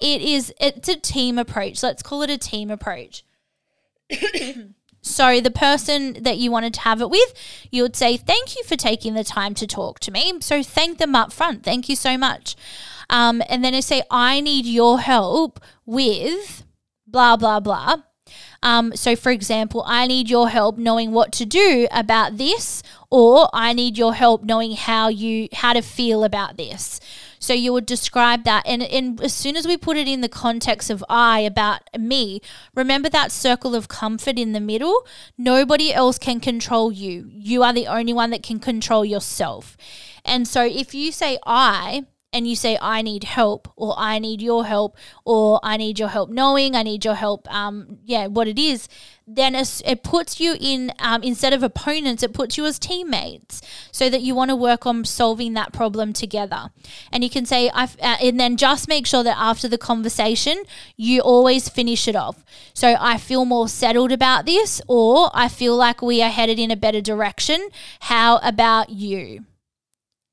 It 0.00 0.22
is 0.22 0.52
it's 0.60 0.88
a 0.88 0.98
team 0.98 1.38
approach. 1.38 1.82
Let's 1.82 2.02
call 2.02 2.22
it 2.22 2.30
a 2.30 2.38
team 2.38 2.70
approach. 2.70 3.24
So, 5.00 5.40
the 5.40 5.50
person 5.50 6.22
that 6.24 6.38
you 6.38 6.50
wanted 6.50 6.74
to 6.74 6.80
have 6.80 7.00
it 7.00 7.08
with, 7.08 7.32
you 7.70 7.82
would 7.82 7.96
say, 7.96 8.16
Thank 8.16 8.56
you 8.56 8.64
for 8.64 8.76
taking 8.76 9.14
the 9.14 9.24
time 9.24 9.54
to 9.54 9.66
talk 9.66 10.00
to 10.00 10.10
me. 10.10 10.34
So, 10.40 10.62
thank 10.62 10.98
them 10.98 11.14
up 11.14 11.32
front. 11.32 11.62
Thank 11.62 11.88
you 11.88 11.96
so 11.96 12.18
much. 12.18 12.56
Um, 13.08 13.42
and 13.48 13.64
then 13.64 13.74
I 13.74 13.80
say, 13.80 14.02
I 14.10 14.40
need 14.40 14.66
your 14.66 15.00
help 15.00 15.60
with 15.86 16.64
blah, 17.06 17.36
blah, 17.36 17.60
blah. 17.60 18.02
Um, 18.62 18.96
so, 18.96 19.14
for 19.14 19.30
example, 19.30 19.84
I 19.86 20.06
need 20.06 20.28
your 20.28 20.48
help 20.48 20.78
knowing 20.78 21.12
what 21.12 21.32
to 21.32 21.46
do 21.46 21.86
about 21.92 22.38
this, 22.38 22.82
or 23.10 23.48
I 23.52 23.72
need 23.72 23.96
your 23.96 24.14
help 24.14 24.42
knowing 24.42 24.72
how 24.72 25.08
you 25.08 25.48
how 25.52 25.72
to 25.72 25.82
feel 25.82 26.24
about 26.24 26.56
this. 26.56 27.00
So 27.38 27.52
you 27.52 27.72
would 27.72 27.86
describe 27.86 28.42
that, 28.44 28.66
and, 28.66 28.82
and 28.82 29.22
as 29.22 29.32
soon 29.32 29.56
as 29.56 29.66
we 29.66 29.76
put 29.76 29.96
it 29.96 30.08
in 30.08 30.22
the 30.22 30.28
context 30.28 30.90
of 30.90 31.04
I 31.08 31.38
about 31.40 31.82
me, 31.96 32.40
remember 32.74 33.08
that 33.10 33.30
circle 33.30 33.76
of 33.76 33.86
comfort 33.86 34.38
in 34.38 34.52
the 34.52 34.60
middle. 34.60 35.06
Nobody 35.36 35.94
else 35.94 36.18
can 36.18 36.40
control 36.40 36.90
you. 36.90 37.30
You 37.32 37.62
are 37.62 37.72
the 37.72 37.86
only 37.86 38.12
one 38.12 38.30
that 38.30 38.42
can 38.42 38.58
control 38.58 39.04
yourself. 39.04 39.76
And 40.24 40.48
so 40.48 40.64
if 40.64 40.94
you 40.94 41.12
say 41.12 41.38
I, 41.46 42.06
and 42.32 42.46
you 42.46 42.54
say 42.54 42.78
i 42.80 43.02
need 43.02 43.24
help 43.24 43.72
or 43.76 43.94
i 43.98 44.18
need 44.18 44.40
your 44.40 44.64
help 44.64 44.96
or 45.24 45.60
i 45.62 45.76
need 45.76 45.98
your 45.98 46.08
help 46.08 46.30
knowing 46.30 46.74
i 46.74 46.82
need 46.82 47.04
your 47.04 47.14
help 47.14 47.52
um 47.52 47.98
yeah 48.04 48.26
what 48.26 48.46
it 48.46 48.58
is 48.58 48.88
then 49.30 49.54
it 49.54 50.02
puts 50.02 50.40
you 50.40 50.56
in 50.58 50.90
um, 51.00 51.22
instead 51.22 51.52
of 51.52 51.62
opponents 51.62 52.22
it 52.22 52.32
puts 52.32 52.56
you 52.56 52.64
as 52.64 52.78
teammates 52.78 53.60
so 53.92 54.08
that 54.08 54.22
you 54.22 54.34
want 54.34 54.48
to 54.48 54.56
work 54.56 54.86
on 54.86 55.04
solving 55.04 55.52
that 55.52 55.72
problem 55.72 56.14
together. 56.14 56.70
And 57.12 57.22
you 57.22 57.28
can 57.28 57.44
say 57.44 57.70
i 57.74 57.84
uh, 57.84 58.16
and 58.22 58.40
then 58.40 58.56
just 58.56 58.88
make 58.88 59.06
sure 59.06 59.22
that 59.22 59.36
after 59.38 59.68
the 59.68 59.76
conversation 59.76 60.62
you 60.96 61.20
always 61.20 61.68
finish 61.68 62.08
it 62.08 62.16
off. 62.16 62.42
So 62.72 62.96
i 62.98 63.18
feel 63.18 63.44
more 63.44 63.68
settled 63.68 64.12
about 64.12 64.46
this 64.46 64.80
or 64.88 65.30
i 65.34 65.48
feel 65.48 65.76
like 65.76 66.00
we 66.00 66.22
are 66.22 66.30
headed 66.30 66.58
in 66.58 66.70
a 66.70 66.76
better 66.76 67.02
direction. 67.02 67.68
How 68.00 68.38
about 68.38 68.88
you 68.88 69.44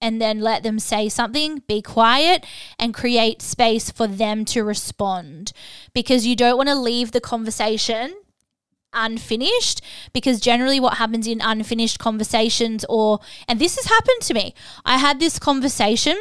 and 0.02 0.22
then 0.22 0.40
let 0.40 0.64
them 0.64 0.80
say 0.80 1.10
something, 1.10 1.64
be 1.68 1.82
quiet, 1.82 2.46
and 2.78 2.94
create 2.94 3.42
space 3.42 3.90
for 3.90 4.08
them 4.08 4.46
to 4.46 4.64
respond. 4.64 5.52
Because 5.94 6.26
you 6.26 6.36
don't 6.36 6.58
want 6.58 6.70
to 6.70 6.76
leave 6.76 7.12
the 7.12 7.22
conversation 7.22 8.16
unfinished 8.98 9.82
because 10.14 10.40
generally 10.40 10.80
what 10.80 10.98
happens 10.98 11.28
in 11.28 11.42
unfinished 11.42 12.00
conversations 12.00 12.86
or 12.88 13.20
and 13.46 13.60
this 13.60 13.76
has 13.76 13.86
happened 13.88 14.22
to 14.22 14.34
me 14.34 14.54
i 14.86 14.98
had 14.98 15.20
this 15.20 15.38
conversation 15.38 16.16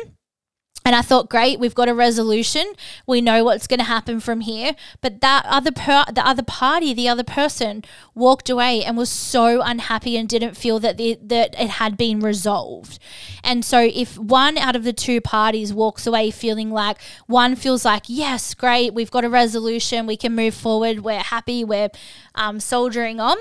and 0.87 0.95
I 0.95 1.01
thought, 1.01 1.31
great, 1.31 1.59
we've 1.59 1.75
got 1.75 1.89
a 1.89 1.95
resolution. 1.95 2.75
We 3.07 3.23
know 3.23 3.43
what's 3.43 3.67
going 3.67 3.79
to 3.79 3.85
happen 3.85 4.21
from 4.21 4.43
here. 4.43 4.77
But 5.01 5.23
that 5.23 5.47
other 5.47 5.73
per- 5.73 6.05
the 6.13 6.27
other 6.27 6.43
party, 6.43 6.93
the 6.93 7.09
other 7.09 7.25
person, 7.25 7.85
walked 8.15 8.51
away 8.51 8.85
and 8.85 8.95
was 8.95 9.09
so 9.09 9.63
unhappy 9.63 10.19
and 10.19 10.29
didn't 10.29 10.59
feel 10.59 10.79
that 10.81 10.99
the, 10.99 11.19
that 11.23 11.59
it 11.59 11.71
had 11.71 11.97
been 11.97 12.21
resolved. 12.21 12.99
And 13.43 13.65
so, 13.65 13.81
if 13.95 14.19
one 14.19 14.59
out 14.59 14.77
of 14.77 14.85
the 14.85 14.93
two 14.93 15.23
parties 15.23 15.73
walks 15.73 16.07
away 16.07 16.31
feeling 16.31 16.71
like 16.71 16.99
one 17.27 17.57
feels 17.57 17.87
like, 17.87 18.03
yes, 18.07 18.53
great, 18.53 18.93
we've 18.93 19.11
got 19.11 19.25
a 19.25 19.31
resolution, 19.31 20.07
we 20.07 20.19
can 20.19 20.35
move 20.35 20.55
forward, 20.55 21.01
we're 21.01 21.19
happy, 21.19 21.65
we're 21.65 21.91
um, 22.35 22.61
soldiering 22.61 23.21
on, 23.21 23.39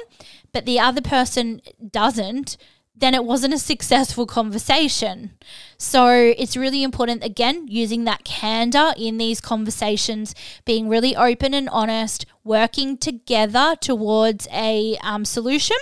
but 0.53 0.65
the 0.65 0.79
other 0.79 1.01
person 1.01 1.61
doesn't, 1.91 2.55
then 2.95 3.13
it 3.13 3.25
wasn't 3.25 3.53
a 3.53 3.59
successful 3.59 4.25
conversation. 4.25 5.31
So 5.77 6.07
it's 6.09 6.55
really 6.55 6.83
important, 6.83 7.23
again, 7.23 7.67
using 7.67 8.03
that 8.03 8.23
candor 8.23 8.93
in 8.95 9.17
these 9.17 9.41
conversations, 9.41 10.35
being 10.63 10.87
really 10.87 11.15
open 11.15 11.53
and 11.53 11.67
honest, 11.69 12.25
working 12.43 12.97
together 12.97 13.75
towards 13.79 14.47
a 14.51 14.97
um, 15.01 15.25
solution, 15.25 15.77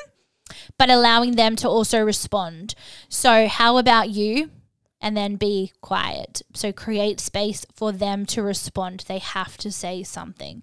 but 0.77 0.89
allowing 0.89 1.35
them 1.35 1.55
to 1.57 1.67
also 1.67 2.01
respond. 2.01 2.75
So, 3.09 3.47
how 3.47 3.77
about 3.77 4.09
you? 4.09 4.49
And 5.01 5.17
then 5.17 5.35
be 5.35 5.71
quiet. 5.81 6.43
So 6.53 6.71
create 6.71 7.19
space 7.19 7.65
for 7.73 7.91
them 7.91 8.25
to 8.27 8.43
respond. 8.43 9.05
They 9.07 9.17
have 9.17 9.57
to 9.57 9.71
say 9.71 10.03
something. 10.03 10.61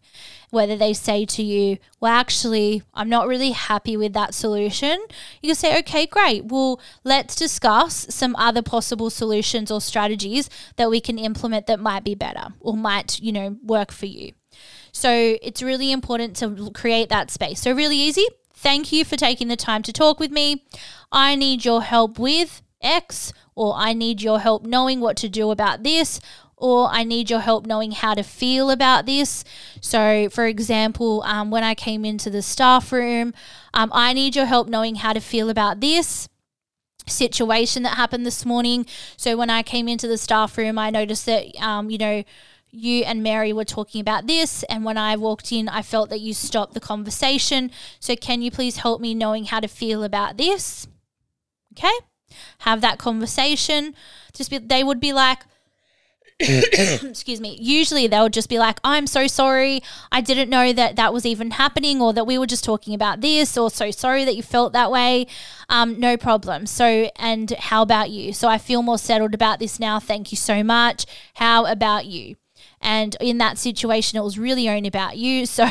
Whether 0.51 0.76
they 0.76 0.93
say 0.93 1.24
to 1.26 1.43
you, 1.43 1.78
Well, 2.01 2.12
actually, 2.12 2.82
I'm 2.95 3.09
not 3.09 3.26
really 3.26 3.51
happy 3.51 3.97
with 3.97 4.12
that 4.12 4.34
solution, 4.34 4.99
you 5.43 5.49
can 5.49 5.57
say, 5.57 5.78
Okay, 5.80 6.07
great. 6.07 6.45
Well, 6.45 6.80
let's 7.03 7.34
discuss 7.34 8.07
some 8.14 8.36
other 8.36 8.62
possible 8.62 9.11
solutions 9.11 9.70
or 9.70 9.80
strategies 9.80 10.49
that 10.76 10.91
we 10.91 11.01
can 11.01 11.18
implement 11.18 11.66
that 11.66 11.80
might 11.80 12.05
be 12.05 12.14
better 12.14 12.55
or 12.61 12.76
might, 12.76 13.20
you 13.20 13.32
know, 13.32 13.57
work 13.62 13.91
for 13.91 14.07
you. 14.07 14.32
So 14.93 15.36
it's 15.43 15.62
really 15.62 15.93
important 15.93 16.36
to 16.36 16.70
create 16.70 17.09
that 17.09 17.30
space. 17.30 17.61
So, 17.61 17.72
really 17.72 17.99
easy. 17.99 18.26
Thank 18.55 18.93
you 18.93 19.05
for 19.05 19.16
taking 19.16 19.47
the 19.47 19.57
time 19.57 19.82
to 19.84 19.93
talk 19.93 20.18
with 20.18 20.32
me. 20.32 20.64
I 21.12 21.36
need 21.36 21.64
your 21.64 21.82
help 21.82 22.18
with 22.18 22.61
X 22.80 23.32
or 23.59 23.75
I 23.77 23.93
need 23.93 24.23
your 24.23 24.39
help 24.39 24.63
knowing 24.63 25.01
what 25.01 25.17
to 25.17 25.29
do 25.29 25.51
about 25.51 25.83
this, 25.83 26.21
or 26.57 26.89
I 26.93 27.03
need 27.03 27.29
your 27.29 27.41
help 27.41 27.67
knowing 27.67 27.91
how 27.91 28.15
to 28.15 28.23
feel 28.23 28.71
about 28.71 29.05
this. 29.05 29.43
So, 29.81 30.29
for 30.31 30.47
example, 30.47 31.25
um, 31.25 31.51
when 31.51 31.65
I 31.65 31.75
came 31.75 32.05
into 32.05 32.31
the 32.31 32.41
staff 32.41 32.93
room, 32.93 33.35
um, 33.75 33.91
I 33.93 34.13
need 34.13 34.37
your 34.37 34.45
help 34.45 34.69
knowing 34.69 34.95
how 34.95 35.13
to 35.13 35.19
feel 35.21 35.51
about 35.51 35.81
this 35.81 36.29
situation 37.09 37.83
that 37.83 37.97
happened 37.97 38.25
this 38.25 38.47
morning. 38.47 38.87
So, 39.17 39.37
when 39.37 39.51
I 39.51 39.65
came 39.65 39.89
into 39.89 40.07
the 40.07 40.19
staff 40.19 40.57
room, 40.57 40.79
I 40.79 40.91
noticed 40.91 41.27
that, 41.27 41.45
um, 41.61 41.91
you 41.91 41.99
know, 41.99 42.23
you 42.71 43.03
and 43.03 43.25
Mary 43.25 43.53
were 43.53 43.65
talking 43.65 44.01
about 44.01 44.29
this, 44.29 44.63
and 44.65 44.85
when 44.85 44.97
I 44.97 45.17
walked 45.17 45.51
in, 45.51 45.69
I 45.69 45.83
felt 45.83 46.11
that 46.11 46.21
you 46.21 46.33
stopped 46.33 46.75
the 46.75 46.81
conversation. 46.81 47.73
So, 47.99 48.15
can 48.15 48.41
you 48.41 48.53
please 48.53 48.77
help 48.77 49.01
me 49.01 49.15
knowing 49.15 49.47
how 49.47 49.59
to 49.59 49.69
feel 49.69 50.05
about 50.05 50.37
this? 50.37 50.87
Okay 51.73 51.99
have 52.61 52.80
that 52.80 52.99
conversation. 52.99 53.95
Just 54.32 54.51
be, 54.51 54.59
they 54.59 54.84
would 54.84 55.01
be 55.01 55.12
like, 55.12 55.41
excuse 56.41 57.41
me. 57.41 57.59
Usually 57.61 58.07
they 58.07 58.20
would 58.20 58.32
just 58.32 58.49
be 58.49 58.61
like, 58.61 58.78
I'm 58.84 59.09
so 59.09 59.26
sorry. 59.26 59.82
I 60.12 60.20
didn't 60.20 60.49
know 60.49 60.72
that 60.72 60.95
that 60.95 61.12
was 61.12 61.26
even 61.26 61.53
happening 61.53 62.01
or 62.01 62.12
that 62.12 62.28
we 62.28 62.39
were 62.39 62.47
just 62.47 62.62
talking 62.62 62.95
about 62.95 63.20
this 63.20 63.59
or 63.59 63.70
so 63.70 63.91
sorry 63.91 64.24
that 64.24 64.36
you 64.36 64.43
felt 64.45 64.72
that 64.72 64.93
way. 64.93 65.26
Um, 65.68 65.99
no 65.99 66.16
problem. 66.16 66.66
So, 66.66 67.11
and 67.16 67.51
how 67.51 67.82
about 67.82 68.11
you? 68.11 68.32
So 68.32 68.47
I 68.47 68.59
feel 68.59 68.82
more 68.82 68.99
settled 68.99 69.34
about 69.34 69.59
this 69.59 69.80
now. 69.80 69.99
Thank 69.99 70.30
you 70.30 70.36
so 70.36 70.62
much. 70.62 71.07
How 71.34 71.66
about 71.66 72.07
you? 72.07 72.36
And 72.81 73.16
in 73.20 73.39
that 73.39 73.59
situation, 73.59 74.18
it 74.18 74.22
was 74.24 74.39
really 74.39 74.68
only 74.68 74.89
about 74.89 75.16
you. 75.16 75.47
So 75.59 75.66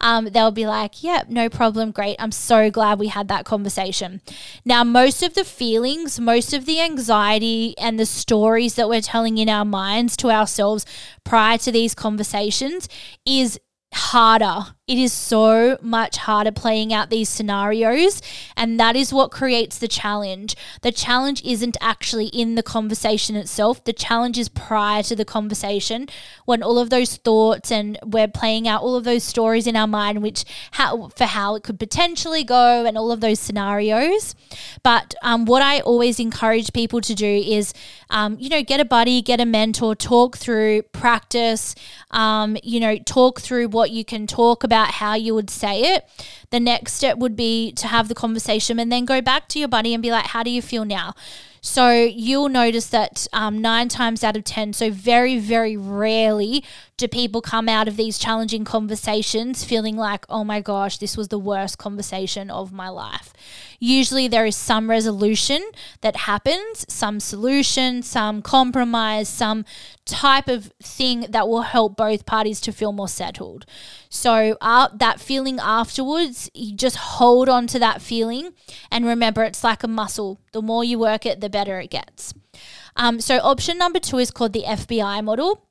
um, 0.00 0.26
they'll 0.26 0.52
be 0.52 0.66
like, 0.68 1.02
yep, 1.02 1.26
yeah, 1.28 1.34
no 1.34 1.48
problem. 1.48 1.90
Great. 1.90 2.14
I'm 2.20 2.30
so 2.30 2.70
glad 2.70 3.00
we 3.00 3.08
had 3.08 3.26
that 3.26 3.44
conversation. 3.44 4.20
Now, 4.64 4.84
most 4.84 5.20
of 5.22 5.34
the 5.34 5.42
feelings, 5.42 6.20
most 6.20 6.52
of 6.52 6.64
the 6.64 6.80
anxiety, 6.80 7.74
and 7.76 7.98
the 7.98 8.06
stories 8.06 8.76
that 8.76 8.88
we're 8.88 9.00
telling 9.00 9.38
in 9.38 9.48
our 9.48 9.64
minds 9.64 10.16
to 10.18 10.30
ourselves 10.30 10.86
prior 11.24 11.58
to 11.58 11.72
these 11.72 11.92
conversations 11.92 12.88
is 13.24 13.58
harder. 13.92 14.75
It 14.86 14.98
is 14.98 15.12
so 15.12 15.78
much 15.82 16.16
harder 16.16 16.52
playing 16.52 16.92
out 16.92 17.10
these 17.10 17.28
scenarios. 17.28 18.22
And 18.56 18.78
that 18.78 18.94
is 18.94 19.12
what 19.12 19.32
creates 19.32 19.78
the 19.78 19.88
challenge. 19.88 20.54
The 20.82 20.92
challenge 20.92 21.42
isn't 21.44 21.76
actually 21.80 22.26
in 22.26 22.54
the 22.54 22.62
conversation 22.62 23.34
itself, 23.34 23.82
the 23.82 23.92
challenge 23.92 24.38
is 24.38 24.48
prior 24.48 25.02
to 25.02 25.16
the 25.16 25.24
conversation 25.24 26.06
when 26.44 26.62
all 26.62 26.78
of 26.78 26.90
those 26.90 27.16
thoughts 27.16 27.72
and 27.72 27.98
we're 28.04 28.28
playing 28.28 28.68
out 28.68 28.80
all 28.80 28.94
of 28.94 29.02
those 29.02 29.24
stories 29.24 29.66
in 29.66 29.74
our 29.74 29.88
mind, 29.88 30.22
which 30.22 30.44
how, 30.72 31.08
for 31.08 31.24
how 31.24 31.56
it 31.56 31.64
could 31.64 31.80
potentially 31.80 32.44
go 32.44 32.84
and 32.84 32.96
all 32.96 33.10
of 33.10 33.20
those 33.20 33.40
scenarios. 33.40 34.36
But 34.84 35.16
um, 35.20 35.46
what 35.46 35.62
I 35.62 35.80
always 35.80 36.20
encourage 36.20 36.72
people 36.72 37.00
to 37.00 37.14
do 37.14 37.26
is, 37.26 37.74
um, 38.08 38.36
you 38.38 38.48
know, 38.48 38.62
get 38.62 38.78
a 38.78 38.84
buddy, 38.84 39.20
get 39.20 39.40
a 39.40 39.46
mentor, 39.46 39.96
talk 39.96 40.36
through, 40.36 40.82
practice, 40.82 41.74
um, 42.12 42.56
you 42.62 42.78
know, 42.78 42.98
talk 42.98 43.40
through 43.40 43.66
what 43.68 43.90
you 43.90 44.04
can 44.04 44.28
talk 44.28 44.62
about, 44.62 44.75
how 44.84 45.14
you 45.14 45.34
would 45.34 45.50
say 45.50 45.80
it. 45.80 46.04
The 46.50 46.60
next 46.60 46.94
step 46.94 47.18
would 47.18 47.36
be 47.36 47.72
to 47.72 47.86
have 47.86 48.08
the 48.08 48.14
conversation 48.14 48.78
and 48.78 48.90
then 48.90 49.04
go 49.04 49.20
back 49.20 49.48
to 49.48 49.58
your 49.58 49.68
buddy 49.68 49.94
and 49.94 50.02
be 50.02 50.10
like, 50.10 50.26
how 50.26 50.42
do 50.42 50.50
you 50.50 50.62
feel 50.62 50.84
now? 50.84 51.14
So 51.66 51.90
you'll 51.90 52.48
notice 52.48 52.86
that 52.90 53.26
um, 53.32 53.60
nine 53.60 53.88
times 53.88 54.22
out 54.22 54.36
of 54.36 54.44
10, 54.44 54.72
so 54.72 54.88
very, 54.88 55.36
very 55.36 55.76
rarely 55.76 56.62
do 56.96 57.08
people 57.08 57.42
come 57.42 57.68
out 57.68 57.88
of 57.88 57.96
these 57.96 58.18
challenging 58.18 58.64
conversations 58.64 59.64
feeling 59.64 59.96
like, 59.96 60.24
oh 60.28 60.44
my 60.44 60.60
gosh, 60.60 60.98
this 60.98 61.16
was 61.16 61.26
the 61.26 61.40
worst 61.40 61.76
conversation 61.76 62.50
of 62.50 62.72
my 62.72 62.88
life. 62.88 63.32
Usually 63.80 64.28
there 64.28 64.46
is 64.46 64.56
some 64.56 64.88
resolution 64.88 65.62
that 66.02 66.16
happens, 66.16 66.86
some 66.88 67.18
solution, 67.18 68.00
some 68.02 68.42
compromise, 68.42 69.28
some 69.28 69.64
type 70.04 70.48
of 70.48 70.72
thing 70.80 71.26
that 71.30 71.48
will 71.48 71.62
help 71.62 71.96
both 71.96 72.24
parties 72.26 72.60
to 72.60 72.72
feel 72.72 72.92
more 72.92 73.08
settled. 73.08 73.66
So, 74.08 74.56
uh, 74.60 74.88
that 74.94 75.20
feeling 75.20 75.58
afterwards, 75.60 76.35
you 76.54 76.74
just 76.74 76.96
hold 76.96 77.48
on 77.48 77.66
to 77.68 77.78
that 77.78 78.02
feeling 78.02 78.52
and 78.90 79.06
remember 79.06 79.42
it's 79.42 79.64
like 79.64 79.82
a 79.82 79.88
muscle. 79.88 80.40
The 80.52 80.62
more 80.62 80.84
you 80.84 80.98
work 80.98 81.26
it, 81.26 81.40
the 81.40 81.50
better 81.50 81.80
it 81.80 81.90
gets. 81.90 82.34
Um, 82.96 83.20
so, 83.20 83.38
option 83.38 83.78
number 83.78 83.98
two 83.98 84.18
is 84.18 84.30
called 84.30 84.52
the 84.52 84.64
FBI 84.66 85.22
model. 85.22 85.66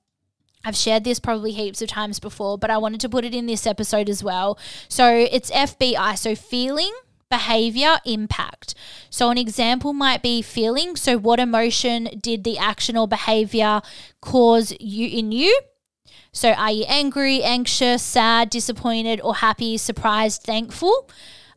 I've 0.66 0.76
shared 0.76 1.04
this 1.04 1.20
probably 1.20 1.52
heaps 1.52 1.82
of 1.82 1.90
times 1.90 2.20
before, 2.20 2.58
but 2.58 2.72
I 2.72 2.78
wanted 2.78 3.00
to 3.02 3.10
put 3.10 3.24
it 3.24 3.36
in 3.36 3.46
this 3.46 3.68
episode 3.68 4.10
as 4.10 4.24
well. 4.24 4.58
So 4.90 5.08
it's 5.08 5.52
FBI, 5.52 6.18
so 6.18 6.34
feeling, 6.34 6.92
behavior, 7.30 7.98
impact. 8.04 8.74
So 9.12 9.30
an 9.30 9.38
example 9.38 9.94
might 9.94 10.24
be 10.24 10.42
feeling. 10.42 10.96
So 10.96 11.18
what 11.18 11.40
emotion 11.40 12.10
did 12.20 12.44
the 12.44 12.58
action 12.58 12.98
or 12.98 13.08
behavior 13.08 13.82
cause 14.22 14.74
you 14.80 15.08
in 15.08 15.32
you? 15.32 15.56
So 16.36 16.52
are 16.52 16.70
you 16.70 16.84
angry, 16.90 17.42
anxious, 17.42 18.04
sad, 18.04 18.50
disappointed, 18.50 19.22
or 19.22 19.36
happy, 19.36 19.78
surprised, 19.78 20.44
thankful? 20.44 21.10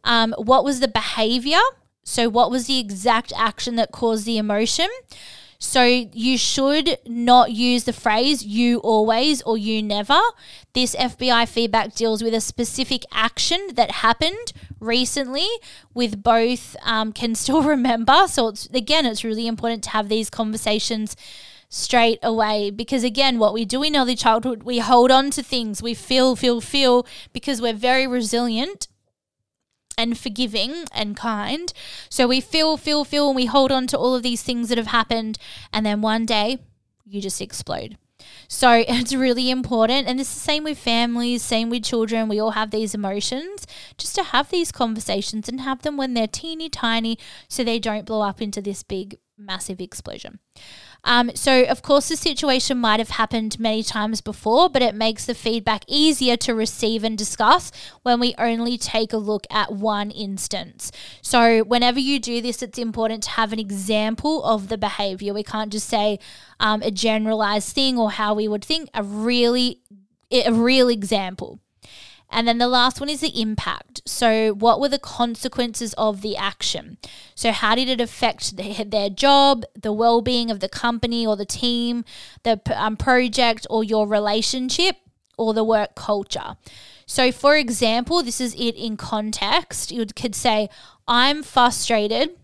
Um, 0.04 0.32
what 0.38 0.62
was 0.62 0.78
the 0.78 0.86
behavior? 0.86 1.58
So 2.04 2.28
what 2.28 2.48
was 2.48 2.68
the 2.68 2.78
exact 2.78 3.32
action 3.36 3.74
that 3.74 3.90
caused 3.90 4.24
the 4.24 4.38
emotion? 4.38 4.86
So 5.58 5.82
you 5.82 6.38
should 6.38 6.98
not 7.04 7.50
use 7.50 7.82
the 7.84 7.92
phrase 7.92 8.44
you 8.44 8.78
always 8.78 9.42
or 9.42 9.58
you 9.58 9.82
never. 9.82 10.20
This 10.74 10.94
FBI 10.94 11.48
feedback 11.48 11.96
deals 11.96 12.22
with 12.22 12.32
a 12.32 12.40
specific 12.40 13.02
action 13.12 13.70
that 13.74 13.90
happened 13.90 14.52
recently 14.78 15.48
with 15.92 16.22
both 16.22 16.76
um, 16.84 17.12
can 17.12 17.34
still 17.34 17.62
remember. 17.74 18.28
So 18.28 18.46
it's 18.46 18.66
again, 18.66 19.06
it's 19.06 19.24
really 19.24 19.48
important 19.48 19.82
to 19.84 19.90
have 19.90 20.08
these 20.08 20.30
conversations 20.30 21.16
straight 21.68 22.18
away 22.22 22.70
because 22.70 23.04
again 23.04 23.38
what 23.38 23.52
we 23.52 23.64
do 23.64 23.82
in 23.82 23.94
early 23.94 24.16
childhood 24.16 24.62
we 24.62 24.78
hold 24.78 25.10
on 25.10 25.30
to 25.30 25.42
things 25.42 25.82
we 25.82 25.92
feel 25.92 26.34
feel 26.34 26.60
feel 26.60 27.06
because 27.32 27.60
we're 27.60 27.74
very 27.74 28.06
resilient 28.06 28.88
and 29.98 30.16
forgiving 30.16 30.84
and 30.92 31.16
kind. 31.16 31.72
So 32.08 32.28
we 32.28 32.40
feel, 32.40 32.76
feel, 32.76 33.04
feel, 33.04 33.28
and 33.28 33.36
we 33.36 33.46
hold 33.46 33.72
on 33.72 33.88
to 33.88 33.98
all 33.98 34.14
of 34.14 34.22
these 34.22 34.42
things 34.42 34.68
that 34.68 34.78
have 34.78 34.86
happened. 34.86 35.38
And 35.72 35.84
then 35.84 36.00
one 36.00 36.24
day 36.24 36.58
you 37.04 37.20
just 37.20 37.42
explode. 37.42 37.98
So 38.46 38.84
it's 38.88 39.12
really 39.12 39.50
important. 39.50 40.06
And 40.06 40.20
it's 40.20 40.32
the 40.32 40.40
same 40.40 40.64
with 40.64 40.78
families, 40.78 41.42
same 41.42 41.68
with 41.68 41.82
children. 41.82 42.28
We 42.28 42.38
all 42.40 42.52
have 42.52 42.70
these 42.70 42.94
emotions. 42.94 43.66
Just 43.98 44.14
to 44.14 44.22
have 44.22 44.50
these 44.50 44.70
conversations 44.70 45.48
and 45.48 45.60
have 45.62 45.82
them 45.82 45.96
when 45.96 46.14
they're 46.14 46.28
teeny 46.28 46.68
tiny 46.68 47.18
so 47.48 47.64
they 47.64 47.80
don't 47.80 48.06
blow 48.06 48.22
up 48.22 48.40
into 48.40 48.62
this 48.62 48.84
big, 48.84 49.18
massive 49.38 49.80
explosion. 49.80 50.40
Um, 51.04 51.30
so, 51.34 51.62
of 51.64 51.80
course, 51.82 52.08
the 52.08 52.16
situation 52.16 52.78
might 52.78 52.98
have 52.98 53.10
happened 53.10 53.58
many 53.60 53.82
times 53.82 54.20
before, 54.20 54.68
but 54.68 54.82
it 54.82 54.94
makes 54.94 55.26
the 55.26 55.34
feedback 55.34 55.84
easier 55.86 56.36
to 56.38 56.54
receive 56.54 57.04
and 57.04 57.16
discuss 57.16 57.70
when 58.02 58.18
we 58.18 58.34
only 58.36 58.76
take 58.76 59.12
a 59.12 59.16
look 59.16 59.46
at 59.50 59.72
one 59.72 60.10
instance. 60.10 60.90
So, 61.22 61.62
whenever 61.62 62.00
you 62.00 62.18
do 62.18 62.40
this, 62.40 62.62
it's 62.62 62.78
important 62.78 63.22
to 63.24 63.30
have 63.30 63.52
an 63.52 63.60
example 63.60 64.44
of 64.44 64.68
the 64.68 64.78
behavior. 64.78 65.32
We 65.32 65.44
can't 65.44 65.72
just 65.72 65.88
say 65.88 66.18
um, 66.58 66.82
a 66.82 66.90
generalized 66.90 67.74
thing 67.74 67.96
or 67.96 68.10
how 68.10 68.34
we 68.34 68.48
would 68.48 68.64
think, 68.64 68.90
a 68.92 69.02
really 69.02 69.82
a 70.30 70.52
real 70.52 70.88
example. 70.88 71.60
And 72.30 72.46
then 72.46 72.58
the 72.58 72.68
last 72.68 73.00
one 73.00 73.08
is 73.08 73.20
the 73.20 73.40
impact. 73.40 74.02
So, 74.06 74.52
what 74.52 74.80
were 74.80 74.88
the 74.88 74.98
consequences 74.98 75.94
of 75.94 76.20
the 76.20 76.36
action? 76.36 76.98
So, 77.34 77.52
how 77.52 77.74
did 77.74 77.88
it 77.88 78.00
affect 78.00 78.56
their 78.56 79.08
job, 79.08 79.64
the 79.74 79.92
well 79.92 80.20
being 80.20 80.50
of 80.50 80.60
the 80.60 80.68
company 80.68 81.26
or 81.26 81.36
the 81.36 81.46
team, 81.46 82.04
the 82.42 82.60
um, 82.76 82.96
project 82.96 83.66
or 83.70 83.82
your 83.82 84.06
relationship, 84.06 84.96
or 85.38 85.54
the 85.54 85.64
work 85.64 85.94
culture? 85.94 86.56
So, 87.06 87.32
for 87.32 87.56
example, 87.56 88.22
this 88.22 88.40
is 88.40 88.54
it 88.54 88.76
in 88.76 88.98
context. 88.98 89.90
You 89.90 90.04
could 90.04 90.34
say, 90.34 90.68
I'm 91.06 91.42
frustrated 91.42 92.36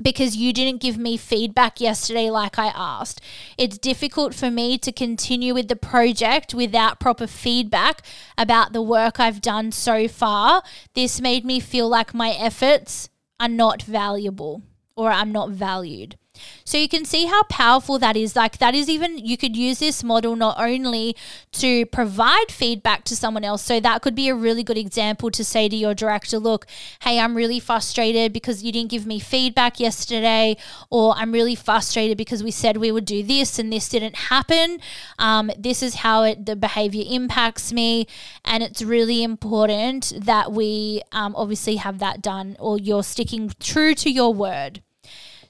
because 0.00 0.36
you 0.36 0.52
didn't 0.52 0.80
give 0.80 0.96
me 0.96 1.16
feedback 1.16 1.80
yesterday 1.80 2.30
like 2.30 2.58
I 2.58 2.68
asked. 2.68 3.20
It's 3.58 3.78
difficult 3.78 4.34
for 4.34 4.50
me 4.50 4.78
to 4.78 4.92
continue 4.92 5.54
with 5.54 5.68
the 5.68 5.76
project 5.76 6.54
without 6.54 7.00
proper 7.00 7.26
feedback 7.26 8.02
about 8.38 8.72
the 8.72 8.82
work 8.82 9.20
I've 9.20 9.40
done 9.40 9.72
so 9.72 10.08
far. 10.08 10.62
This 10.94 11.20
made 11.20 11.44
me 11.44 11.60
feel 11.60 11.88
like 11.88 12.14
my 12.14 12.30
efforts 12.30 13.08
are 13.38 13.48
not 13.48 13.82
valuable 13.82 14.62
or 14.96 15.10
I'm 15.10 15.32
not 15.32 15.50
valued. 15.50 16.16
So 16.64 16.78
you 16.78 16.88
can 16.88 17.04
see 17.04 17.26
how 17.26 17.42
powerful 17.44 17.98
that 17.98 18.16
is. 18.16 18.34
Like, 18.34 18.58
that 18.58 18.74
is 18.74 18.88
even, 18.88 19.18
you 19.18 19.36
could 19.36 19.56
use 19.56 19.78
this 19.78 20.02
model 20.02 20.36
not 20.36 20.58
only 20.58 21.14
to 21.52 21.84
provide 21.86 22.50
feedback 22.50 23.04
to 23.04 23.16
someone 23.16 23.44
else. 23.44 23.62
So 23.62 23.80
that 23.80 24.00
could 24.00 24.14
be 24.14 24.28
a 24.28 24.34
really 24.34 24.62
good 24.62 24.78
example 24.78 25.30
to 25.30 25.44
say 25.44 25.68
to 25.68 25.76
your 25.76 25.94
director, 25.94 26.38
look, 26.38 26.66
hey, 27.02 27.18
I'm 27.18 27.34
really 27.34 27.60
frustrated 27.60 28.32
because 28.32 28.62
you 28.62 28.72
didn't 28.72 28.90
give 28.90 29.06
me 29.06 29.18
feedback 29.18 29.80
yesterday, 29.80 30.56
or 30.88 31.14
I'm 31.16 31.32
really 31.32 31.54
frustrated 31.54 32.16
because 32.16 32.42
we 32.42 32.50
said 32.50 32.76
we 32.76 32.92
would 32.92 33.04
do 33.04 33.22
this 33.22 33.58
and 33.58 33.72
this 33.72 33.88
didn't 33.88 34.16
happen. 34.16 34.78
Um, 35.18 35.50
this 35.58 35.82
is 35.82 35.96
how 35.96 36.22
it, 36.22 36.46
the 36.46 36.56
behavior 36.56 37.04
impacts 37.06 37.72
me. 37.72 38.06
And 38.44 38.62
it's 38.62 38.82
really 38.82 39.22
important 39.22 40.12
that 40.16 40.52
we 40.52 41.02
um, 41.12 41.34
obviously 41.36 41.76
have 41.76 41.98
that 41.98 42.22
done, 42.22 42.56
or 42.58 42.78
you're 42.78 43.02
sticking 43.02 43.52
true 43.60 43.94
to 43.96 44.10
your 44.10 44.32
word. 44.32 44.82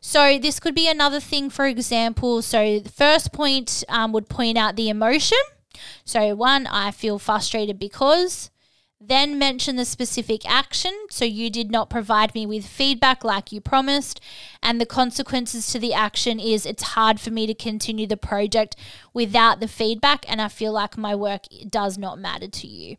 So 0.04 0.36
this 0.36 0.58
could 0.58 0.74
be 0.74 0.88
another 0.88 1.20
thing, 1.20 1.48
for 1.48 1.64
example. 1.64 2.42
So 2.42 2.80
the 2.80 2.90
first 2.90 3.32
point 3.32 3.84
um, 3.88 4.12
would 4.12 4.28
point 4.28 4.58
out 4.58 4.74
the 4.74 4.88
emotion. 4.88 5.38
So 6.04 6.34
one, 6.34 6.66
I 6.66 6.90
feel 6.90 7.18
frustrated 7.18 7.78
because. 7.78 8.50
Then 9.04 9.36
mention 9.36 9.74
the 9.74 9.84
specific 9.84 10.48
action. 10.48 10.92
So 11.10 11.24
you 11.24 11.50
did 11.50 11.72
not 11.72 11.90
provide 11.90 12.36
me 12.36 12.46
with 12.46 12.64
feedback 12.64 13.24
like 13.24 13.50
you 13.50 13.60
promised. 13.60 14.20
And 14.62 14.80
the 14.80 14.86
consequences 14.86 15.66
to 15.72 15.80
the 15.80 15.92
action 15.92 16.38
is 16.38 16.64
it's 16.64 16.94
hard 16.94 17.18
for 17.18 17.32
me 17.32 17.48
to 17.48 17.54
continue 17.54 18.06
the 18.06 18.16
project 18.16 18.76
without 19.12 19.58
the 19.58 19.66
feedback. 19.66 20.24
And 20.30 20.40
I 20.40 20.46
feel 20.46 20.72
like 20.72 20.96
my 20.96 21.16
work 21.16 21.46
does 21.68 21.98
not 21.98 22.20
matter 22.20 22.46
to 22.46 22.66
you. 22.68 22.96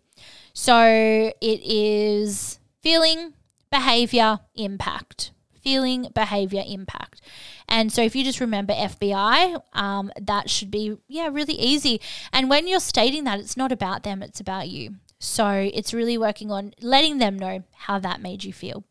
So 0.54 1.32
it 1.40 1.62
is 1.64 2.60
feeling, 2.82 3.34
behavior, 3.72 4.40
impact 4.56 5.33
feeling, 5.64 6.10
behavior, 6.14 6.64
impact. 6.66 7.22
And 7.68 7.92
so 7.92 8.02
if 8.02 8.16
you 8.16 8.24
just 8.24 8.40
remember 8.40 8.74
FBI, 8.74 9.62
um, 9.74 10.12
that 10.22 10.50
should 10.50 10.70
be, 10.70 10.98
yeah, 11.08 11.30
really 11.32 11.56
easy. 11.56 12.02
And 12.32 12.50
when 12.50 12.68
you're 12.68 12.80
stating 12.80 13.24
that, 13.24 13.40
it's 13.40 13.58
not 13.58 13.72
about 13.72 14.04
them, 14.04 14.22
it's 14.22 14.40
about 14.40 14.70
you. 14.70 14.96
So 15.20 15.70
it's 15.74 15.94
really 15.94 16.18
working 16.18 16.52
on 16.52 16.74
letting 16.82 17.18
them 17.18 17.40
know 17.40 17.64
how 17.74 18.00
that 18.00 18.22
made 18.22 18.44
you 18.44 18.52
feel. 18.52 18.84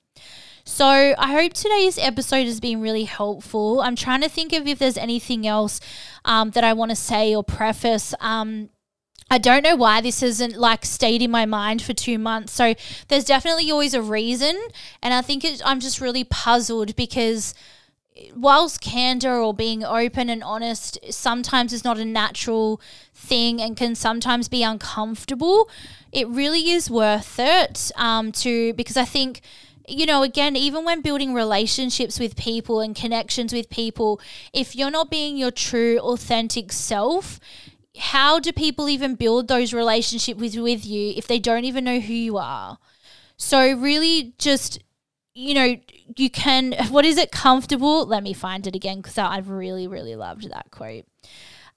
So 0.64 0.86
I 0.86 1.32
hope 1.32 1.52
today's 1.52 1.98
episode 1.98 2.46
has 2.46 2.60
been 2.60 2.80
really 2.80 3.04
helpful. 3.04 3.80
I'm 3.80 3.96
trying 3.96 4.20
to 4.22 4.28
think 4.28 4.52
of 4.52 4.66
if 4.66 4.78
there's 4.78 4.96
anything 4.96 5.46
else 5.46 5.80
um, 6.24 6.50
that 6.50 6.62
I 6.62 6.72
want 6.72 6.90
to 6.90 6.96
say 6.96 7.34
or 7.34 7.42
preface. 7.42 8.14
Um, 8.20 8.70
I 9.33 9.39
don't 9.39 9.62
know 9.62 9.76
why 9.76 10.03
this 10.03 10.20
hasn't 10.20 10.59
like 10.59 10.85
stayed 10.85 11.22
in 11.22 11.30
my 11.30 11.47
mind 11.47 11.80
for 11.80 11.95
two 11.95 12.18
months. 12.18 12.53
So 12.53 12.74
there's 13.09 13.24
definitely 13.24 13.70
always 13.70 13.95
a 13.95 14.03
reason. 14.03 14.61
And 15.03 15.14
I 15.14 15.22
think 15.22 15.43
it, 15.43 15.62
I'm 15.64 15.80
just 15.80 16.03
really 16.03 16.22
puzzled 16.22 16.95
because 16.97 17.55
whilst 18.37 18.83
candor 18.83 19.37
or 19.37 19.55
being 19.55 19.83
open 19.85 20.28
and 20.28 20.45
honest 20.45 20.99
sometimes 21.09 21.72
is 21.72 21.83
not 21.83 21.97
a 21.97 22.05
natural 22.05 22.78
thing 23.14 23.59
and 23.62 23.74
can 23.74 23.95
sometimes 23.95 24.49
be 24.49 24.62
uncomfortable, 24.62 25.70
it 26.12 26.28
really 26.28 26.70
is 26.70 26.91
worth 26.91 27.37
it 27.39 27.91
um, 27.97 28.33
to 28.33 28.74
because 28.74 28.99
I 28.99 29.07
think 29.07 29.41
you 29.89 30.07
know, 30.07 30.22
again, 30.22 30.57
even 30.57 30.85
when 30.85 31.01
building 31.01 31.35
relationships 31.35 32.20
with 32.20 32.37
people 32.37 32.80
and 32.80 32.95
connections 32.95 33.53
with 33.53 33.68
people, 33.68 34.20
if 34.53 34.76
you're 34.76 34.93
not 34.93 35.11
being 35.11 35.37
your 35.37 35.51
true, 35.51 35.99
authentic 35.99 36.70
self, 36.70 37.41
how 37.97 38.40
do 38.40 38.53
people 38.53 38.88
even 38.88 39.14
build 39.14 39.49
those 39.49 39.72
relationships 39.72 40.40
with, 40.40 40.57
with 40.57 40.86
you 40.86 41.12
if 41.16 41.26
they 41.26 41.38
don't 41.38 41.64
even 41.64 41.84
know 41.84 42.01
who 42.01 42.14
you 42.14 42.38
are? 42.38 42.78
So, 43.36 43.72
really, 43.72 44.34
just, 44.38 44.78
you 45.34 45.55
know, 45.55 45.76
you 46.16 46.30
can, 46.30 46.74
what 46.90 47.05
is 47.05 47.18
it, 47.18 47.30
comfortable? 47.32 48.07
Let 48.07 48.22
me 48.22 48.32
find 48.32 48.66
it 48.66 48.74
again 48.74 48.99
because 48.99 49.18
I've 49.18 49.49
really, 49.51 49.86
really 49.86 50.16
loved 50.16 50.49
that 50.51 50.70
quote. 50.70 51.05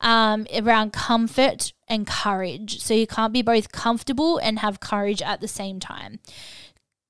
Um, 0.01 0.45
around 0.53 0.93
comfort 0.93 1.73
and 1.87 2.05
courage. 2.05 2.81
So, 2.81 2.93
you 2.93 3.07
can't 3.07 3.33
be 3.33 3.41
both 3.41 3.71
comfortable 3.71 4.37
and 4.37 4.59
have 4.59 4.79
courage 4.79 5.21
at 5.21 5.41
the 5.41 5.47
same 5.47 5.79
time. 5.79 6.19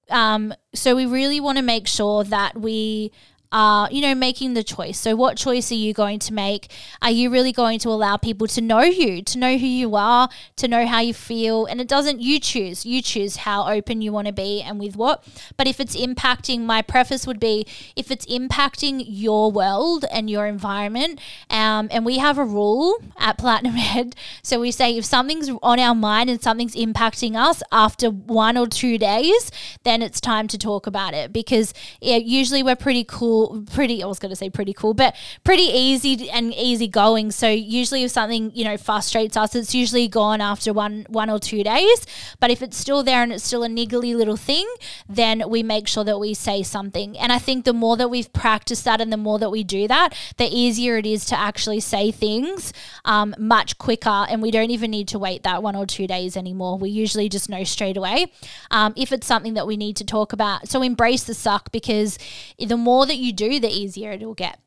Um, 0.10 0.54
so, 0.74 0.96
we 0.96 1.06
really 1.06 1.40
want 1.40 1.58
to 1.58 1.64
make 1.64 1.88
sure 1.88 2.24
that 2.24 2.58
we 2.58 3.12
are, 3.56 3.90
you 3.90 4.02
know, 4.02 4.14
making 4.14 4.54
the 4.54 4.64
choice. 4.64 5.00
So, 5.00 5.16
what 5.16 5.38
choice 5.38 5.72
are 5.72 5.76
you 5.76 5.94
going 5.94 6.20
to 6.20 6.34
make? 6.34 6.70
Are 7.02 7.10
you 7.10 7.30
really 7.30 7.54
going 7.54 7.80
to 7.80 7.90
allow 7.90 8.18
people 8.18 8.48
to 8.48 8.60
know 8.60 8.82
you, 8.82 9.22
to 9.24 9.40
know 9.40 9.58
who 9.58 9.66
you 9.66 9.96
are, 9.96 10.28
to 10.58 10.68
know 10.68 10.86
how 10.86 11.00
you 11.00 11.14
feel? 11.14 11.66
And 11.66 11.80
it 11.80 11.88
doesn't, 11.88 12.20
you 12.20 12.42
choose, 12.42 12.86
you 12.86 13.02
choose 13.02 13.38
how 13.38 13.72
open 13.72 14.02
you 14.02 14.12
want 14.12 14.28
to 14.28 14.34
be 14.34 14.62
and 14.62 14.78
with 14.78 14.98
what. 14.98 15.24
But 15.56 15.68
if 15.68 15.80
it's 15.80 15.96
impacting, 15.96 16.62
my 16.66 16.82
preface 16.82 17.26
would 17.26 17.40
be 17.40 17.66
if 17.96 18.12
it's 18.12 18.26
impacting 18.26 19.06
your 19.08 19.50
world 19.50 20.04
and 20.12 20.30
your 20.30 20.48
environment, 20.48 21.22
um, 21.50 21.88
and 21.92 22.06
we 22.06 22.18
have 22.18 22.38
a 22.38 22.44
rule 22.44 22.98
at 23.18 23.38
Platinum 23.38 23.76
Ed. 23.78 24.18
So, 24.44 24.60
we 24.60 24.72
say 24.72 24.98
if 24.98 25.06
something's 25.06 25.50
on 25.64 25.80
our 25.80 25.96
mind 25.96 26.30
and 26.30 26.42
something's 26.44 26.76
impacting 26.76 27.38
us 27.38 27.64
after 27.72 28.10
one 28.10 28.58
or 28.58 28.68
two 28.68 28.98
days, 28.98 29.50
then 29.86 30.02
it's 30.02 30.20
time 30.20 30.50
to 30.50 30.58
talk 30.58 30.88
about 30.88 31.14
it 31.14 31.32
because 31.32 31.74
yeah, 32.02 32.18
usually 32.18 32.62
we're 32.62 32.76
pretty 32.76 33.06
cool 33.06 33.45
pretty, 33.74 34.04
I 34.04 34.08
was 34.08 34.20
going 34.20 34.30
to 34.30 34.36
say 34.36 34.50
pretty 34.50 34.74
cool, 34.74 34.94
but 34.94 35.16
pretty 35.44 35.64
easy 35.64 36.30
and 36.30 36.54
easy 36.54 36.88
going. 36.88 37.32
So 37.32 37.50
usually 37.50 38.04
if 38.04 38.12
something, 38.12 38.52
you 38.54 38.64
know, 38.64 38.78
frustrates 38.78 39.38
us, 39.38 39.56
it's 39.56 39.74
usually 39.74 40.08
gone 40.08 40.42
after 40.42 40.74
one, 40.74 41.06
one 41.10 41.30
or 41.30 41.40
two 41.40 41.64
days. 41.64 42.06
But 42.40 42.52
if 42.52 42.62
it's 42.62 42.78
still 42.78 43.04
there 43.04 43.24
and 43.24 43.32
it's 43.32 43.44
still 43.44 43.64
a 43.64 43.68
niggly 43.68 44.16
little 44.16 44.38
thing, 44.38 44.68
then 45.08 45.44
we 45.50 45.64
make 45.64 45.88
sure 45.88 46.04
that 46.04 46.20
we 46.20 46.34
say 46.34 46.64
something. 46.64 47.18
And 47.18 47.32
I 47.32 47.40
think 47.40 47.66
the 47.66 47.74
more 47.74 47.98
that 47.98 48.10
we've 48.10 48.32
practiced 48.34 48.86
that 48.86 49.02
and 49.02 49.12
the 49.12 49.18
more 49.18 49.40
that 49.40 49.50
we 49.50 49.64
do 49.64 49.88
that, 49.88 50.16
the 50.38 50.46
easier 50.46 50.98
it 50.98 51.06
is 51.06 51.26
to 51.26 51.40
actually 51.40 51.80
say 51.80 52.12
things 52.12 52.74
um, 53.06 53.36
much 53.38 53.78
quicker. 53.78 54.26
And 54.30 54.42
we 54.42 54.52
don't 54.52 54.72
even 54.72 54.92
need 54.92 55.08
to 55.10 55.20
wait 55.20 55.44
that 55.44 55.64
one 55.64 55.76
or 55.76 55.86
two 55.86 56.08
days 56.08 56.38
anymore. 56.38 56.78
We 56.78 56.90
usually 56.90 57.30
just 57.30 57.50
know 57.50 57.64
straight 57.64 57.98
away 57.98 58.28
um, 58.72 58.94
if 58.96 59.12
it's 59.12 59.28
something 59.28 59.54
that 59.56 59.68
we 59.68 59.78
need 59.78 59.96
to 59.98 60.06
talk 60.06 60.34
about. 60.34 60.68
So 60.68 60.82
embrace 60.82 61.24
the 61.24 61.34
suck 61.34 61.72
because 61.72 62.18
the 62.60 62.78
more 62.78 63.06
that 63.06 63.18
you 63.18 63.25
do, 63.32 63.60
the 63.60 63.70
easier 63.70 64.12
it 64.12 64.22
will 64.22 64.34
get. 64.34 64.60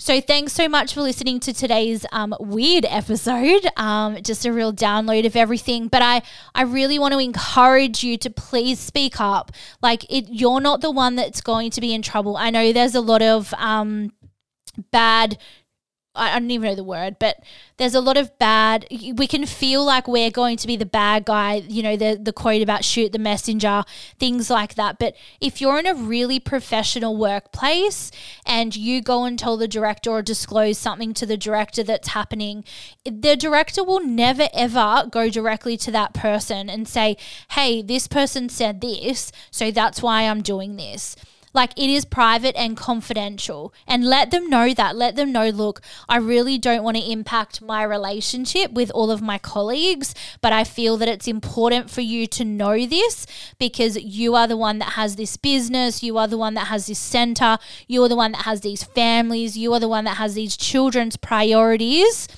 So, 0.00 0.20
thanks 0.20 0.52
so 0.52 0.68
much 0.68 0.94
for 0.94 1.00
listening 1.02 1.40
to 1.40 1.52
today's 1.52 2.06
um, 2.12 2.34
weird 2.38 2.86
episode. 2.88 3.66
Um, 3.78 4.22
just 4.22 4.44
a 4.44 4.52
real 4.52 4.72
download 4.72 5.24
of 5.24 5.36
everything. 5.36 5.88
But 5.88 6.02
I, 6.02 6.22
I 6.54 6.62
really 6.62 6.98
want 6.98 7.14
to 7.14 7.20
encourage 7.20 8.02
you 8.02 8.16
to 8.18 8.28
please 8.28 8.78
speak 8.78 9.20
up. 9.20 9.52
Like, 9.80 10.04
it, 10.10 10.26
you're 10.30 10.60
not 10.60 10.80
the 10.80 10.90
one 10.90 11.14
that's 11.14 11.40
going 11.40 11.70
to 11.70 11.80
be 11.80 11.94
in 11.94 12.02
trouble. 12.02 12.36
I 12.36 12.50
know 12.50 12.72
there's 12.72 12.96
a 12.96 13.00
lot 13.00 13.22
of 13.22 13.54
um, 13.54 14.12
bad 14.90 15.38
I 16.18 16.38
don't 16.38 16.50
even 16.50 16.68
know 16.68 16.74
the 16.74 16.84
word, 16.84 17.16
but 17.18 17.42
there's 17.76 17.94
a 17.94 18.00
lot 18.00 18.16
of 18.16 18.36
bad. 18.38 18.86
We 18.90 19.26
can 19.26 19.46
feel 19.46 19.84
like 19.84 20.08
we're 20.08 20.30
going 20.30 20.56
to 20.58 20.66
be 20.66 20.76
the 20.76 20.86
bad 20.86 21.24
guy, 21.24 21.62
you 21.68 21.82
know, 21.82 21.96
the, 21.96 22.18
the 22.20 22.32
quote 22.32 22.62
about 22.62 22.84
shoot 22.84 23.12
the 23.12 23.18
messenger, 23.18 23.84
things 24.18 24.50
like 24.50 24.74
that. 24.74 24.98
But 24.98 25.14
if 25.40 25.60
you're 25.60 25.78
in 25.78 25.86
a 25.86 25.94
really 25.94 26.40
professional 26.40 27.16
workplace 27.16 28.10
and 28.44 28.76
you 28.76 29.00
go 29.00 29.24
and 29.24 29.38
tell 29.38 29.56
the 29.56 29.68
director 29.68 30.10
or 30.10 30.22
disclose 30.22 30.78
something 30.78 31.14
to 31.14 31.26
the 31.26 31.36
director 31.36 31.82
that's 31.82 32.08
happening, 32.08 32.64
the 33.04 33.36
director 33.36 33.84
will 33.84 34.04
never 34.04 34.48
ever 34.52 35.04
go 35.10 35.30
directly 35.30 35.76
to 35.76 35.90
that 35.92 36.14
person 36.14 36.68
and 36.68 36.88
say, 36.88 37.16
hey, 37.50 37.82
this 37.82 38.08
person 38.08 38.48
said 38.48 38.80
this, 38.80 39.30
so 39.50 39.70
that's 39.70 40.02
why 40.02 40.22
I'm 40.22 40.42
doing 40.42 40.76
this 40.76 41.16
like 41.58 41.72
it 41.76 41.90
is 41.90 42.04
private 42.04 42.56
and 42.56 42.76
confidential. 42.76 43.74
And 43.86 44.04
let 44.04 44.30
them 44.30 44.48
know 44.48 44.72
that. 44.72 44.94
Let 44.94 45.16
them 45.16 45.32
know, 45.32 45.48
look, 45.48 45.80
I 46.08 46.18
really 46.18 46.56
don't 46.56 46.84
want 46.84 46.96
to 46.96 47.10
impact 47.10 47.60
my 47.60 47.82
relationship 47.82 48.70
with 48.72 48.92
all 48.92 49.10
of 49.10 49.20
my 49.20 49.38
colleagues, 49.38 50.14
but 50.40 50.52
I 50.52 50.62
feel 50.62 50.96
that 50.98 51.08
it's 51.08 51.26
important 51.26 51.90
for 51.90 52.00
you 52.00 52.28
to 52.28 52.44
know 52.44 52.86
this 52.86 53.26
because 53.58 53.96
you 53.96 54.36
are 54.36 54.46
the 54.46 54.56
one 54.56 54.78
that 54.78 54.90
has 54.90 55.16
this 55.16 55.36
business, 55.36 56.00
you 56.00 56.16
are 56.16 56.28
the 56.28 56.38
one 56.38 56.54
that 56.54 56.68
has 56.68 56.86
this 56.86 57.00
center, 57.00 57.58
you 57.88 58.04
are 58.04 58.08
the 58.08 58.16
one 58.16 58.32
that 58.32 58.42
has 58.42 58.60
these 58.60 58.84
families, 58.84 59.58
you 59.58 59.72
are 59.74 59.80
the 59.80 59.88
one 59.88 60.04
that 60.04 60.18
has 60.18 60.34
these 60.34 60.56
children's 60.56 61.16
priorities 61.16 62.28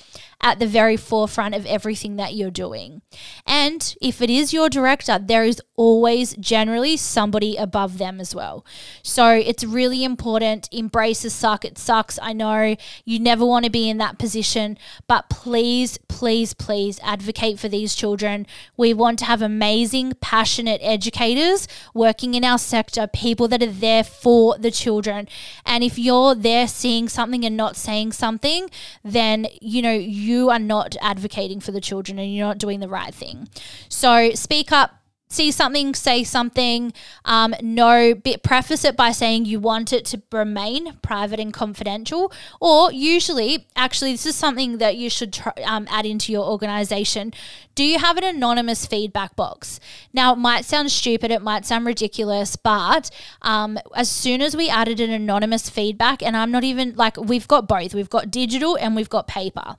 at 0.42 0.58
the 0.58 0.66
very 0.66 0.96
forefront 0.96 1.54
of 1.54 1.66
everything 1.66 2.16
that 2.16 2.34
you're 2.34 2.50
doing. 2.50 3.02
And 3.46 3.94
if 4.00 4.22
it 4.22 4.30
is 4.30 4.52
your 4.52 4.68
director, 4.68 5.18
there 5.18 5.44
is 5.44 5.60
always 5.76 6.34
generally 6.36 6.96
somebody 6.96 7.56
above 7.56 7.98
them 7.98 8.20
as 8.20 8.34
well. 8.34 8.64
So 9.02 9.28
it's 9.30 9.64
really 9.64 10.04
important. 10.04 10.68
Embrace 10.72 11.22
the 11.22 11.30
suck. 11.30 11.64
It 11.64 11.78
sucks. 11.78 12.18
I 12.22 12.32
know 12.32 12.76
you 13.04 13.18
never 13.18 13.44
want 13.44 13.64
to 13.64 13.70
be 13.70 13.88
in 13.88 13.98
that 13.98 14.18
position, 14.18 14.78
but 15.06 15.28
please, 15.28 15.98
please, 16.08 16.54
please 16.54 17.00
advocate 17.02 17.58
for 17.58 17.68
these 17.68 17.94
children. 17.94 18.46
We 18.76 18.94
want 18.94 19.18
to 19.20 19.24
have 19.26 19.42
amazing, 19.42 20.14
passionate 20.20 20.80
educators 20.82 21.68
working 21.94 22.34
in 22.34 22.44
our 22.44 22.58
sector, 22.58 23.06
people 23.06 23.48
that 23.48 23.62
are 23.62 23.66
there 23.66 24.04
for 24.04 24.56
the 24.58 24.70
children. 24.70 25.28
And 25.66 25.84
if 25.84 25.98
you're 25.98 26.34
there 26.34 26.66
seeing 26.66 27.08
something 27.08 27.44
and 27.44 27.56
not 27.56 27.76
saying 27.76 28.12
something, 28.12 28.70
then 29.04 29.46
you 29.60 29.82
know 29.82 29.92
you 29.92 30.29
are 30.50 30.58
not 30.58 30.96
advocating 31.00 31.60
for 31.60 31.72
the 31.72 31.80
children 31.80 32.18
and 32.18 32.32
you're 32.32 32.46
not 32.46 32.58
doing 32.58 32.80
the 32.80 32.88
right 32.88 33.14
thing. 33.14 33.48
So 33.88 34.30
speak 34.34 34.70
up 34.70 34.99
see 35.30 35.50
something, 35.52 35.94
say 35.94 36.24
something. 36.24 36.92
Um, 37.24 37.54
no, 37.62 38.14
bit 38.14 38.42
preface 38.42 38.84
it 38.84 38.96
by 38.96 39.12
saying 39.12 39.46
you 39.46 39.60
want 39.60 39.92
it 39.92 40.04
to 40.06 40.22
remain 40.32 40.96
private 41.02 41.40
and 41.40 41.54
confidential. 41.54 42.32
Or 42.60 42.92
usually, 42.92 43.66
actually, 43.76 44.12
this 44.12 44.26
is 44.26 44.34
something 44.34 44.78
that 44.78 44.96
you 44.96 45.08
should 45.08 45.38
um, 45.64 45.86
add 45.88 46.04
into 46.04 46.32
your 46.32 46.44
organization. 46.44 47.32
Do 47.76 47.84
you 47.84 47.98
have 48.00 48.16
an 48.18 48.24
anonymous 48.24 48.84
feedback 48.84 49.36
box? 49.36 49.80
Now, 50.12 50.32
it 50.32 50.36
might 50.36 50.64
sound 50.64 50.90
stupid, 50.90 51.30
it 51.30 51.40
might 51.40 51.64
sound 51.64 51.86
ridiculous, 51.86 52.56
but 52.56 53.10
um, 53.40 53.78
as 53.94 54.10
soon 54.10 54.42
as 54.42 54.56
we 54.56 54.68
added 54.68 55.00
an 55.00 55.10
anonymous 55.10 55.70
feedback, 55.70 56.22
and 56.22 56.36
I'm 56.36 56.50
not 56.50 56.64
even 56.64 56.94
like, 56.96 57.16
we've 57.16 57.48
got 57.48 57.68
both, 57.68 57.94
we've 57.94 58.10
got 58.10 58.30
digital 58.30 58.76
and 58.76 58.96
we've 58.96 59.08
got 59.08 59.28
paper. 59.28 59.76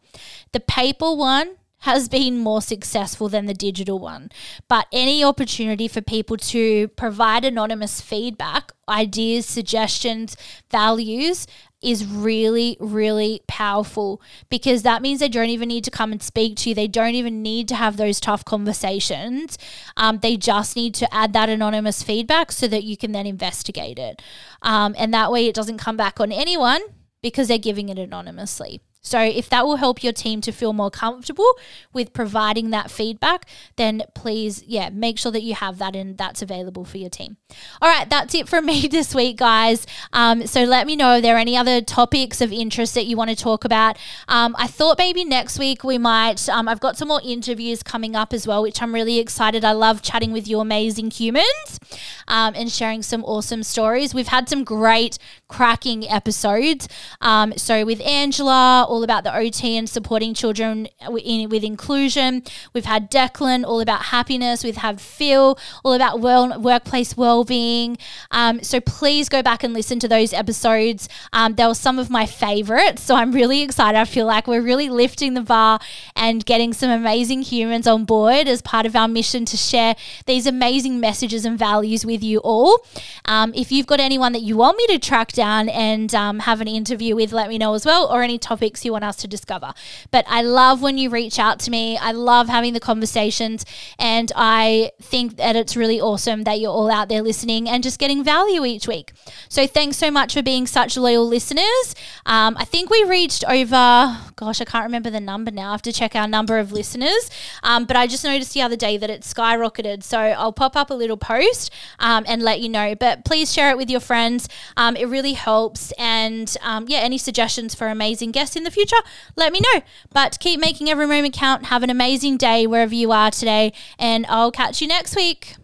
The 0.53 0.61
paper 0.61 1.13
one 1.13 1.57
has 1.81 2.07
been 2.07 2.37
more 2.37 2.61
successful 2.61 3.27
than 3.27 3.45
the 3.45 3.53
digital 3.53 3.99
one. 3.99 4.29
But 4.67 4.87
any 4.91 5.23
opportunity 5.23 5.87
for 5.87 6.01
people 6.01 6.37
to 6.37 6.87
provide 6.89 7.43
anonymous 7.43 8.01
feedback, 8.01 8.71
ideas, 8.87 9.45
suggestions, 9.47 10.37
values 10.69 11.47
is 11.81 12.05
really, 12.05 12.77
really 12.79 13.41
powerful 13.47 14.21
because 14.49 14.83
that 14.83 15.01
means 15.01 15.19
they 15.19 15.27
don't 15.27 15.49
even 15.49 15.67
need 15.67 15.83
to 15.83 15.89
come 15.89 16.11
and 16.11 16.21
speak 16.21 16.55
to 16.57 16.69
you. 16.69 16.75
They 16.75 16.87
don't 16.87 17.15
even 17.15 17.41
need 17.41 17.67
to 17.69 17.75
have 17.75 17.97
those 17.97 18.19
tough 18.19 18.45
conversations. 18.45 19.57
Um, 19.97 20.19
they 20.19 20.37
just 20.37 20.75
need 20.75 20.93
to 20.95 21.11
add 21.11 21.33
that 21.33 21.49
anonymous 21.49 22.03
feedback 22.03 22.51
so 22.51 22.67
that 22.67 22.83
you 22.83 22.95
can 22.95 23.11
then 23.11 23.25
investigate 23.25 23.97
it. 23.97 24.21
Um, 24.61 24.93
and 24.99 25.11
that 25.15 25.31
way 25.31 25.47
it 25.47 25.55
doesn't 25.55 25.79
come 25.79 25.97
back 25.97 26.19
on 26.19 26.31
anyone 26.31 26.81
because 27.23 27.47
they're 27.47 27.57
giving 27.57 27.89
it 27.89 27.97
anonymously. 27.97 28.81
So, 29.01 29.19
if 29.19 29.49
that 29.49 29.65
will 29.65 29.77
help 29.77 30.03
your 30.03 30.13
team 30.13 30.41
to 30.41 30.51
feel 30.51 30.73
more 30.73 30.91
comfortable 30.91 31.49
with 31.91 32.13
providing 32.13 32.69
that 32.69 32.91
feedback, 32.91 33.47
then 33.75 34.03
please, 34.13 34.63
yeah, 34.63 34.89
make 34.89 35.17
sure 35.17 35.31
that 35.31 35.41
you 35.41 35.55
have 35.55 35.79
that 35.79 35.95
and 35.95 36.17
that's 36.17 36.41
available 36.41 36.85
for 36.85 36.97
your 36.97 37.09
team. 37.09 37.37
All 37.81 37.89
right, 37.89 38.09
that's 38.09 38.35
it 38.35 38.47
from 38.47 38.65
me 38.71 38.87
this 38.87 39.15
week, 39.15 39.37
guys. 39.37 39.87
Um, 40.13 40.45
so, 40.45 40.63
let 40.63 40.85
me 40.85 40.95
know 40.95 41.15
if 41.15 41.23
there 41.23 41.35
are 41.35 41.39
any 41.39 41.57
other 41.57 41.81
topics 41.81 42.41
of 42.41 42.51
interest 42.51 42.93
that 42.95 43.05
you 43.05 43.17
want 43.17 43.31
to 43.31 43.35
talk 43.35 43.65
about. 43.65 43.97
Um, 44.27 44.55
I 44.57 44.67
thought 44.67 44.97
maybe 44.97 45.25
next 45.25 45.57
week 45.57 45.83
we 45.83 45.97
might, 45.97 46.47
um, 46.49 46.67
I've 46.67 46.79
got 46.79 46.97
some 46.97 47.07
more 47.07 47.21
interviews 47.23 47.83
coming 47.83 48.15
up 48.15 48.33
as 48.33 48.47
well, 48.47 48.61
which 48.61 48.81
I'm 48.81 48.93
really 48.93 49.19
excited. 49.19 49.65
I 49.65 49.71
love 49.71 50.01
chatting 50.01 50.31
with 50.31 50.47
you 50.47 50.59
amazing 50.59 51.11
humans 51.11 51.79
um, 52.27 52.53
and 52.55 52.71
sharing 52.71 53.01
some 53.01 53.23
awesome 53.25 53.63
stories. 53.63 54.13
We've 54.13 54.27
had 54.27 54.47
some 54.47 54.63
great, 54.63 55.17
cracking 55.51 56.09
episodes. 56.09 56.87
Um, 57.19 57.53
so, 57.57 57.85
with 57.85 58.01
Angela, 58.01 58.85
all 58.87 59.03
about 59.03 59.23
the 59.23 59.35
OT 59.35 59.77
and 59.77 59.87
supporting 59.87 60.33
children 60.33 60.87
in, 61.23 61.49
with 61.49 61.63
inclusion. 61.63 62.43
We've 62.73 62.85
had 62.85 63.11
Declan, 63.11 63.65
all 63.65 63.81
about 63.81 64.03
happiness. 64.05 64.63
We've 64.63 64.77
had 64.77 65.01
Phil, 65.01 65.59
all 65.83 65.93
about 65.93 66.21
well, 66.21 66.59
workplace 66.59 67.17
well-being. 67.17 67.97
Um, 68.31 68.63
so 68.63 68.79
please 68.79 69.27
go 69.27 69.43
back 69.43 69.63
and 69.63 69.73
listen 69.73 69.99
to 69.99 70.07
those 70.07 70.31
episodes. 70.33 71.09
Um, 71.33 71.55
they 71.55 71.65
were 71.67 71.75
some 71.75 71.99
of 71.99 72.09
my 72.09 72.25
favorites. 72.25 73.03
So 73.03 73.15
I'm 73.15 73.33
really 73.33 73.61
excited. 73.61 73.97
I 73.97 74.05
feel 74.05 74.25
like 74.25 74.47
we're 74.47 74.61
really 74.61 74.89
lifting 74.89 75.33
the 75.33 75.41
bar 75.41 75.79
and 76.15 76.45
getting 76.45 76.73
some 76.73 76.89
amazing 76.89 77.41
humans 77.41 77.87
on 77.87 78.05
board 78.05 78.47
as 78.47 78.61
part 78.61 78.85
of 78.85 78.95
our 78.95 79.07
mission 79.07 79.43
to 79.45 79.57
share 79.57 79.95
these 80.25 80.47
amazing 80.47 80.99
messages 80.99 81.43
and 81.43 81.59
values 81.59 82.05
with 82.05 82.23
you 82.23 82.39
all. 82.39 82.85
Um, 83.25 83.51
if 83.53 83.71
you've 83.71 83.87
got 83.87 83.99
anyone 83.99 84.31
that 84.31 84.41
you 84.41 84.55
want 84.55 84.77
me 84.77 84.87
to 84.87 84.99
track 84.99 85.33
down 85.33 85.40
and 85.41 86.13
um, 86.15 86.39
have 86.39 86.61
an 86.61 86.67
interview 86.67 87.15
with, 87.15 87.31
let 87.31 87.49
me 87.49 87.57
know 87.57 87.73
as 87.73 87.85
well, 87.85 88.07
or 88.07 88.21
any 88.21 88.37
topics 88.37 88.85
you 88.85 88.91
want 88.91 89.03
us 89.03 89.15
to 89.17 89.27
discover. 89.27 89.73
But 90.11 90.25
I 90.27 90.41
love 90.41 90.81
when 90.81 90.97
you 90.97 91.09
reach 91.09 91.39
out 91.39 91.59
to 91.59 91.71
me. 91.71 91.97
I 91.97 92.11
love 92.11 92.47
having 92.47 92.73
the 92.73 92.79
conversations. 92.79 93.65
And 93.97 94.31
I 94.35 94.91
think 95.01 95.37
that 95.37 95.55
it's 95.55 95.75
really 95.75 95.99
awesome 95.99 96.43
that 96.43 96.59
you're 96.59 96.71
all 96.71 96.91
out 96.91 97.09
there 97.09 97.21
listening 97.21 97.69
and 97.69 97.83
just 97.83 97.99
getting 97.99 98.23
value 98.23 98.65
each 98.65 98.87
week. 98.87 99.13
So 99.49 99.67
thanks 99.67 99.97
so 99.97 100.11
much 100.11 100.33
for 100.33 100.41
being 100.41 100.67
such 100.67 100.97
loyal 100.97 101.27
listeners. 101.27 101.95
Um, 102.25 102.55
I 102.57 102.65
think 102.65 102.89
we 102.89 103.03
reached 103.03 103.43
over, 103.47 104.17
gosh, 104.35 104.61
I 104.61 104.65
can't 104.65 104.85
remember 104.85 105.09
the 105.09 105.19
number 105.19 105.51
now. 105.51 105.69
I 105.69 105.71
have 105.71 105.81
to 105.83 105.93
check 105.93 106.15
our 106.15 106.27
number 106.27 106.57
of 106.57 106.71
listeners. 106.71 107.29
Um, 107.63 107.85
but 107.85 107.95
I 107.95 108.07
just 108.07 108.23
noticed 108.23 108.53
the 108.53 108.61
other 108.61 108.75
day 108.75 108.97
that 108.97 109.09
it 109.09 109.21
skyrocketed. 109.21 110.03
So 110.03 110.19
I'll 110.19 110.53
pop 110.53 110.75
up 110.75 110.89
a 110.89 110.93
little 110.93 111.17
post 111.17 111.71
um, 111.99 112.25
and 112.27 112.41
let 112.41 112.59
you 112.61 112.69
know. 112.69 112.95
But 112.95 113.25
please 113.25 113.53
share 113.53 113.69
it 113.69 113.77
with 113.77 113.89
your 113.89 113.99
friends. 113.99 114.47
Um, 114.77 114.95
it 114.95 115.07
really 115.31 115.39
helps. 115.39 115.91
And 115.97 116.55
um, 116.61 116.85
yeah, 116.87 116.99
any 116.99 117.17
suggestions 117.17 117.75
for 117.75 117.87
amazing 117.87 118.31
guests 118.31 118.55
in 118.55 118.63
the 118.63 118.71
future, 118.71 118.97
let 119.35 119.51
me 119.51 119.59
know. 119.59 119.81
But 120.11 120.39
keep 120.39 120.59
making 120.59 120.89
every 120.89 121.07
moment 121.07 121.33
count. 121.33 121.65
Have 121.65 121.83
an 121.83 121.89
amazing 121.89 122.37
day 122.37 122.67
wherever 122.67 122.93
you 122.93 123.11
are 123.11 123.31
today, 123.31 123.73
and 123.97 124.25
I'll 124.27 124.51
catch 124.51 124.81
you 124.81 124.87
next 124.87 125.15
week. 125.15 125.55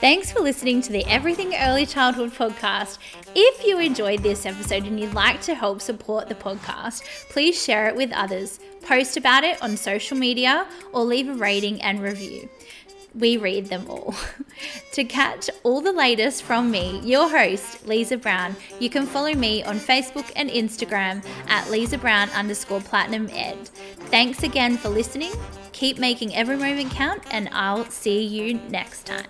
Thanks 0.00 0.30
for 0.30 0.40
listening 0.40 0.82
to 0.82 0.92
the 0.92 1.04
Everything 1.06 1.54
Early 1.54 1.86
Childhood 1.86 2.32
podcast. 2.32 2.98
If 3.34 3.64
you 3.64 3.78
enjoyed 3.78 4.22
this 4.22 4.44
episode 4.44 4.84
and 4.84 5.00
you'd 5.00 5.14
like 5.14 5.40
to 5.42 5.54
help 5.54 5.80
support 5.80 6.28
the 6.28 6.34
podcast, 6.34 7.04
please 7.30 7.62
share 7.62 7.88
it 7.88 7.96
with 7.96 8.12
others, 8.12 8.60
post 8.82 9.16
about 9.16 9.44
it 9.44 9.62
on 9.62 9.78
social 9.78 10.18
media, 10.18 10.66
or 10.92 11.04
leave 11.04 11.28
a 11.28 11.34
rating 11.34 11.80
and 11.80 12.02
review 12.02 12.50
we 13.14 13.36
read 13.36 13.66
them 13.66 13.86
all. 13.88 14.14
to 14.92 15.04
catch 15.04 15.50
all 15.62 15.80
the 15.80 15.92
latest 15.92 16.42
from 16.42 16.70
me, 16.70 17.00
your 17.04 17.28
host, 17.28 17.86
Lisa 17.86 18.16
Brown, 18.16 18.56
you 18.80 18.90
can 18.90 19.06
follow 19.06 19.34
me 19.34 19.62
on 19.64 19.78
Facebook 19.78 20.30
and 20.36 20.50
Instagram 20.50 21.24
at 21.48 21.70
Lisa 21.70 21.98
Brown 21.98 22.30
underscore 22.30 22.80
platinum 22.80 23.28
ed. 23.32 23.58
Thanks 24.10 24.42
again 24.42 24.76
for 24.76 24.88
listening. 24.88 25.32
Keep 25.72 25.98
making 25.98 26.34
every 26.34 26.56
moment 26.56 26.90
count, 26.92 27.22
and 27.30 27.48
I'll 27.52 27.84
see 27.86 28.22
you 28.22 28.54
next 28.68 29.06
time. 29.06 29.24